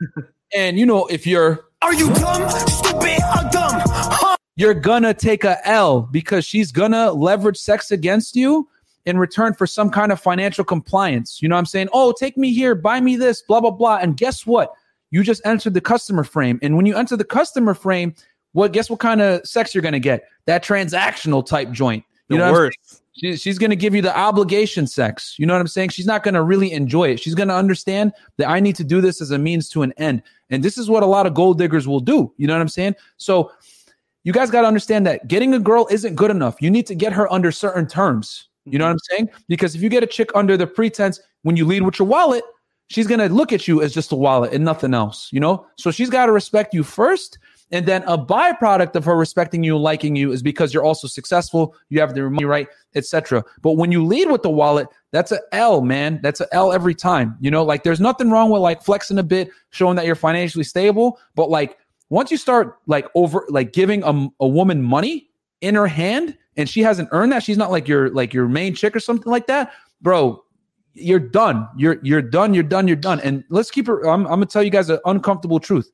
[0.53, 3.81] and you know if you're Are you dumb, stupid, or dumb?
[3.85, 4.35] Huh?
[4.57, 8.67] you're gonna take a L because she's gonna leverage sex against you
[9.05, 11.41] in return for some kind of financial compliance.
[11.41, 11.87] You know what I'm saying?
[11.93, 13.97] Oh, take me here, buy me this, blah, blah, blah.
[13.97, 14.73] And guess what?
[15.11, 16.59] You just entered the customer frame.
[16.61, 18.15] And when you enter the customer frame,
[18.53, 20.23] what guess what kind of sex you're gonna get?
[20.45, 22.03] That transactional type joint.
[22.29, 22.77] You the know what I'm worst.
[22.81, 23.03] saying?
[23.15, 25.35] She, she's going to give you the obligation sex.
[25.37, 25.89] You know what I'm saying?
[25.89, 27.19] She's not going to really enjoy it.
[27.19, 29.93] She's going to understand that I need to do this as a means to an
[29.97, 30.23] end.
[30.49, 32.33] And this is what a lot of gold diggers will do.
[32.37, 32.95] You know what I'm saying?
[33.17, 33.51] So
[34.23, 36.59] you guys got to understand that getting a girl isn't good enough.
[36.59, 38.47] You need to get her under certain terms.
[38.65, 39.29] You know what I'm saying?
[39.47, 42.43] Because if you get a chick under the pretense when you lead with your wallet,
[42.89, 45.67] she's going to look at you as just a wallet and nothing else, you know?
[45.77, 47.37] So she's got to respect you first.
[47.73, 51.07] And then a byproduct of her respecting you and liking you is because you're also
[51.07, 53.43] successful, you have the money right, etc.
[53.63, 56.19] But when you lead with the wallet, that's a L, man.
[56.21, 57.35] That's a L every time.
[57.41, 60.63] You know, like there's nothing wrong with like flexing a bit, showing that you're financially
[60.63, 61.19] stable.
[61.33, 61.79] But like
[62.09, 65.31] once you start like over like giving a, a woman money
[65.61, 68.75] in her hand and she hasn't earned that, she's not like your like your main
[68.75, 70.43] chick or something like that, bro.
[70.93, 71.67] You're done.
[71.75, 72.53] You're you're done.
[72.53, 72.87] You're done.
[72.87, 73.19] You're done.
[73.21, 73.93] And let's keep it.
[74.05, 75.91] I'm, I'm gonna tell you guys an uncomfortable truth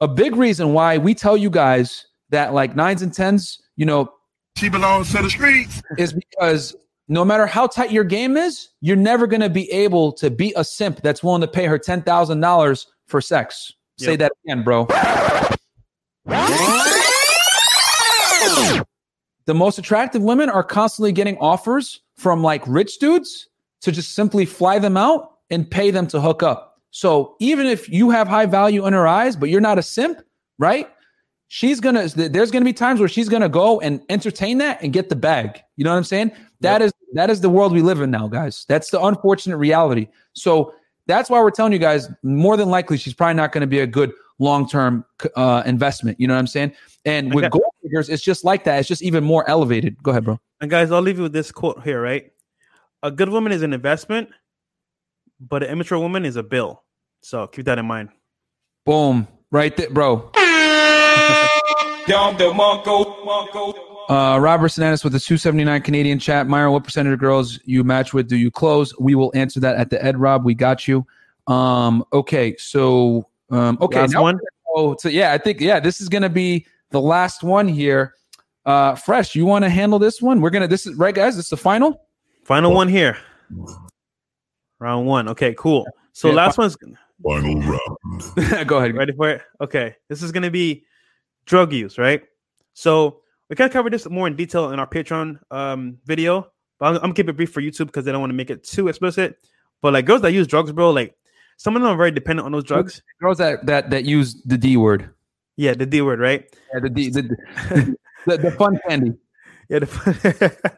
[0.00, 4.12] a big reason why we tell you guys that like nines and tens, you know,
[4.56, 5.82] She belongs to the streets.
[5.96, 6.76] is because
[7.08, 10.52] no matter how tight your game is, you're never going to be able to beat
[10.56, 13.72] a simp that's willing to pay her ten thousand dollars for sex.
[13.96, 14.86] Say that again, bro.
[19.46, 23.48] The most attractive women are constantly getting offers from like rich dudes
[23.80, 26.67] to just simply fly them out and pay them to hook up.
[26.90, 30.20] So even if you have high value in her eyes, but you're not a simp,
[30.58, 30.88] right?
[31.48, 32.08] She's gonna.
[32.08, 35.62] There's gonna be times where she's gonna go and entertain that and get the bag.
[35.76, 36.32] You know what I'm saying?
[36.60, 38.66] That is that is the world we live in now, guys.
[38.68, 40.08] That's the unfortunate reality.
[40.34, 40.74] So
[41.06, 42.08] that's why we're telling you guys.
[42.22, 45.04] More than likely, she's probably not going to be a good long term
[45.36, 46.20] uh, investment.
[46.20, 46.72] You know what I'm saying?
[47.06, 47.50] And with Okay.
[47.58, 48.78] gold diggers, it's just like that.
[48.80, 50.02] It's just even more elevated.
[50.02, 50.38] Go ahead, bro.
[50.60, 52.30] And guys, I'll leave you with this quote here, right?
[53.02, 54.28] A good woman is an investment,
[55.40, 56.82] but an immature woman is a bill.
[57.20, 58.10] So keep that in mind.
[58.84, 60.30] Boom, right there, bro.
[62.06, 63.74] Down the Mongo, Mongo.
[64.08, 66.46] Uh, Robert Sinanis with the 279 Canadian chat.
[66.46, 68.98] Myron, what percentage of girls you match with do you close?
[68.98, 70.46] We will answer that at the Ed Rob.
[70.46, 71.06] We got you.
[71.46, 74.40] Um, okay, so um, okay, Last now one?
[74.74, 78.14] Oh, so yeah, I think yeah, this is gonna be the last one here.
[78.64, 80.40] Uh, Fresh, you want to handle this one?
[80.40, 80.68] We're gonna.
[80.68, 81.36] This is right, guys.
[81.36, 82.06] This is the final.
[82.44, 83.18] Final one here.
[84.80, 85.28] Round one.
[85.28, 85.86] Okay, cool.
[86.12, 86.76] So Yeah, last one's
[87.22, 88.66] Final round.
[88.68, 88.94] Go ahead.
[88.94, 89.42] ready for it.
[89.60, 90.84] Okay, this is gonna be
[91.46, 92.22] drug use, right?
[92.74, 96.48] So we kind of cover this more in detail in our Patreon um, video,
[96.78, 98.50] but I'm, I'm gonna keep it brief for YouTube because I don't want to make
[98.50, 99.36] it too explicit.
[99.82, 101.16] But like girls that use drugs, bro, like
[101.56, 103.02] some of them are very dependent on those drugs.
[103.20, 105.10] Girls that that that use the D word.
[105.56, 106.44] Yeah, the D word, right?
[106.72, 107.22] Yeah, the D, the,
[108.26, 109.14] the, the fun candy.
[109.68, 110.72] Yeah, the, fun.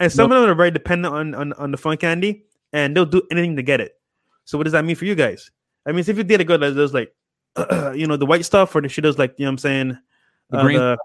[0.00, 3.04] and some of them are very dependent on, on on the fun candy, and they'll
[3.06, 3.92] do anything to get it.
[4.44, 5.50] So what does that mean for you guys?
[5.86, 7.14] I mean, if you did a girl that does like,
[7.94, 9.98] you know, the white stuff, or she does like, you know, what I'm saying,
[10.50, 10.98] The uh, green- the,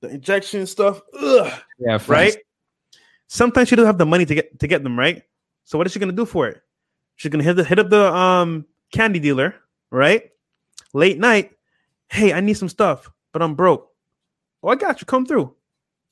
[0.00, 2.34] the injection stuff, ugh, Yeah, Fresh.
[2.34, 2.36] right?
[3.26, 5.22] Sometimes she doesn't have the money to get to get them, right?
[5.64, 6.62] So what is she gonna do for it?
[7.16, 9.54] She's gonna hit the, hit up the um candy dealer,
[9.90, 10.30] right?
[10.94, 11.52] Late night,
[12.08, 13.90] hey, I need some stuff, but I'm broke.
[14.62, 15.06] Oh, I got you.
[15.06, 15.54] Come through.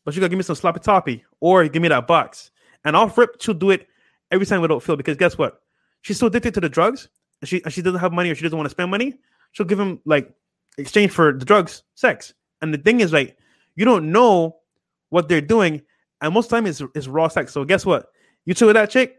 [0.05, 2.51] But you gotta give me some sloppy toppy or give me that box.
[2.85, 3.87] And I'll rip she'll do it
[4.31, 5.61] every time without fail because guess what?
[6.03, 7.09] She's so addicted to the drugs
[7.41, 9.15] and she and she doesn't have money or she doesn't want to spend money.
[9.53, 10.33] She'll give him like
[10.79, 12.35] exchange for the drugs, sex.
[12.63, 13.37] And the thing is, like,
[13.75, 14.57] you don't know
[15.11, 15.83] what they're doing,
[16.21, 17.53] and most of the time it's, it's raw sex.
[17.53, 18.07] So guess what?
[18.45, 19.17] You chill with that chick,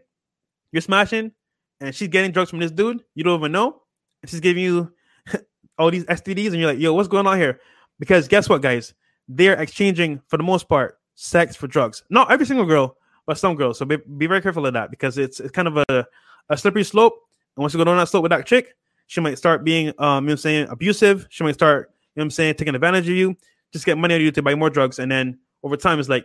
[0.72, 1.32] you're smashing,
[1.80, 3.04] and she's getting drugs from this dude.
[3.14, 3.82] You don't even know,
[4.22, 4.92] and she's giving you
[5.78, 7.60] all these STDs, and you're like, "Yo, what's going on here?"
[7.98, 8.94] Because guess what, guys?
[9.28, 12.02] They're exchanging for the most part sex for drugs.
[12.10, 12.96] Not every single girl,
[13.28, 13.78] but some girls.
[13.78, 16.06] So be, be very careful of that because it's it's kind of a,
[16.48, 17.12] a slippery slope.
[17.54, 18.74] And once you go down that slope with that chick,
[19.06, 21.26] she might start being um you know what I'm saying abusive.
[21.28, 23.36] She might start, you know what I'm saying, taking advantage of you,
[23.70, 26.08] just get money out of you to buy more drugs, and then over time it's
[26.08, 26.24] like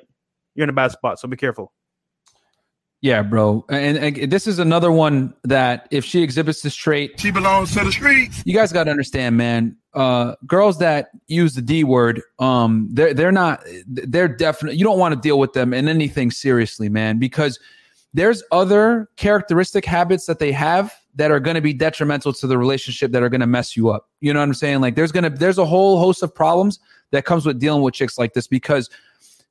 [0.56, 1.20] you're in a bad spot.
[1.20, 1.74] So be careful.
[3.02, 3.66] Yeah, bro.
[3.68, 7.84] And, and this is another one that if she exhibits this trait, She belongs to
[7.84, 8.42] the streets.
[8.46, 9.76] you guys got to understand, man.
[9.94, 13.64] Uh, girls that use the D word, um, they're they're not.
[13.86, 14.78] They're definitely.
[14.78, 17.60] You don't want to deal with them in anything seriously, man, because
[18.14, 22.58] there's other characteristic habits that they have that are going to be detrimental to the
[22.58, 24.10] relationship that are going to mess you up.
[24.22, 24.82] You know what I'm saying?
[24.82, 26.80] Like there's going to there's a whole host of problems
[27.12, 28.90] that comes with dealing with chicks like this because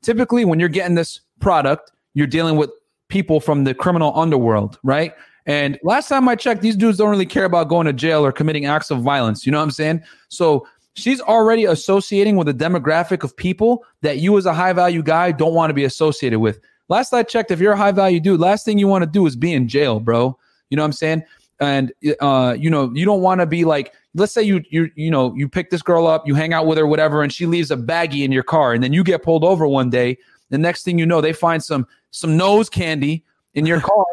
[0.03, 2.71] typically when you're getting this product, you're dealing with
[3.09, 5.15] people from the criminal underworld, right?
[5.47, 8.33] And last time I checked, these dudes don't really care about going to jail or
[8.33, 9.45] committing acts of violence.
[9.45, 10.03] You know what I'm saying?
[10.29, 15.03] So she's already associating with a demographic of people that you, as a high value
[15.03, 16.61] guy, don't want to be associated with.
[16.89, 19.27] Last I checked, if you're a high value dude, last thing you want to do
[19.27, 20.37] is be in jail, bro.
[20.71, 21.25] You know what I'm saying?
[21.61, 25.11] And uh, you know, you don't want to be like, let's say you you you
[25.11, 27.71] know, you pick this girl up, you hang out with her, whatever, and she leaves
[27.71, 30.19] a baggie in your car, and then you get pulled over one day.
[30.51, 33.25] The next thing you know, they find some some nose candy
[33.55, 34.05] in your car.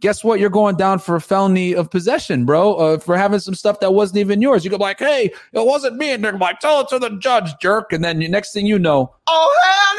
[0.00, 0.38] Guess what?
[0.40, 3.94] You're going down for a felony of possession, bro, uh, for having some stuff that
[3.94, 4.62] wasn't even yours.
[4.62, 7.50] You go like, "Hey, it wasn't me," and they're like, "Tell it to the judge,
[7.62, 9.96] jerk." And then the next thing you know, Oh, hell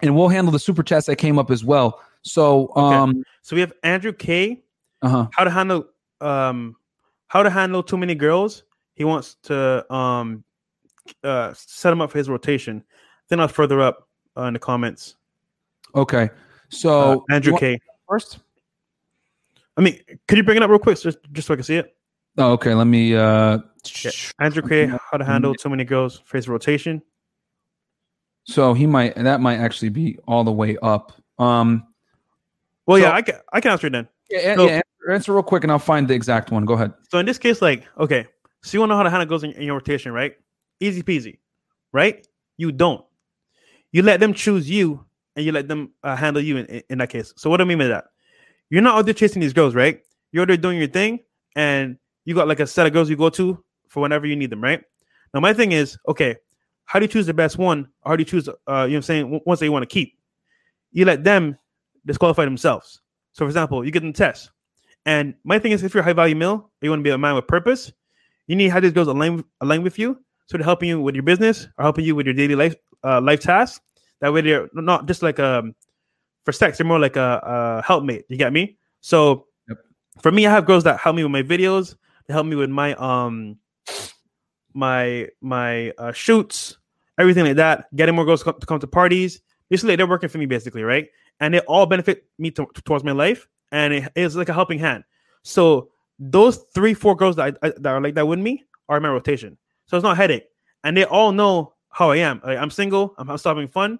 [0.01, 2.01] and we'll handle the super chats that came up as well.
[2.23, 4.63] So, um, So we have Andrew K.
[5.01, 5.27] uh-huh.
[5.33, 5.87] How to handle
[6.19, 6.75] um
[7.27, 8.63] how to handle too many girls.
[8.95, 10.43] He wants to um
[11.23, 12.83] uh set him up for his rotation.
[13.29, 15.15] Then I'll further up uh, in the comments.
[15.95, 16.23] Okay.
[16.23, 16.29] Uh,
[16.69, 17.79] So, Andrew you K.
[18.09, 18.39] first.
[19.77, 21.77] I mean, could you bring it up real quick just just so I can see
[21.77, 21.95] it?
[22.39, 22.73] Oh, okay.
[22.73, 23.59] Let me, uh,
[24.03, 24.11] Yeah.
[24.39, 24.85] Andrew K.
[24.87, 27.01] How to handle too many girls for his rotation.
[28.45, 31.11] so he might, that might actually be all the way up.
[31.37, 31.85] Um,
[32.85, 34.07] Well, yeah, I can I can answer it then.
[34.29, 36.65] yeah, So- yeah, answer, answer real quick and I'll find the exact one.
[36.65, 36.93] Go ahead.
[37.09, 38.25] So in this case, like, okay,
[38.63, 40.35] so you want to know how to handle girls in, in your rotation, right?
[40.79, 41.39] Easy peasy,
[41.91, 42.25] right?
[42.57, 43.03] You don't.
[43.91, 45.05] You let them choose you,
[45.35, 47.33] and you let them uh, handle you in, in, in that case.
[47.37, 48.05] So what do I mean by that?
[48.69, 50.01] You're not out there chasing these girls, right?
[50.31, 51.19] You're out there doing your thing,
[51.55, 54.49] and you got like a set of girls you go to for whenever you need
[54.49, 54.81] them, right?
[55.33, 56.35] Now my thing is, okay,
[56.85, 57.87] how do you choose the best one?
[58.03, 59.71] Or how do you choose, uh, you know, what I'm saying, w- ones that you
[59.71, 60.17] want to keep?
[60.91, 61.57] You let them
[62.05, 63.01] disqualify themselves.
[63.33, 64.49] So, for example, you get them tests.
[65.05, 67.17] And my thing is, if you're a high value mill, you want to be a
[67.17, 67.91] man with purpose,
[68.47, 70.19] you need to have these girls align, align with you.
[70.47, 73.21] So they're helping you with your business or helping you with your daily life uh,
[73.21, 73.81] life tasks.
[74.21, 75.75] That way they're not just like um
[76.45, 78.25] for sex, they're more like a, a helpmate.
[78.29, 78.77] You get me?
[79.01, 79.45] So
[80.21, 81.95] for me, I have girls that help me with my videos,
[82.27, 83.57] they help me with my um
[84.73, 86.77] my my uh, shoots,
[87.17, 87.93] everything like that.
[87.95, 89.41] Getting more girls to come, to come to parties.
[89.69, 91.07] Basically, they're working for me, basically, right?
[91.39, 94.79] And they all benefit me to, towards my life, and it is like a helping
[94.79, 95.03] hand.
[95.43, 95.89] So
[96.19, 99.03] those three, four girls that I, I- that are like that with me are in
[99.03, 99.57] my rotation.
[99.87, 100.45] So it's not headache,
[100.83, 102.41] and they all know how I am.
[102.43, 103.13] Like, I'm single.
[103.17, 103.99] I'm, I'm still having fun,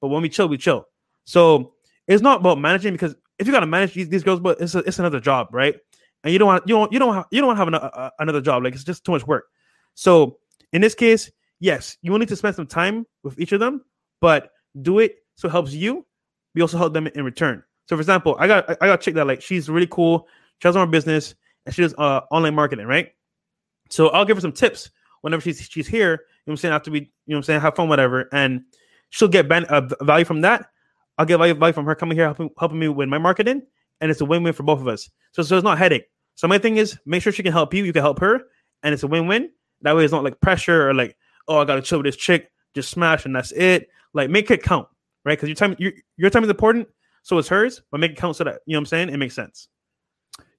[0.00, 0.86] but when we chill, we chill.
[1.24, 1.74] So
[2.06, 4.78] it's not about managing because if you gotta manage these, these girls, but it's a,
[4.80, 5.76] it's another job, right?
[6.24, 8.40] And you don't want you don't you don't have, you don't have an, uh, another
[8.40, 8.64] job.
[8.64, 9.46] Like it's just too much work.
[9.94, 10.38] So
[10.72, 11.30] in this case,
[11.60, 13.84] yes, you will need to spend some time with each of them,
[14.20, 14.50] but
[14.82, 16.04] do it so it helps you.
[16.54, 17.62] We also help them in return.
[17.88, 20.26] So for example, I got I got a chick that like she's really cool.
[20.60, 21.34] She has her own business
[21.64, 23.10] and she does uh, online marketing, right?
[23.90, 24.90] So I'll give her some tips
[25.22, 26.10] whenever she's she's here.
[26.10, 26.74] You know what I'm saying?
[26.74, 28.62] After we, you know what I'm saying, have fun, whatever, and
[29.10, 30.70] she'll get ben- uh, value from that.
[31.18, 33.62] I'll get value, value from her coming here, helping, helping me with my marketing,
[34.00, 35.10] and it's a win-win for both of us.
[35.32, 36.06] So, so it's not headache.
[36.34, 38.42] So my thing is, make sure she can help you, you can help her,
[38.82, 39.50] and it's a win-win.
[39.82, 41.16] That way, it's not like pressure or like,
[41.46, 43.88] oh, I gotta chill with this chick, just smash, and that's it.
[44.14, 44.88] Like, make it count,
[45.24, 45.38] right?
[45.38, 46.88] Because your time, your, your time is important,
[47.22, 49.08] so is hers, but make it count so that you know what I'm saying.
[49.10, 49.68] It makes sense.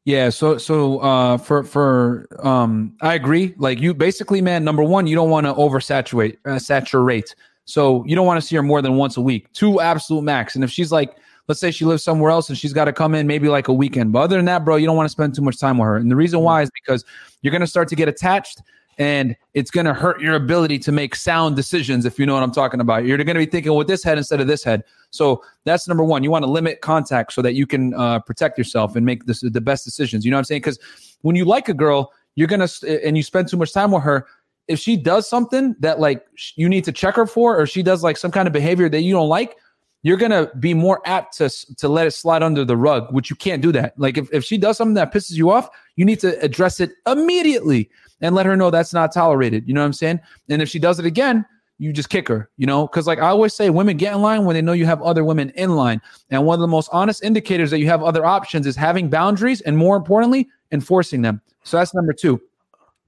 [0.06, 3.54] Yeah, so so uh for for um I agree.
[3.58, 7.36] Like you basically man, number 1, you don't want to oversaturate uh, saturate.
[7.66, 9.52] So you don't want to see her more than once a week.
[9.54, 10.56] Two absolute max.
[10.56, 11.18] And if she's like
[11.50, 13.74] let's say she lives somewhere else and she's got to come in maybe like a
[13.74, 14.14] weekend.
[14.14, 15.98] But other than that, bro, you don't want to spend too much time with her.
[15.98, 17.04] And the reason why is because
[17.42, 18.62] you're going to start to get attached
[19.00, 22.44] and it's going to hurt your ability to make sound decisions if you know what
[22.44, 23.06] I'm talking about.
[23.06, 24.84] You're going to be thinking with this head instead of this head.
[25.10, 26.24] So that's number one.
[26.24, 29.42] You want to limit contact so that you can uh, protect yourself and make this,
[29.42, 30.26] the best decisions.
[30.26, 30.62] You know what I'm saying?
[30.62, 30.80] Because
[31.22, 34.04] when you like a girl, you're going to, and you spend too much time with
[34.04, 34.28] her,
[34.68, 38.04] if she does something that like you need to check her for, or she does
[38.04, 39.58] like some kind of behavior that you don't like,
[40.02, 43.36] you're gonna be more apt to to let it slide under the rug, which you
[43.36, 43.94] can't do that.
[43.98, 46.92] Like if, if she does something that pisses you off, you need to address it
[47.06, 47.90] immediately
[48.22, 49.68] and let her know that's not tolerated.
[49.68, 50.20] You know what I'm saying?
[50.50, 51.46] And if she does it again,
[51.78, 52.86] you just kick her, you know?
[52.88, 55.24] Because, like I always say, women get in line when they know you have other
[55.24, 56.02] women in line.
[56.30, 59.62] And one of the most honest indicators that you have other options is having boundaries
[59.62, 61.42] and, more importantly, enforcing them.
[61.64, 62.42] So that's number two.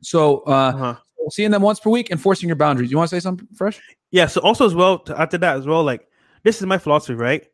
[0.01, 0.95] So, uh, Uh-huh.
[1.30, 2.89] seeing them once per week, enforcing your boundaries.
[2.89, 3.81] You want to say something fresh?
[4.11, 4.27] Yeah.
[4.27, 6.07] So also as well to after that as well, like
[6.43, 7.45] this is my philosophy, right?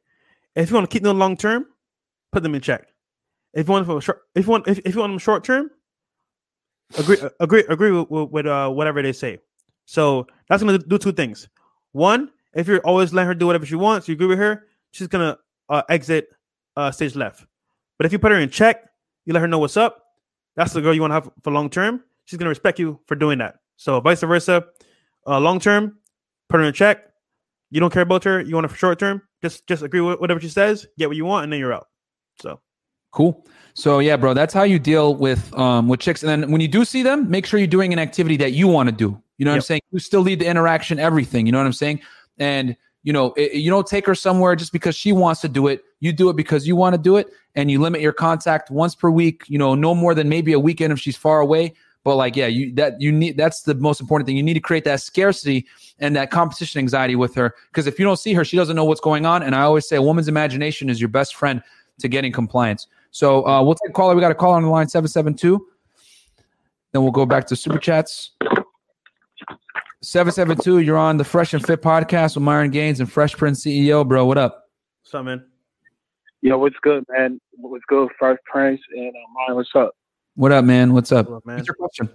[0.55, 1.65] If you want to keep them long term,
[2.31, 2.87] put them in check.
[3.53, 5.69] If you want them short, if you want if, if you want them short term,
[6.97, 9.39] agree agree agree with, with, with uh, whatever they say.
[9.85, 11.47] So that's gonna do two things.
[11.91, 15.07] One, if you're always letting her do whatever she wants, you agree with her, she's
[15.07, 15.37] gonna
[15.69, 16.29] uh, exit
[16.75, 17.45] uh, stage left.
[17.97, 18.83] But if you put her in check,
[19.25, 20.03] you let her know what's up.
[20.55, 22.03] That's the girl you want to have for long term.
[22.25, 23.59] She's gonna respect you for doing that.
[23.77, 24.65] So vice versa,
[25.25, 25.97] uh, long term,
[26.49, 27.06] put her in check.
[27.69, 28.41] You don't care about her.
[28.41, 29.21] You want her for short term.
[29.41, 30.87] Just just agree with whatever she says.
[30.97, 31.87] Get what you want, and then you're out.
[32.41, 32.61] So
[33.11, 33.45] Cool.
[33.73, 36.23] So yeah, bro, that's how you deal with um with chicks.
[36.23, 38.67] And then when you do see them, make sure you're doing an activity that you
[38.67, 39.21] want to do.
[39.37, 39.81] You know what I'm saying?
[39.91, 41.45] You still lead the interaction, everything.
[41.45, 42.01] You know what I'm saying?
[42.37, 45.67] And you know, it, you don't take her somewhere just because she wants to do
[45.67, 45.83] it.
[45.99, 48.95] You do it because you want to do it, and you limit your contact once
[48.95, 49.43] per week.
[49.47, 51.73] You know, no more than maybe a weekend if she's far away.
[52.03, 54.37] But like, yeah, you that you need that's the most important thing.
[54.37, 55.65] You need to create that scarcity
[55.99, 57.55] and that competition anxiety with her.
[57.67, 59.43] Because if you don't see her, she doesn't know what's going on.
[59.43, 61.61] And I always say, a woman's imagination is your best friend
[61.99, 62.87] to getting compliance.
[63.11, 64.15] So uh, we'll take a caller.
[64.15, 65.65] We got a call on the line 772.
[66.91, 68.31] Then we'll go back to super chats.
[70.03, 74.07] 772, you're on the Fresh and Fit podcast with Myron Gaines and Fresh Prince CEO,
[74.07, 74.25] bro.
[74.25, 74.65] What up?
[75.01, 75.43] what's up, man?
[76.41, 77.41] Yo, what's good, man?
[77.53, 79.55] What's good, Fresh Prince and uh, Mine?
[79.55, 79.91] What's up?
[80.35, 80.93] What up, man?
[80.93, 81.27] What's up?
[81.29, 81.55] What's up, man?
[81.57, 82.09] What's your question?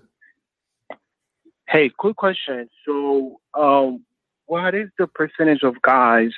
[1.68, 2.68] Hey, quick question.
[2.84, 4.04] So, um,
[4.46, 6.30] what is the percentage of guys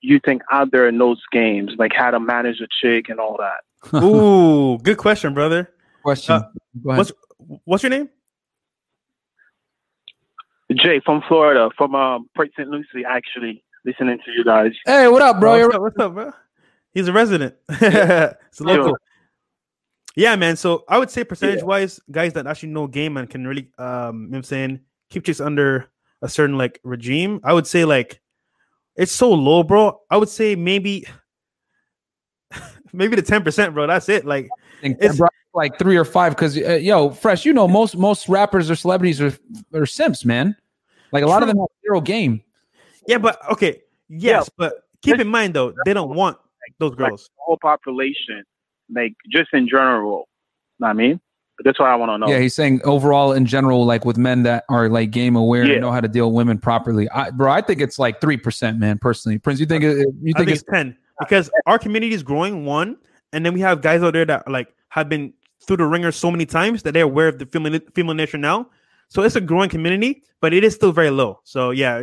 [0.00, 3.38] you think out there in those games, like how to manage a chick and all
[3.38, 3.94] that?
[4.02, 5.70] Ooh, good question, brother.
[6.02, 6.34] Question.
[6.34, 6.42] Uh,
[6.82, 6.98] Go ahead.
[6.98, 7.12] What's
[7.64, 8.08] what's your name?
[10.74, 12.68] Jay from Florida, from um, Port St.
[12.68, 14.72] Lucie, actually listening to you guys.
[14.86, 15.58] Hey, what up, bro?
[15.58, 16.32] what's, up, what's up, bro?
[16.92, 17.56] He's a resident.
[17.68, 18.96] it's a local.
[20.20, 20.30] Sure.
[20.30, 20.56] Yeah, man.
[20.56, 24.22] So I would say percentage wise, guys that actually know game and can really um
[24.24, 25.90] you know what I'm saying keep chicks under
[26.22, 27.40] a certain like regime.
[27.44, 28.20] I would say like
[28.96, 30.00] it's so low, bro.
[30.10, 31.06] I would say maybe
[32.92, 33.86] maybe the 10%, bro.
[33.86, 34.24] That's it.
[34.24, 34.48] Like
[34.82, 37.44] It's- bro, like three or five because uh, yo, fresh.
[37.44, 39.32] You know, most most rappers or celebrities are
[39.74, 40.56] are simps, man.
[41.12, 42.42] Like a lot of them have zero game.
[43.08, 43.82] yeah, but okay.
[44.08, 46.36] Yes, but keep in mind though, they don't want
[46.78, 47.24] those Like girls.
[47.36, 48.44] the whole population,
[48.94, 50.28] like just in general.
[50.78, 51.20] Know what I mean,
[51.56, 52.28] but that's what I want to know.
[52.32, 55.74] Yeah, he's saying overall in general, like with men that are like game aware Yeah.
[55.74, 57.08] and know how to deal with women properly.
[57.10, 58.98] I, bro, I think it's like three percent, man.
[58.98, 62.14] Personally, Prince, you think it, you I think think it's it's 10 because our community
[62.14, 62.96] is growing one
[63.32, 65.32] and then we have guys out there that like have been
[65.66, 68.68] through the ringer so many times that they're aware of the female female nature now
[69.10, 71.98] so it's a growing community but it is still very low so yeah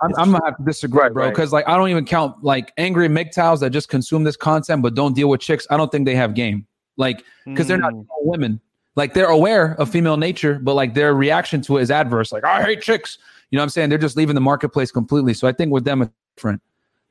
[0.00, 1.24] I'm, I'm gonna have to disagree, Right, bro.
[1.24, 1.30] right.
[1.30, 4.94] Because like I don't even count like angry MGTOWs that just consume this content but
[4.94, 5.66] don't deal with chicks.
[5.70, 6.66] I don't think they have game.
[6.96, 8.06] Like because they're not Mm.
[8.22, 8.60] women.
[8.94, 12.30] Like they're aware of female nature, but like their reaction to it is adverse.
[12.30, 13.18] Like I hate chicks.
[13.50, 13.88] You know what I'm saying?
[13.88, 15.34] They're just leaving the marketplace completely.
[15.34, 16.62] So I think with them it's different.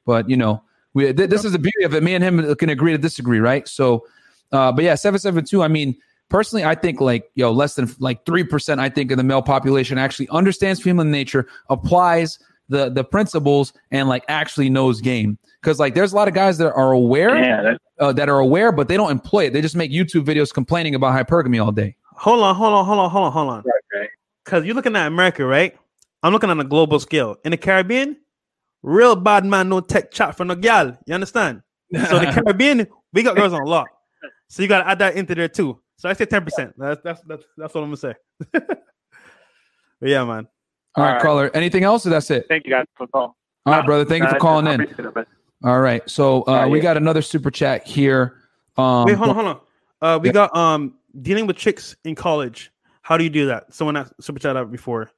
[0.05, 2.03] But you know, we th- this is the beauty of it.
[2.03, 3.67] Me and him can agree to disagree, right?
[3.67, 4.07] So,
[4.53, 5.61] uh, but yeah, seven seven two.
[5.61, 5.93] I mean,
[6.29, 8.79] personally, I think like yo, less than like three percent.
[8.79, 12.39] I think of the male population actually understands female nature, applies
[12.69, 15.37] the the principles, and like actually knows game.
[15.61, 18.71] Because like there's a lot of guys that are aware Yeah, uh, that are aware,
[18.71, 19.53] but they don't employ it.
[19.53, 21.95] They just make YouTube videos complaining about hypergamy all day.
[22.13, 24.09] hold on hold on hold on hold on hold on right, right.
[24.43, 25.77] because you're looking at america right
[26.23, 28.17] i'm looking on a global scale in the caribbean
[28.81, 31.61] real bad man no tech chat for no gal you understand
[32.09, 33.87] so the caribbean we got girls on lock
[34.49, 37.21] so you got to add that into there too so i say 10% that's that's
[37.21, 38.13] that's, that's what i'm gonna say
[38.51, 38.79] but
[40.01, 40.47] yeah man
[40.95, 41.21] All right, All right.
[41.21, 41.51] caller.
[41.53, 42.05] Anything else?
[42.07, 42.45] Or that's it.
[42.49, 43.35] Thank you guys for the call.
[43.65, 44.03] All right, brother.
[44.05, 44.81] Thank you for calling in.
[44.81, 45.27] it.
[45.63, 46.01] All right.
[46.09, 46.83] So uh, right, we yeah.
[46.83, 48.37] got another super chat here.
[48.77, 49.59] Um, Wait, hold on, hold on.
[50.01, 50.33] Uh, we Yeah.
[50.33, 52.71] got um dealing with chicks in college.
[53.03, 53.73] How do you do that?
[53.73, 55.11] Someone asked super chat out before.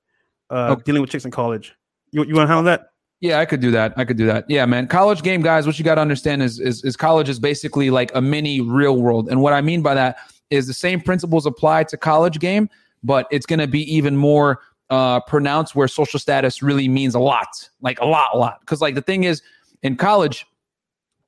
[0.49, 0.81] Uh, Okay.
[0.85, 1.75] dealing with chicks in college.
[2.11, 2.87] You you want to handle that?
[3.21, 3.93] Yeah, I could do that.
[3.97, 4.45] I could do that.
[4.49, 4.87] Yeah, man.
[4.87, 5.65] College game, guys.
[5.67, 8.97] What you got to understand is, is is college is basically like a mini real
[8.97, 10.17] world, and what I mean by that
[10.49, 12.69] is the same principles apply to college game,
[13.03, 17.19] but it's going to be even more uh, pronounced where social status really means a
[17.19, 18.59] lot, like a lot, a lot.
[18.61, 19.41] Because like the thing is,
[19.83, 20.45] in college,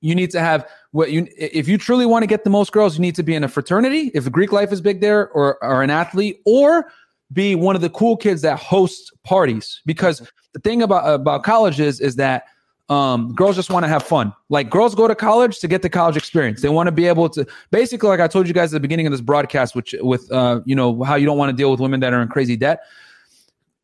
[0.02, 2.96] you need to have what you if you truly want to get the most girls,
[2.96, 4.12] you need to be in a fraternity.
[4.14, 6.88] If Greek life is big there, or or an athlete, or
[7.32, 9.82] be one of the cool kids that hosts parties.
[9.86, 12.46] Because the thing about about college is is that
[12.92, 14.34] um, girls just want to have fun.
[14.50, 16.62] Like girls go to college to get the college experience.
[16.62, 19.08] They want to be able to basically, like I told you guys at the beginning
[19.08, 21.80] of this broadcast, which with uh, you know how you don't want to deal with
[21.80, 22.82] women that are in crazy debt.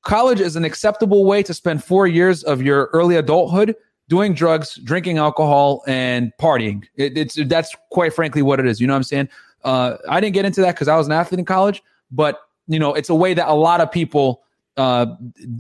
[0.02, 3.78] college is an acceptable way to spend four years of your early adulthood
[4.10, 6.84] doing drugs, drinking alcohol, and partying.
[6.98, 8.82] It, it's that's quite frankly what it is.
[8.82, 9.30] You know what I'm saying?
[9.64, 11.82] Uh, I didn't get into that because I was an athlete in college,
[12.12, 14.44] but you know, it's a way that a lot of people
[14.78, 15.08] uh,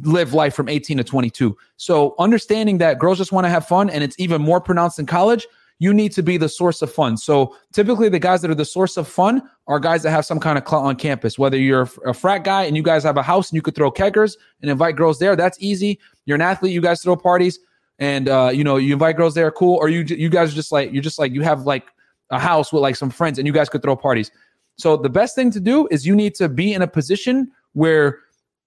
[0.03, 1.57] live life from 18 to 22.
[1.77, 5.05] So understanding that girls just want to have fun, and it's even more pronounced in
[5.05, 5.47] college.
[5.79, 7.17] You need to be the source of fun.
[7.17, 10.39] So typically, the guys that are the source of fun are guys that have some
[10.39, 11.37] kind of clout on campus.
[11.37, 13.91] Whether you're a frat guy and you guys have a house and you could throw
[13.91, 15.99] keggers and invite girls there, that's easy.
[16.25, 17.59] You're an athlete, you guys throw parties,
[17.99, 19.77] and uh, you know you invite girls there, cool.
[19.77, 21.85] Or you you guys are just like you're just like you have like
[22.31, 24.31] a house with like some friends and you guys could throw parties.
[24.77, 28.19] So the best thing to do is you need to be in a position where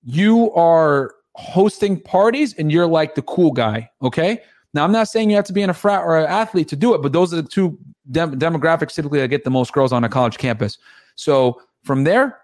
[0.03, 3.91] you are hosting parties and you're like the cool guy.
[4.03, 4.43] Okay.
[4.73, 6.77] Now, I'm not saying you have to be in a frat or an athlete to
[6.77, 7.79] do it, but those are the two
[8.11, 10.79] dem- demographics typically that get the most girls on a college campus.
[11.17, 12.39] So from there,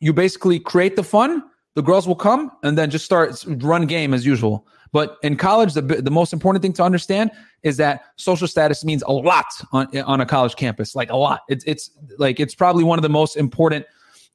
[0.00, 1.42] you basically create the fun.
[1.74, 4.66] The girls will come and then just start run game as usual.
[4.92, 7.30] But in college, the the most important thing to understand
[7.62, 11.40] is that social status means a lot on on a college campus, like a lot.
[11.48, 13.84] It's it's like it's probably one of the most important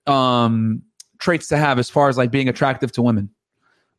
[0.06, 0.84] um,
[1.24, 3.30] traits to have as far as like being attractive to women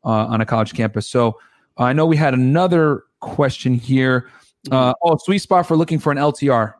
[0.03, 1.09] uh, on a college campus.
[1.09, 1.39] So
[1.75, 4.29] I know we had another question here.
[4.71, 6.75] Uh, oh, sweet spot for looking for an LTR.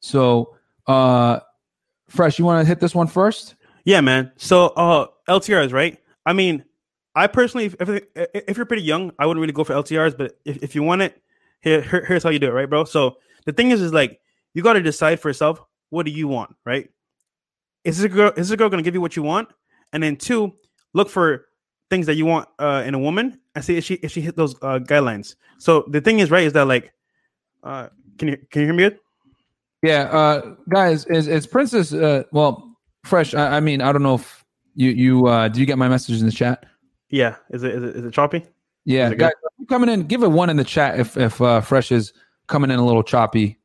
[0.00, 0.54] So,
[0.86, 1.40] uh,
[2.08, 3.56] Fresh, you want to hit this one first?
[3.84, 4.30] Yeah, man.
[4.36, 5.98] So, uh, LTRs, right?
[6.24, 6.64] I mean,
[7.14, 10.16] I personally, if, if, if you're pretty young, I wouldn't really go for LTRs.
[10.16, 11.20] But if, if you want it,
[11.60, 12.84] here, here, here's how you do it, right, bro?
[12.84, 14.20] So the thing is, is like
[14.54, 15.60] you got to decide for yourself.
[15.90, 16.90] What do you want, right?
[17.84, 18.28] Is this a girl?
[18.36, 19.48] Is this a girl going to give you what you want?
[19.92, 20.52] And then two,
[20.92, 21.46] look for
[21.90, 24.36] things that you want uh, in a woman and see if she if she hit
[24.36, 25.36] those uh, guidelines.
[25.58, 26.92] So the thing is, right, is that like,
[27.62, 27.88] uh,
[28.18, 28.98] can you can you hear me good?
[29.82, 31.92] Yeah, uh, guys, is is Princess?
[31.92, 33.34] Uh, well, fresh.
[33.34, 34.44] I, I mean, I don't know if
[34.74, 36.66] you you uh, do you get my messages in the chat?
[37.10, 38.44] Yeah, is it is it, is it choppy?
[38.84, 39.32] Yeah, guys,
[39.68, 42.12] coming in, give it one in the chat if if uh, fresh is
[42.46, 43.58] coming in a little choppy.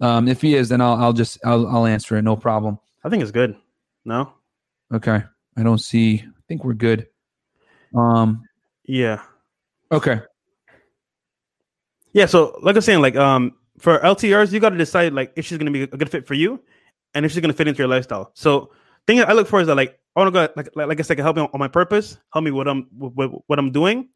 [0.00, 2.78] Um, if he is, then I'll I'll just I'll I'll answer it, no problem.
[3.04, 3.56] I think it's good.
[4.04, 4.32] No.
[4.92, 5.22] Okay,
[5.56, 6.24] I don't see.
[6.26, 7.06] I think we're good.
[7.94, 8.44] Um.
[8.84, 9.22] Yeah.
[9.92, 10.20] Okay.
[12.12, 12.26] Yeah.
[12.26, 15.58] So, like I'm saying, like um, for LTRs, you got to decide like if she's
[15.58, 16.62] gonna be a good fit for you,
[17.14, 18.30] and if she's gonna fit into your lifestyle.
[18.34, 18.72] So,
[19.06, 21.16] thing I look for is that like I want to go like, like I said,
[21.16, 24.08] can help me on my purpose, help me what I'm what, what I'm doing,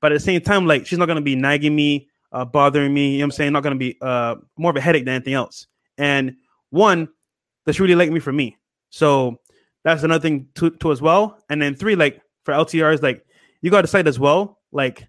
[0.00, 3.12] but at the same time, like she's not gonna be nagging me, uh, bothering me.
[3.12, 3.52] You know what I'm saying?
[3.52, 5.66] Not gonna be uh more of a headache than anything else.
[5.96, 6.36] And
[6.70, 7.08] one,
[7.68, 8.56] that's really like me for me.
[8.88, 9.36] So
[9.84, 11.38] that's another thing to, to as well.
[11.50, 13.26] And then three, like for LTRs, like
[13.60, 15.02] you got to decide as well, like,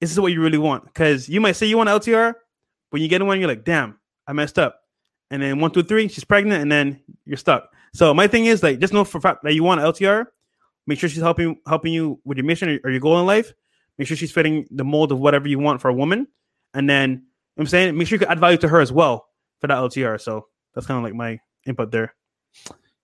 [0.00, 0.84] is this is what you really want?
[0.84, 2.34] Because you might say you want an LTR,
[2.92, 4.82] but you get one, you're like, damn, I messed up.
[5.32, 7.68] And then one, two, three, she's pregnant, and then you're stuck.
[7.92, 10.26] So my thing is like, just know for fact that you want an LTR.
[10.86, 13.52] Make sure she's helping helping you with your mission or your goal in life.
[13.98, 16.28] Make sure she's fitting the mold of whatever you want for a woman.
[16.72, 18.92] And then you know I'm saying, make sure you can add value to her as
[18.92, 19.26] well
[19.58, 20.20] for that LTR.
[20.20, 22.14] So that's kind of like my input there.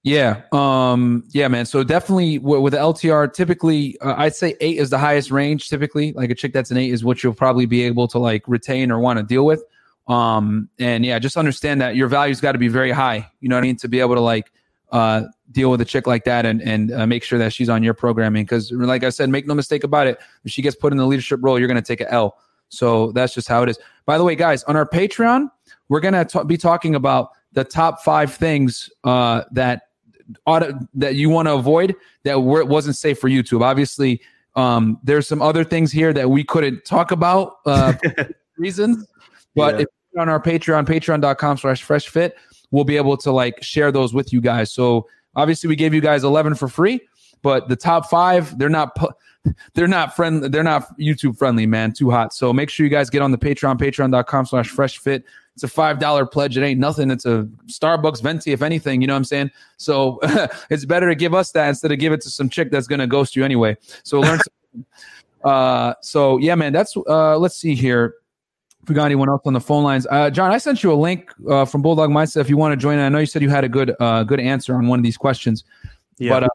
[0.06, 0.42] Yeah.
[0.52, 1.66] Um, yeah, man.
[1.66, 5.68] So definitely w- with the LTR, typically, uh, I'd say eight is the highest range.
[5.68, 8.46] Typically, like a chick that's an eight is what you'll probably be able to like
[8.46, 9.64] retain or want to deal with.
[10.06, 13.28] Um, and yeah, just understand that your value's got to be very high.
[13.40, 13.76] You know what I mean?
[13.78, 14.52] To be able to like
[14.92, 17.82] uh, deal with a chick like that and and uh, make sure that she's on
[17.82, 18.44] your programming.
[18.44, 20.20] Because like I said, make no mistake about it.
[20.44, 22.38] If she gets put in the leadership role, you're to take a L.
[22.68, 23.78] So that's just how it is.
[24.06, 25.50] By the way, guys, on our Patreon,
[25.88, 29.82] we're to be talking about the top five things uh, that
[30.46, 30.62] ought
[30.94, 33.62] that you want to avoid that were, wasn't safe for YouTube.
[33.62, 34.20] Obviously,
[34.54, 37.94] um, there's some other things here that we couldn't talk about uh,
[38.58, 39.06] reasons,
[39.54, 39.80] but Yeah.
[39.82, 42.36] if you're on our Patreon, patreon.com slash fresh fit,
[42.70, 44.70] we'll be able to like share those with you guys.
[44.72, 47.00] So obviously we gave you guys 11 for free,
[47.42, 48.96] but the top five, they're not,
[49.74, 50.48] they're not friendly.
[50.48, 51.92] They're not YouTube friendly, man.
[51.92, 52.34] Too hot.
[52.34, 55.24] So make sure you guys get on the Patreon, patreon.com slash fresh fit.
[55.56, 56.58] It's a $5 pledge.
[56.58, 57.10] It ain't nothing.
[57.10, 59.50] It's a Starbucks venti, if anything, you know what I'm saying?
[59.78, 60.18] So
[60.70, 62.98] it's better to give us that instead of give it to some chick that's going
[62.98, 63.74] to ghost you anyway.
[64.02, 64.38] So learn.
[65.42, 68.16] Uh, so yeah, man, that's, uh, let's see here.
[68.82, 70.94] If we got anyone else on the phone lines, uh, John, I sent you a
[70.94, 72.98] link uh, from Bulldog Mindset if you want to join.
[72.98, 75.16] I know you said you had a good, uh, good answer on one of these
[75.16, 75.64] questions,
[76.18, 76.30] Yeah.
[76.34, 76.48] but, uh,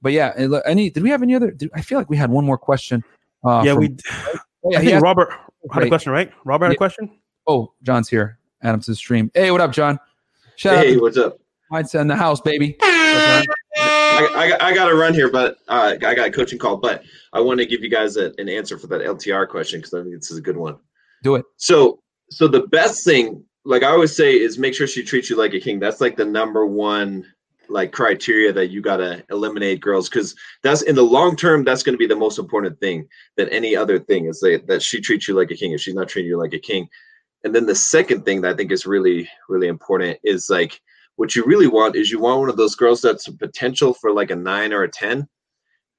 [0.00, 0.32] but yeah,
[0.64, 0.88] any?
[0.88, 1.50] Did we have any other?
[1.50, 3.02] Did, I feel like we had one more question.
[3.44, 3.96] Uh, yeah, from- we.
[4.64, 5.30] Oh, yeah, I think asked- Robert
[5.72, 6.30] had a question, right?
[6.44, 6.74] Robert had Yeah.
[6.74, 7.10] a question.
[7.46, 8.38] Oh, John's here.
[8.62, 9.30] Adam to stream.
[9.34, 9.98] Hey, what up, John?
[10.56, 11.38] Shout Hey, out what's up?
[11.38, 11.42] to
[11.72, 12.76] Mindset in the house, baby.
[12.82, 13.46] I,
[14.34, 16.78] I, I got to run here, but uh, I got a coaching call.
[16.78, 17.02] But
[17.32, 20.02] I want to give you guys a, an answer for that LTR question because I
[20.02, 20.76] think this is a good one.
[21.22, 21.44] Do it.
[21.56, 22.00] So,
[22.30, 25.54] so the best thing, like I always say, is make sure she treats you like
[25.54, 25.78] a king.
[25.78, 27.26] That's like the number one
[27.68, 31.94] like criteria that you gotta eliminate girls because that's in the long term that's going
[31.94, 35.26] to be the most important thing than any other thing is that, that she treats
[35.26, 36.88] you like a king if she's not treating you like a king
[37.46, 40.80] and then the second thing that i think is really really important is like
[41.16, 44.30] what you really want is you want one of those girls that's potential for like
[44.30, 45.26] a nine or a ten.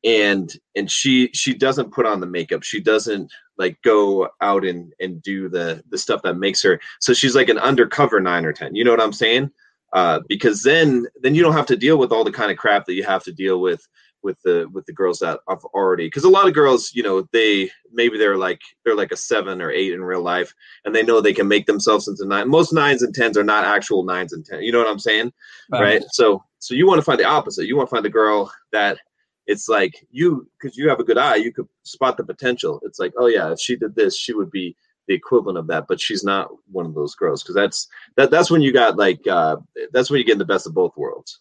[0.04, 2.64] And and she she doesn't put on the makeup.
[2.64, 6.80] She doesn't like go out and and do the the stuff that makes her.
[7.02, 8.76] So she's like an undercover nine or ten.
[8.76, 9.50] You know what i'm saying?
[9.94, 12.86] Uh because then then you don't have to deal with all the kind of crap
[12.86, 13.88] that you have to deal with
[14.24, 17.28] with the with the girls that I've already because a lot of girls you know
[17.32, 20.54] they maybe they're like they're like a seven or eight in real life
[20.86, 23.66] and they know they can make themselves into nine most nines and tens are not
[23.66, 25.32] actual nines and ten you know what i'm saying?
[25.72, 26.04] Um, right?
[26.12, 28.98] So so you want to find the opposite you want to find the girl that
[29.46, 33.00] it's like you because you have a good eye you could spot the potential it's
[33.00, 34.76] like oh yeah if she did this she would be
[35.08, 38.52] the equivalent of that but she's not one of those girls because that's that that's
[38.52, 39.56] when you got like uh
[39.92, 41.40] that's when you get the best of both worlds.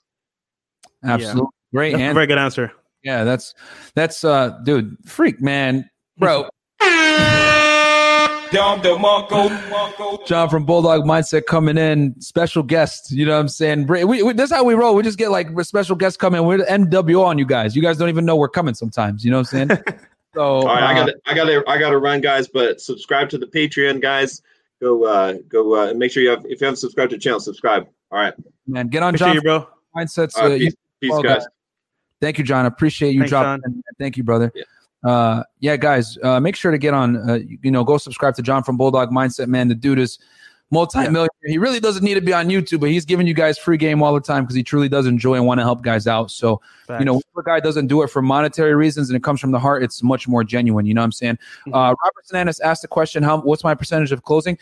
[1.05, 1.51] Absolutely.
[1.77, 2.15] Great That's answer.
[2.15, 2.73] very good answer.
[3.03, 3.55] Yeah, that's
[3.95, 5.91] that's uh dude, freak man.
[6.17, 6.49] Bro,
[6.81, 10.25] Dom DeMarco, Marco.
[10.25, 13.13] John from Bulldog Mindset coming in, special guest.
[13.13, 13.89] You know what I'm saying?
[13.89, 14.95] We, we, that's how we roll.
[14.95, 16.47] We just get like special guests coming.
[16.47, 17.77] We're the MWO on you guys.
[17.77, 19.23] You guys don't even know we're coming sometimes.
[19.23, 19.83] You know what I'm saying?
[20.35, 22.79] So all right i uh, got i got to i got to run guys but
[22.79, 24.43] subscribe to the patreon guys
[24.83, 27.23] go uh go uh and make sure you have if you haven't subscribed to the
[27.23, 28.35] channel subscribe all right
[28.67, 29.67] man, get on Appreciate John you, bro.
[29.97, 30.37] Mindsets.
[30.37, 31.47] All right, uh, peace, peace well, guys
[32.21, 32.65] Thank you, John.
[32.65, 33.63] I appreciate you Thanks, dropping.
[33.67, 33.83] in.
[33.99, 34.53] Thank you, brother.
[35.05, 37.17] Uh, yeah, guys, uh, make sure to get on.
[37.17, 39.47] Uh, you know, go subscribe to John from Bulldog Mindset.
[39.49, 40.19] Man, the dude is
[40.71, 41.29] multi-millionaire.
[41.45, 44.03] He really doesn't need to be on YouTube, but he's giving you guys free game
[44.03, 46.31] all the time because he truly does enjoy and want to help guys out.
[46.31, 46.61] So,
[46.99, 49.53] you know, if a guy doesn't do it for monetary reasons and it comes from
[49.53, 50.87] the heart, it's much more genuine.
[50.87, 51.39] You know what I'm saying?
[51.69, 53.41] Uh, Robert Sananis asked the question, "How?
[53.41, 54.59] What's my percentage of closing?"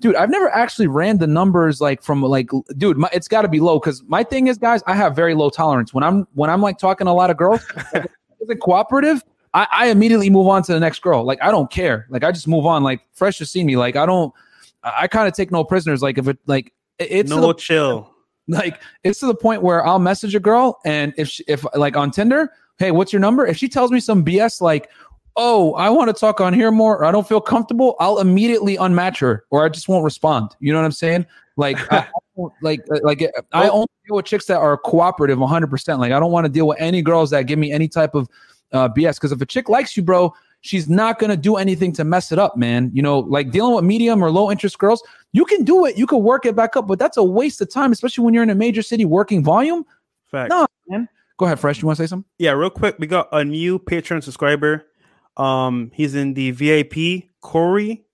[0.00, 3.48] Dude, I've never actually ran the numbers like from like, dude, my, it's got to
[3.48, 6.50] be low because my thing is, guys, I have very low tolerance when I'm when
[6.50, 7.62] I'm like talking to a lot of girls.
[7.94, 8.04] like,
[8.40, 9.24] if it's cooperative,
[9.54, 11.24] I, I immediately move on to the next girl.
[11.24, 12.06] Like I don't care.
[12.10, 12.82] Like I just move on.
[12.82, 13.76] Like fresh to see me.
[13.76, 14.34] Like I don't.
[14.82, 16.02] I, I kind of take no prisoners.
[16.02, 18.12] Like if it like it- it's no the- chill.
[18.48, 21.96] like it's to the point where I'll message a girl and if she, if like
[21.96, 23.46] on Tinder, hey, what's your number?
[23.46, 24.88] If she tells me some BS like,
[25.36, 28.76] oh, I want to talk on here more, or I don't feel comfortable, I'll immediately
[28.76, 30.56] unmatch her or I just won't respond.
[30.60, 31.26] You know what I'm saying?
[31.56, 32.06] Like, I,
[32.62, 35.68] like, uh, like I only deal with chicks that are cooperative 100.
[35.68, 38.14] percent Like, I don't want to deal with any girls that give me any type
[38.14, 38.28] of
[38.72, 39.16] uh, BS.
[39.16, 40.34] Because if a chick likes you, bro.
[40.62, 42.90] She's not gonna do anything to mess it up, man.
[42.92, 45.00] You know, like dealing with medium or low interest girls,
[45.32, 47.70] you can do it, you can work it back up, but that's a waste of
[47.70, 49.84] time, especially when you're in a major city working volume.
[50.28, 50.50] Facts.
[50.50, 51.08] No, man.
[51.36, 51.80] Go ahead, Fresh.
[51.80, 52.28] You want to say something?
[52.38, 54.86] Yeah, real quick, we got a new Patreon subscriber.
[55.36, 57.28] Um, he's in the VIP.
[57.46, 58.04] Corey,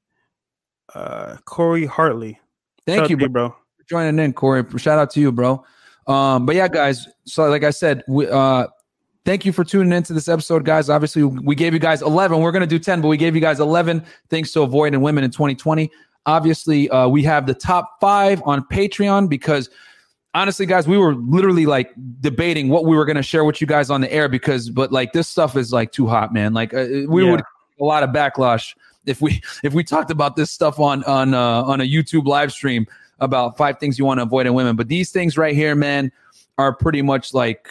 [0.95, 2.39] uh, Corey Hartley.
[2.87, 3.49] Thank Shout out you, bro.
[3.49, 4.63] for joining in, Corey.
[4.77, 5.65] Shout out to you, bro.
[6.07, 7.09] Um, but yeah, guys.
[7.25, 8.67] So, like I said, we uh,
[9.25, 10.91] thank you for tuning into this episode, guys.
[10.91, 12.41] Obviously, we gave you guys 11.
[12.41, 15.25] We're gonna do 10, but we gave you guys 11 things to avoid in women
[15.25, 15.91] in 2020.
[16.27, 19.71] Obviously, uh, we have the top five on Patreon because
[20.35, 23.91] honestly, guys, we were literally like debating what we were gonna share with you guys
[23.91, 26.55] on the air because, but like this stuff is like too hot, man.
[26.55, 27.33] Like uh, we Yeah.
[27.33, 27.41] would
[27.81, 28.75] a lot of backlash
[29.07, 32.53] if we if we talked about this stuff on on uh, on a YouTube live
[32.53, 32.87] stream
[33.21, 34.75] about five things you want to avoid in women.
[34.75, 36.11] But these things right here, man,
[36.59, 37.69] are pretty much like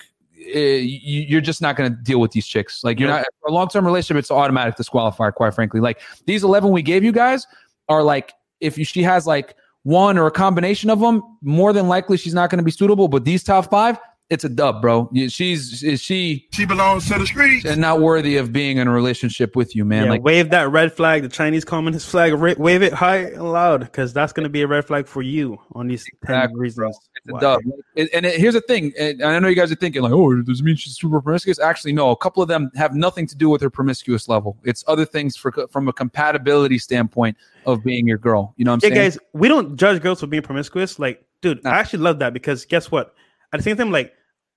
[0.56, 2.84] uh, you- you're just not going to deal with these chicks.
[2.84, 4.20] Like you're not for a long term relationship.
[4.20, 5.34] It's automatic disqualifier.
[5.34, 7.46] Quite frankly, like these eleven we gave you guys
[7.90, 11.88] are like if you, she has like one or a combination of them, more than
[11.88, 13.08] likely she's not going to be suitable.
[13.08, 13.98] But these top five,
[14.32, 15.08] it's a dub, bro.
[15.28, 17.66] She's is she She belongs to the streets.
[17.66, 20.06] and not worthy of being in a relationship with you, man.
[20.06, 22.34] yeah, like wave that red flag, the Chinese communist flag.
[22.34, 25.22] Ra- wave it high and loud because that's going to be a red flag for
[25.22, 26.98] you on these 10 Exactly, reasons.
[27.18, 27.40] It's a why.
[27.41, 27.62] dub.
[27.98, 30.34] And, and it- here's the thing, and I know you guys are thinking like, "Oh,
[30.41, 32.10] does it mean she's super promiscuous?" Actually, no.
[32.10, 34.58] A couple of them have nothing to do with her promiscuous level.
[34.64, 37.36] It's other things for from a compatibility standpoint
[37.66, 38.53] of being your girl.
[38.58, 39.10] You know what I'm Yeah, saying?
[39.12, 40.98] guys, we don't judge girls for being promiscuous.
[40.99, 43.14] Like, dude, I actually love that because guess what?
[43.53, 44.14] At the same time, like,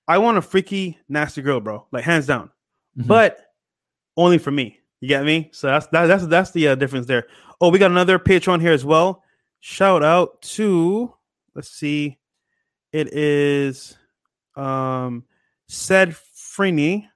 [0.07, 1.85] I want a freaky, nasty girl, bro.
[1.91, 2.51] Like, hands down.
[2.97, 3.07] Mhm.
[3.07, 3.39] But
[4.17, 4.79] only for me.
[5.01, 5.49] You get me?
[5.51, 7.27] So that's that, that's that's the uh, difference there.
[7.61, 9.23] Oh, we got another Patreon here as well.
[9.59, 11.13] Shout out to
[11.53, 12.17] let's see,
[12.91, 13.97] it is
[14.55, 15.25] um
[15.67, 17.07] said Freeney.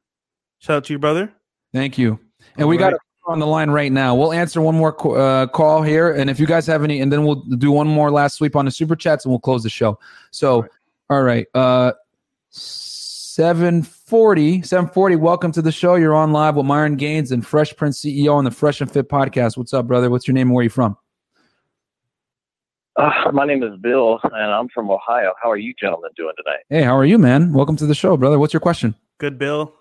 [0.60, 1.32] Shout out to you, brother.
[1.74, 2.20] Thank you.
[2.58, 2.96] And we All got right.
[2.96, 3.00] a
[3.32, 4.16] on the line right now.
[4.16, 7.24] We'll answer one more uh, call here, and if you guys have any, and then
[7.24, 10.00] we'll do one more last sweep on the super chats, and we'll close the show.
[10.32, 10.66] So,
[11.10, 11.94] all right, uh,
[12.52, 15.94] 740, 740, welcome to the show.
[15.96, 19.08] You're on live with Myron Gaines and Fresh Prince CEO on the Fresh and Fit
[19.08, 19.56] podcast.
[19.56, 20.10] What's up, brother?
[20.10, 20.98] What's your name and where you from?
[22.96, 25.34] Uh, my name is Bill, and I'm from Ohio.
[25.42, 26.62] How are you gentlemen doing tonight?
[26.70, 27.54] Hey, how are you, man?
[27.54, 28.40] Welcome to the show, brother.
[28.40, 28.96] What's your question?
[29.20, 29.72] Good, Bill.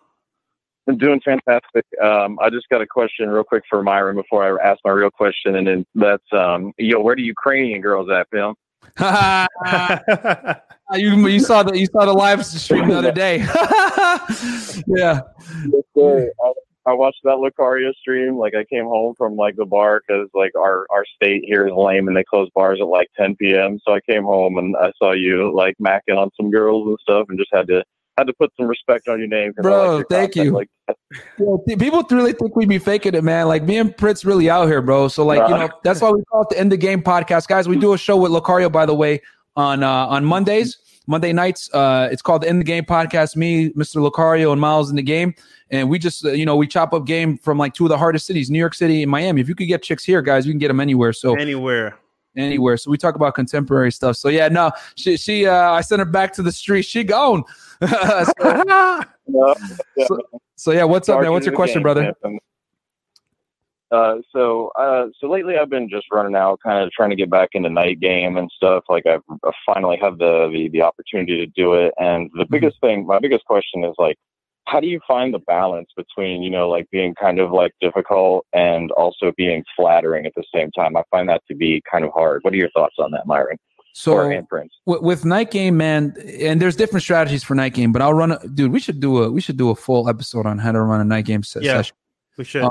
[0.87, 1.87] I'm doing fantastic.
[2.03, 5.11] Um, I just got a question real quick for Myron before I ask my real
[5.11, 8.57] question, and then that's um, yo, where the Ukrainian girls at, Bill?
[10.93, 13.39] Uh, you you saw the you saw the live stream the other day.
[14.87, 15.21] yeah.
[15.97, 16.53] I,
[16.87, 18.39] I watched that Lucario stream.
[18.39, 21.75] Like I came home from like the bar because like our our state here is
[21.75, 23.79] lame and they close bars at like 10 p.m.
[23.87, 27.27] So I came home and I saw you like macking on some girls and stuff,
[27.29, 27.85] and just had to
[28.17, 29.53] had to put some respect on your name.
[29.53, 30.51] 'cause I like Bro, thank you.
[30.51, 30.69] Like,
[31.39, 33.47] th- people really think we'd be faking it, man.
[33.49, 35.09] Like me and Prince really out here, bro.
[35.09, 37.69] So like, you know, that's why we call it the In the Game podcast, guys.
[37.69, 39.21] We do a show with Lucario, by the way,
[39.59, 41.69] on uh, on Mondays, Monday nights.
[41.75, 43.37] Uh, it's called the In the Game podcast.
[43.37, 43.97] Me, Mr.
[43.97, 45.35] Lucario, and Miles in the game,
[45.71, 47.99] and we just uh, you know we chop up game from like two of the
[47.99, 49.41] hardest cities, New York City and Miami.
[49.41, 51.13] If you could get chicks here, guys, you can get them anywhere.
[51.13, 51.99] So Anywhere.
[52.37, 52.77] anywhere.
[52.77, 54.17] So we talk about contemporary stuff.
[54.17, 56.83] So yeah, no, she she uh I sent her back to the street.
[56.83, 57.43] She gone.
[57.89, 59.03] so,
[60.07, 60.19] so,
[60.57, 61.33] so, yeah, what's up, man?
[61.33, 62.15] What's your question, game, brother?
[63.91, 64.01] Man.
[64.01, 67.31] Uh, so, uh, so lately I've been just running out, kind of trying to get
[67.31, 68.85] back into night game and stuff.
[68.89, 71.95] Like I've I finally have the, the the opportunity to do it.
[71.99, 72.39] And Mm-hmm.
[72.39, 74.17] the biggest thing, my biggest question is like,
[74.67, 78.45] how do you find the balance between you know like being kind of like difficult
[78.53, 80.97] and also being flattering at the same time?
[80.97, 82.43] I find that to be kind of hard.
[82.45, 83.57] What are your thoughts on that, Myron?
[83.95, 84.71] So or and Prince?
[84.87, 87.91] with, with night game, man, and there's different strategies for night game.
[87.91, 88.71] But I'll run, a, dude.
[88.71, 91.05] We should do a we should do a full episode on how to run a
[91.05, 91.97] night game se- Yeah, session.
[92.37, 92.63] we should.
[92.65, 92.71] Uh,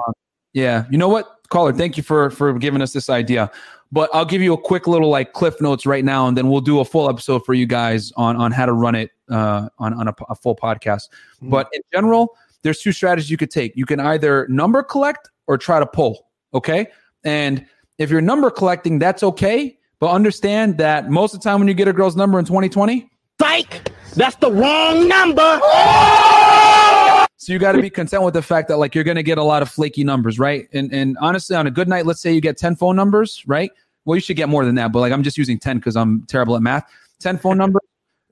[0.53, 1.73] yeah, you know what, caller?
[1.73, 3.51] Thank you for for giving us this idea.
[3.91, 6.61] But I'll give you a quick little like cliff notes right now, and then we'll
[6.61, 9.93] do a full episode for you guys on on how to run it uh, on
[9.93, 11.03] on a, a full podcast.
[11.41, 13.75] But in general, there's two strategies you could take.
[13.75, 16.27] You can either number collect or try to pull.
[16.53, 16.87] Okay,
[17.23, 17.65] and
[17.97, 19.77] if you're number collecting, that's okay.
[19.99, 23.09] But understand that most of the time when you get a girl's number in 2020,
[23.39, 23.91] Psych!
[24.15, 25.59] That's the wrong number!
[27.39, 29.37] So you got to be content with the fact that like you're going to get
[29.37, 30.67] a lot of flaky numbers, right?
[30.73, 33.71] And and honestly, on a good night, let's say you get ten phone numbers, right?
[34.05, 36.23] Well, you should get more than that, but like I'm just using ten because I'm
[36.23, 36.89] terrible at math.
[37.19, 37.83] Ten phone numbers,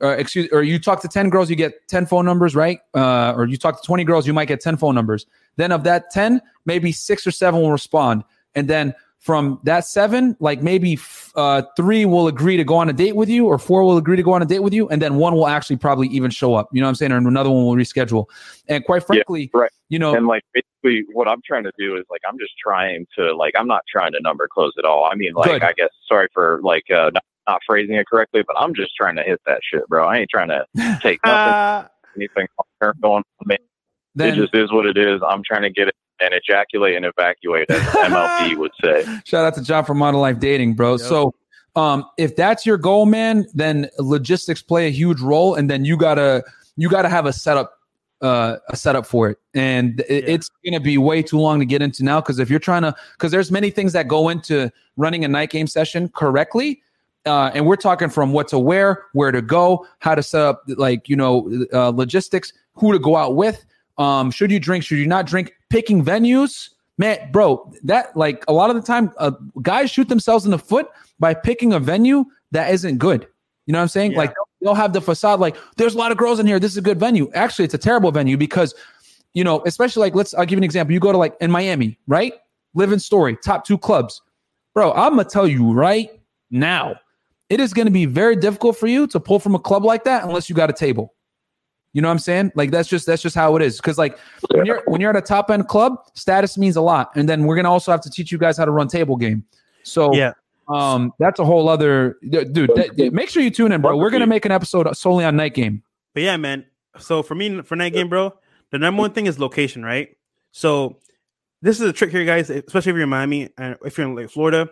[0.02, 2.80] or excuse, or you talk to ten girls, you get ten phone numbers, right?
[2.96, 5.28] Uh, or you talk to twenty girls, you might get ten phone numbers.
[5.58, 8.24] Then of that ten, maybe six or seven will respond,
[8.56, 8.96] and then
[9.26, 13.16] from that seven, like maybe f- uh, three will agree to go on a date
[13.16, 15.16] with you, or four will agree to go on a date with you, and then
[15.16, 16.70] one will actually probably even show up.
[16.72, 17.12] You know what I'm saying?
[17.12, 18.28] Or another one will reschedule.
[18.68, 19.72] And quite frankly, right.
[19.90, 23.08] you know, and like basically what I'm trying to do is like I'm just trying
[23.18, 25.10] to like I'm not trying to number close at all.
[25.12, 25.64] I mean like Good.
[25.64, 29.16] I guess sorry for like uh not, not phrasing it correctly, but I'm just trying
[29.16, 30.08] to hit that shit, bro.
[30.08, 30.68] I ain't trying to
[31.02, 32.46] take nothing anything
[33.02, 33.58] going on me.
[34.14, 35.20] Then- it just is what it is.
[35.28, 39.04] I'm trying to get it and ejaculate and evacuate as MLB would say.
[39.26, 40.98] Shout out to John from Model Life Dating, bro.
[40.98, 41.34] So,
[41.76, 45.98] um, if that's your goal, man, then logistics play a huge role, and then you
[45.98, 46.44] gotta
[46.78, 47.80] you gotta have a setup
[48.22, 51.82] uh, a setup for it, and it, it's gonna be way too long to get
[51.82, 55.26] into now because if you're trying to, because there's many things that go into running
[55.26, 56.82] a night game session correctly.
[57.26, 60.62] Uh, and we're talking from what to wear, where to go, how to set up,
[60.68, 63.66] like you know, uh, logistics, who to go out with,
[63.98, 68.54] um, should you drink, should you not drink, picking venues, man, bro, that like a
[68.54, 69.32] lot of the time, uh,
[69.62, 70.88] guys shoot themselves in the foot
[71.20, 73.28] by picking a venue that isn't good.
[73.66, 74.14] You know what I'm saying?
[74.14, 76.60] Like they'll, have the facade like, there's a lot of girls in here.
[76.60, 77.32] This is a good venue.
[77.34, 78.76] Actually, it's a terrible venue because,
[79.34, 80.34] you know, especially like let's.
[80.34, 80.94] I'll give you an example.
[80.94, 82.34] You go to like in Miami, right?
[82.74, 84.22] Living Story, top two clubs,
[84.74, 84.94] bro.
[84.94, 86.10] I'm gonna tell you right
[86.52, 86.96] now,
[87.50, 90.04] it is going to be very difficult for you to pull from a club like
[90.06, 91.15] that unless you got a table.
[91.96, 92.52] You know what I'm saying?
[92.56, 93.78] Like that's just that's just how it is.
[93.78, 94.20] Because like
[94.52, 97.10] when you're when you're at a top end club, status means a lot.
[97.16, 99.46] And then we're gonna also have to teach you guys how to run table game.
[99.84, 100.34] So Yeah.
[100.68, 102.70] um, that's a whole other dude.
[102.76, 103.96] that- make sure you tune in, bro.
[103.96, 105.84] We're gonna make an episode solely on night game.
[106.14, 106.66] But yeah, man.
[107.00, 108.34] So for me, for night game, bro,
[108.72, 110.10] the number one thing is location, right?
[110.52, 110.98] So
[111.62, 112.50] this is a trick here, guys.
[112.50, 114.70] Especially if you're in Miami and if you're in like Florida,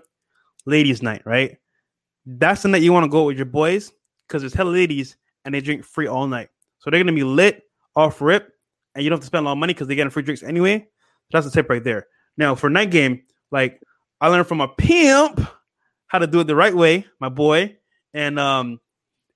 [0.65, 1.55] ladies' night, right?
[2.25, 3.93] That's the night you want to go with your boys
[4.27, 6.49] because there's hella ladies and they drink free all night.
[6.83, 7.63] So they're gonna be lit
[7.95, 8.53] off rip,
[8.93, 10.43] and you don't have to spend a lot of money because they're getting free drinks
[10.43, 10.85] anyway.
[11.31, 12.07] That's the tip right there.
[12.35, 13.81] Now for night game, like
[14.19, 15.39] I learned from a pimp
[16.07, 17.77] how to do it the right way, my boy.
[18.13, 18.81] And um,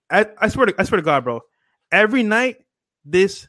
[0.09, 1.41] I, I swear to I swear to God, bro.
[1.89, 2.57] Every night,
[3.05, 3.47] this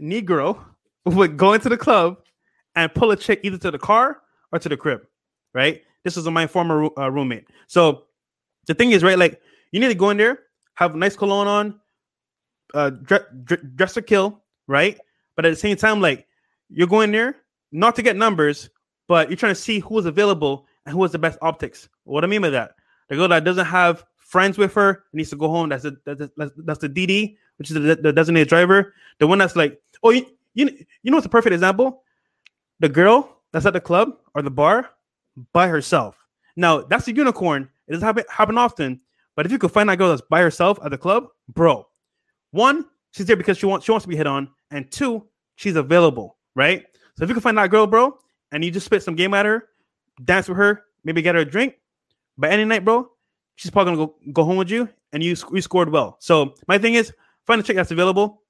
[0.00, 0.64] Negro
[1.04, 2.18] would go into the club
[2.76, 4.20] and pull a chick either to the car
[4.52, 5.00] or to the crib.
[5.52, 5.82] Right.
[6.04, 7.48] This is my former uh, roommate.
[7.66, 8.04] So
[8.68, 9.18] the thing is, right?
[9.18, 9.40] Like
[9.72, 10.38] you need to go in there,
[10.74, 11.80] have a nice cologne on,
[12.74, 13.22] uh, dress,
[13.74, 14.98] dress kill, right?
[15.34, 16.26] But at the same time, like
[16.68, 17.36] you're going there
[17.72, 18.70] not to get numbers,
[19.08, 21.88] but you're trying to see who is available and who has the best optics.
[22.04, 22.72] What I mean by that,
[23.08, 25.68] the girl that doesn't have friends with her needs to go home.
[25.68, 28.94] That's the that's, that's, that's the DD, which is the, the designated driver.
[29.18, 30.70] The one that's like, oh, you, you
[31.02, 32.02] you know what's a perfect example?
[32.80, 34.90] The girl that's at the club or the bar
[35.52, 36.16] by herself.
[36.56, 37.68] Now that's a unicorn.
[37.88, 39.00] It doesn't happen happen often,
[39.34, 41.86] but if you could find that girl that's by herself at the club, bro,
[42.56, 45.24] one, she's there because she wants she wants to be hit on, and two,
[45.56, 46.84] she's available, right?
[47.16, 48.18] So if you can find that girl, bro,
[48.52, 49.68] and you just spit some game at her,
[50.24, 51.74] dance with her, maybe get her a drink,
[52.36, 53.10] by any night, bro,
[53.54, 56.16] she's probably gonna go, go home with you, and you you scored well.
[56.20, 57.12] So my thing is
[57.46, 58.42] find a chick that's available.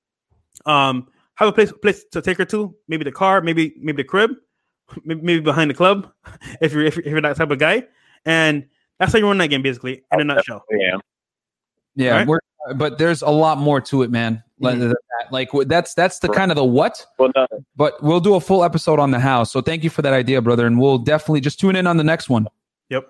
[0.65, 4.09] Um, have a place place to take her to, maybe the car, maybe maybe the
[4.09, 4.33] crib,
[5.05, 6.11] maybe, maybe behind the club,
[6.61, 7.85] if you're if you're, if you're that type of guy,
[8.25, 8.67] and
[8.99, 10.65] that's how you run that game basically in a nutshell.
[10.71, 10.97] Yeah.
[11.99, 12.27] Yeah, Right?
[12.27, 12.41] we're,
[12.75, 14.43] but there's a lot more to it, man.
[14.59, 14.95] Like, Mhm.
[15.31, 17.05] Like that's that's the kind of the what.
[17.19, 19.51] Well, no, But we'll do a full episode on the house.
[19.51, 22.05] So thank you for that idea, brother, and we'll definitely just tune in on the
[22.05, 22.47] next one.
[22.91, 23.09] Yep.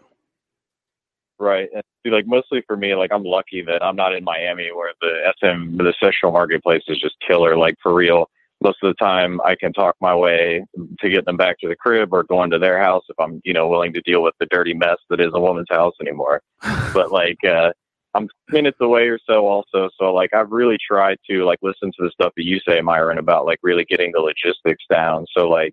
[1.38, 1.68] Right.
[1.74, 4.92] And see, like mostly for me, like I'm lucky that I'm not in Miami where
[5.00, 8.30] the SM the sexual marketplace is just killer, like for real.
[8.62, 10.64] Most of the time I can talk my way
[11.00, 13.52] to get them back to the crib or going to their house if I'm, you
[13.52, 16.40] know, willing to deal with the dirty mess that is a woman's house anymore.
[16.94, 17.72] but like uh
[18.16, 19.90] I'm minutes away or so also.
[19.98, 23.18] So like I've really tried to like listen to the stuff that you say, Myron,
[23.18, 25.26] about like really getting the logistics down.
[25.36, 25.72] So like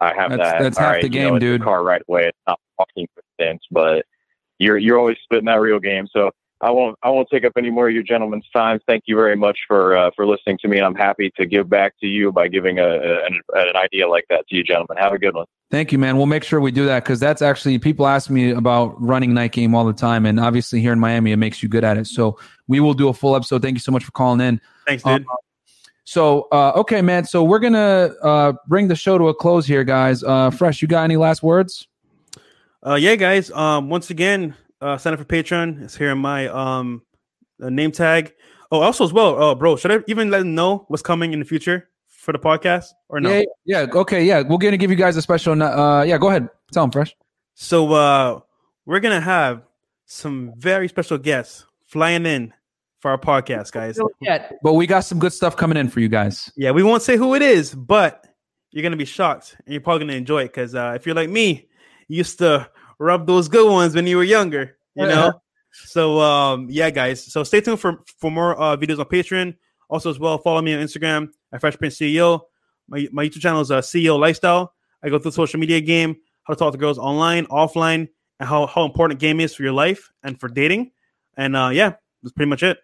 [0.00, 0.62] I have That's- that.
[0.62, 1.62] that's half right, the you know, game, it's a dude.
[1.62, 2.26] Car right away.
[2.28, 3.06] It's not walking
[3.38, 4.04] distance, but
[4.58, 6.06] you're you're always spitting that real game.
[6.12, 6.30] So
[6.60, 8.80] I won't I won't take up any more of your gentlemen's time.
[8.86, 11.68] Thank you very much for uh, for listening to me, and I'm happy to give
[11.68, 14.96] back to you by giving a, a an, an idea like that to you, gentlemen.
[14.96, 15.44] Have a good one.
[15.70, 16.16] Thank you, man.
[16.16, 19.52] We'll make sure we do that because that's actually people ask me about running night
[19.52, 22.06] game all the time, and obviously here in Miami, it makes you good at it.
[22.06, 22.38] So
[22.68, 23.60] we will do a full episode.
[23.60, 24.60] Thank you so much for calling in.
[24.86, 25.22] Thanks, dude.
[25.22, 25.26] Um,
[26.04, 27.26] so uh, okay, man.
[27.26, 30.22] So we're gonna uh, bring the show to a close here, guys.
[30.22, 31.86] Uh, Fresh, you got any last words?
[32.86, 33.50] Uh, yeah, guys.
[33.50, 35.82] Um, once again, uh, sign up for Patreon.
[35.82, 37.02] It's here in my um
[37.62, 38.34] uh, name tag.
[38.72, 39.76] Oh, also as well, uh, bro.
[39.76, 43.20] Should I even let them know what's coming in the future for the podcast or
[43.20, 43.32] no?
[43.32, 43.86] Yeah, yeah.
[43.92, 44.42] Okay, yeah.
[44.42, 45.60] We're gonna give you guys a special.
[45.62, 46.48] Uh, yeah, go ahead.
[46.72, 47.14] Tell them, Fresh.
[47.54, 48.40] So uh,
[48.84, 49.62] we're gonna have
[50.06, 52.52] some very special guests flying in
[53.00, 53.98] for our podcast, guys.
[54.62, 56.50] But we got some good stuff coming in for you guys.
[56.56, 58.26] Yeah, we won't say who it is, but
[58.72, 61.30] you're gonna be shocked and you're probably gonna enjoy it because uh, if you're like
[61.30, 61.68] me,
[62.08, 62.68] you used to
[62.98, 65.40] rub those good ones when you were younger, you know.
[65.72, 67.24] so um, yeah, guys.
[67.32, 69.56] So stay tuned for for more uh, videos on Patreon.
[69.88, 72.40] Also, as well, follow me on Instagram at Fresh Prince CEO.
[72.88, 74.72] My my YouTube channel is uh, CEO Lifestyle.
[75.02, 78.08] I go through social media game, how to talk to girls online, offline,
[78.40, 80.92] and how how important game is for your life and for dating.
[81.36, 82.78] And uh, yeah, that's pretty much it.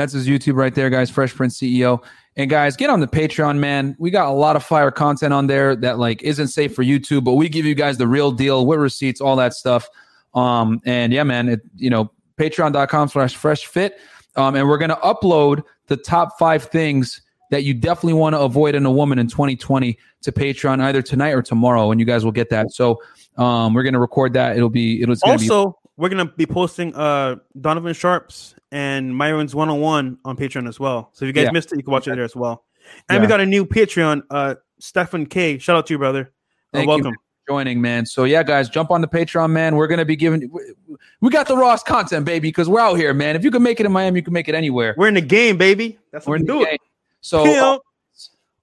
[0.00, 1.10] That's his YouTube right there, guys.
[1.10, 2.02] Fresh Prince CEO.
[2.36, 3.94] And guys, get on the Patreon, man.
[3.98, 7.22] We got a lot of fire content on there that like isn't safe for YouTube,
[7.22, 9.86] but we give you guys the real deal with receipts, all that stuff.
[10.32, 13.98] Um, and yeah, man, it you know, patreon.com slash fresh fit.
[14.36, 17.20] Um, and we're gonna upload the top five things
[17.50, 21.32] that you definitely want to avoid in a woman in 2020 to Patreon either tonight
[21.32, 22.72] or tomorrow, and you guys will get that.
[22.72, 23.02] So
[23.36, 24.56] um, we're gonna record that.
[24.56, 29.54] It'll be it'll it's be also we're gonna be posting uh Donovan Sharpe's and Myron's
[29.54, 31.10] one on one on Patreon as well.
[31.12, 31.50] So if you guys Yeah.
[31.52, 32.64] missed it, you can watch it there as well.
[33.08, 35.58] And we got a new Patreon, uh Stefan K.
[35.58, 36.32] Shout out to you, brother.
[36.72, 37.08] Uh, Thank welcome.
[37.08, 37.16] you
[37.48, 38.06] joining, man.
[38.06, 39.76] So yeah, guys, jump on the Patreon, man.
[39.76, 40.50] We're gonna be giving.
[40.52, 43.36] we- We got the rawest content, baby, because we're out here, man.
[43.36, 44.94] If you can make it in Miami, you can make it anywhere.
[44.96, 45.98] We're in the game, baby.
[46.12, 46.64] That's We're what we the do.
[46.64, 46.74] game.
[46.74, 46.80] It.
[47.20, 47.76] So Yeah.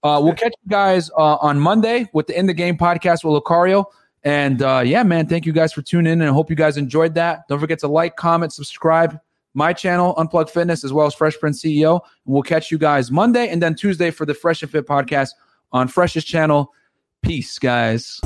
[0.04, 3.42] uh, we'll catch you guys uh, on Monday with the In the Game podcast with
[3.44, 3.86] Lucario.
[4.28, 6.76] And uh, yeah, man, thank you guys for tuning in, and I hope you guys
[6.76, 7.48] enjoyed that.
[7.48, 9.18] Don't forget to like, comment, subscribe
[9.54, 12.02] my channel, Unplug Fitness, as well as Fresh Prince CEO.
[12.26, 15.30] And we'll catch you guys Monday and then Tuesday for the Fresh and Fit podcast
[15.72, 16.74] on Fresh's channel.
[17.22, 18.20] Peace, guys.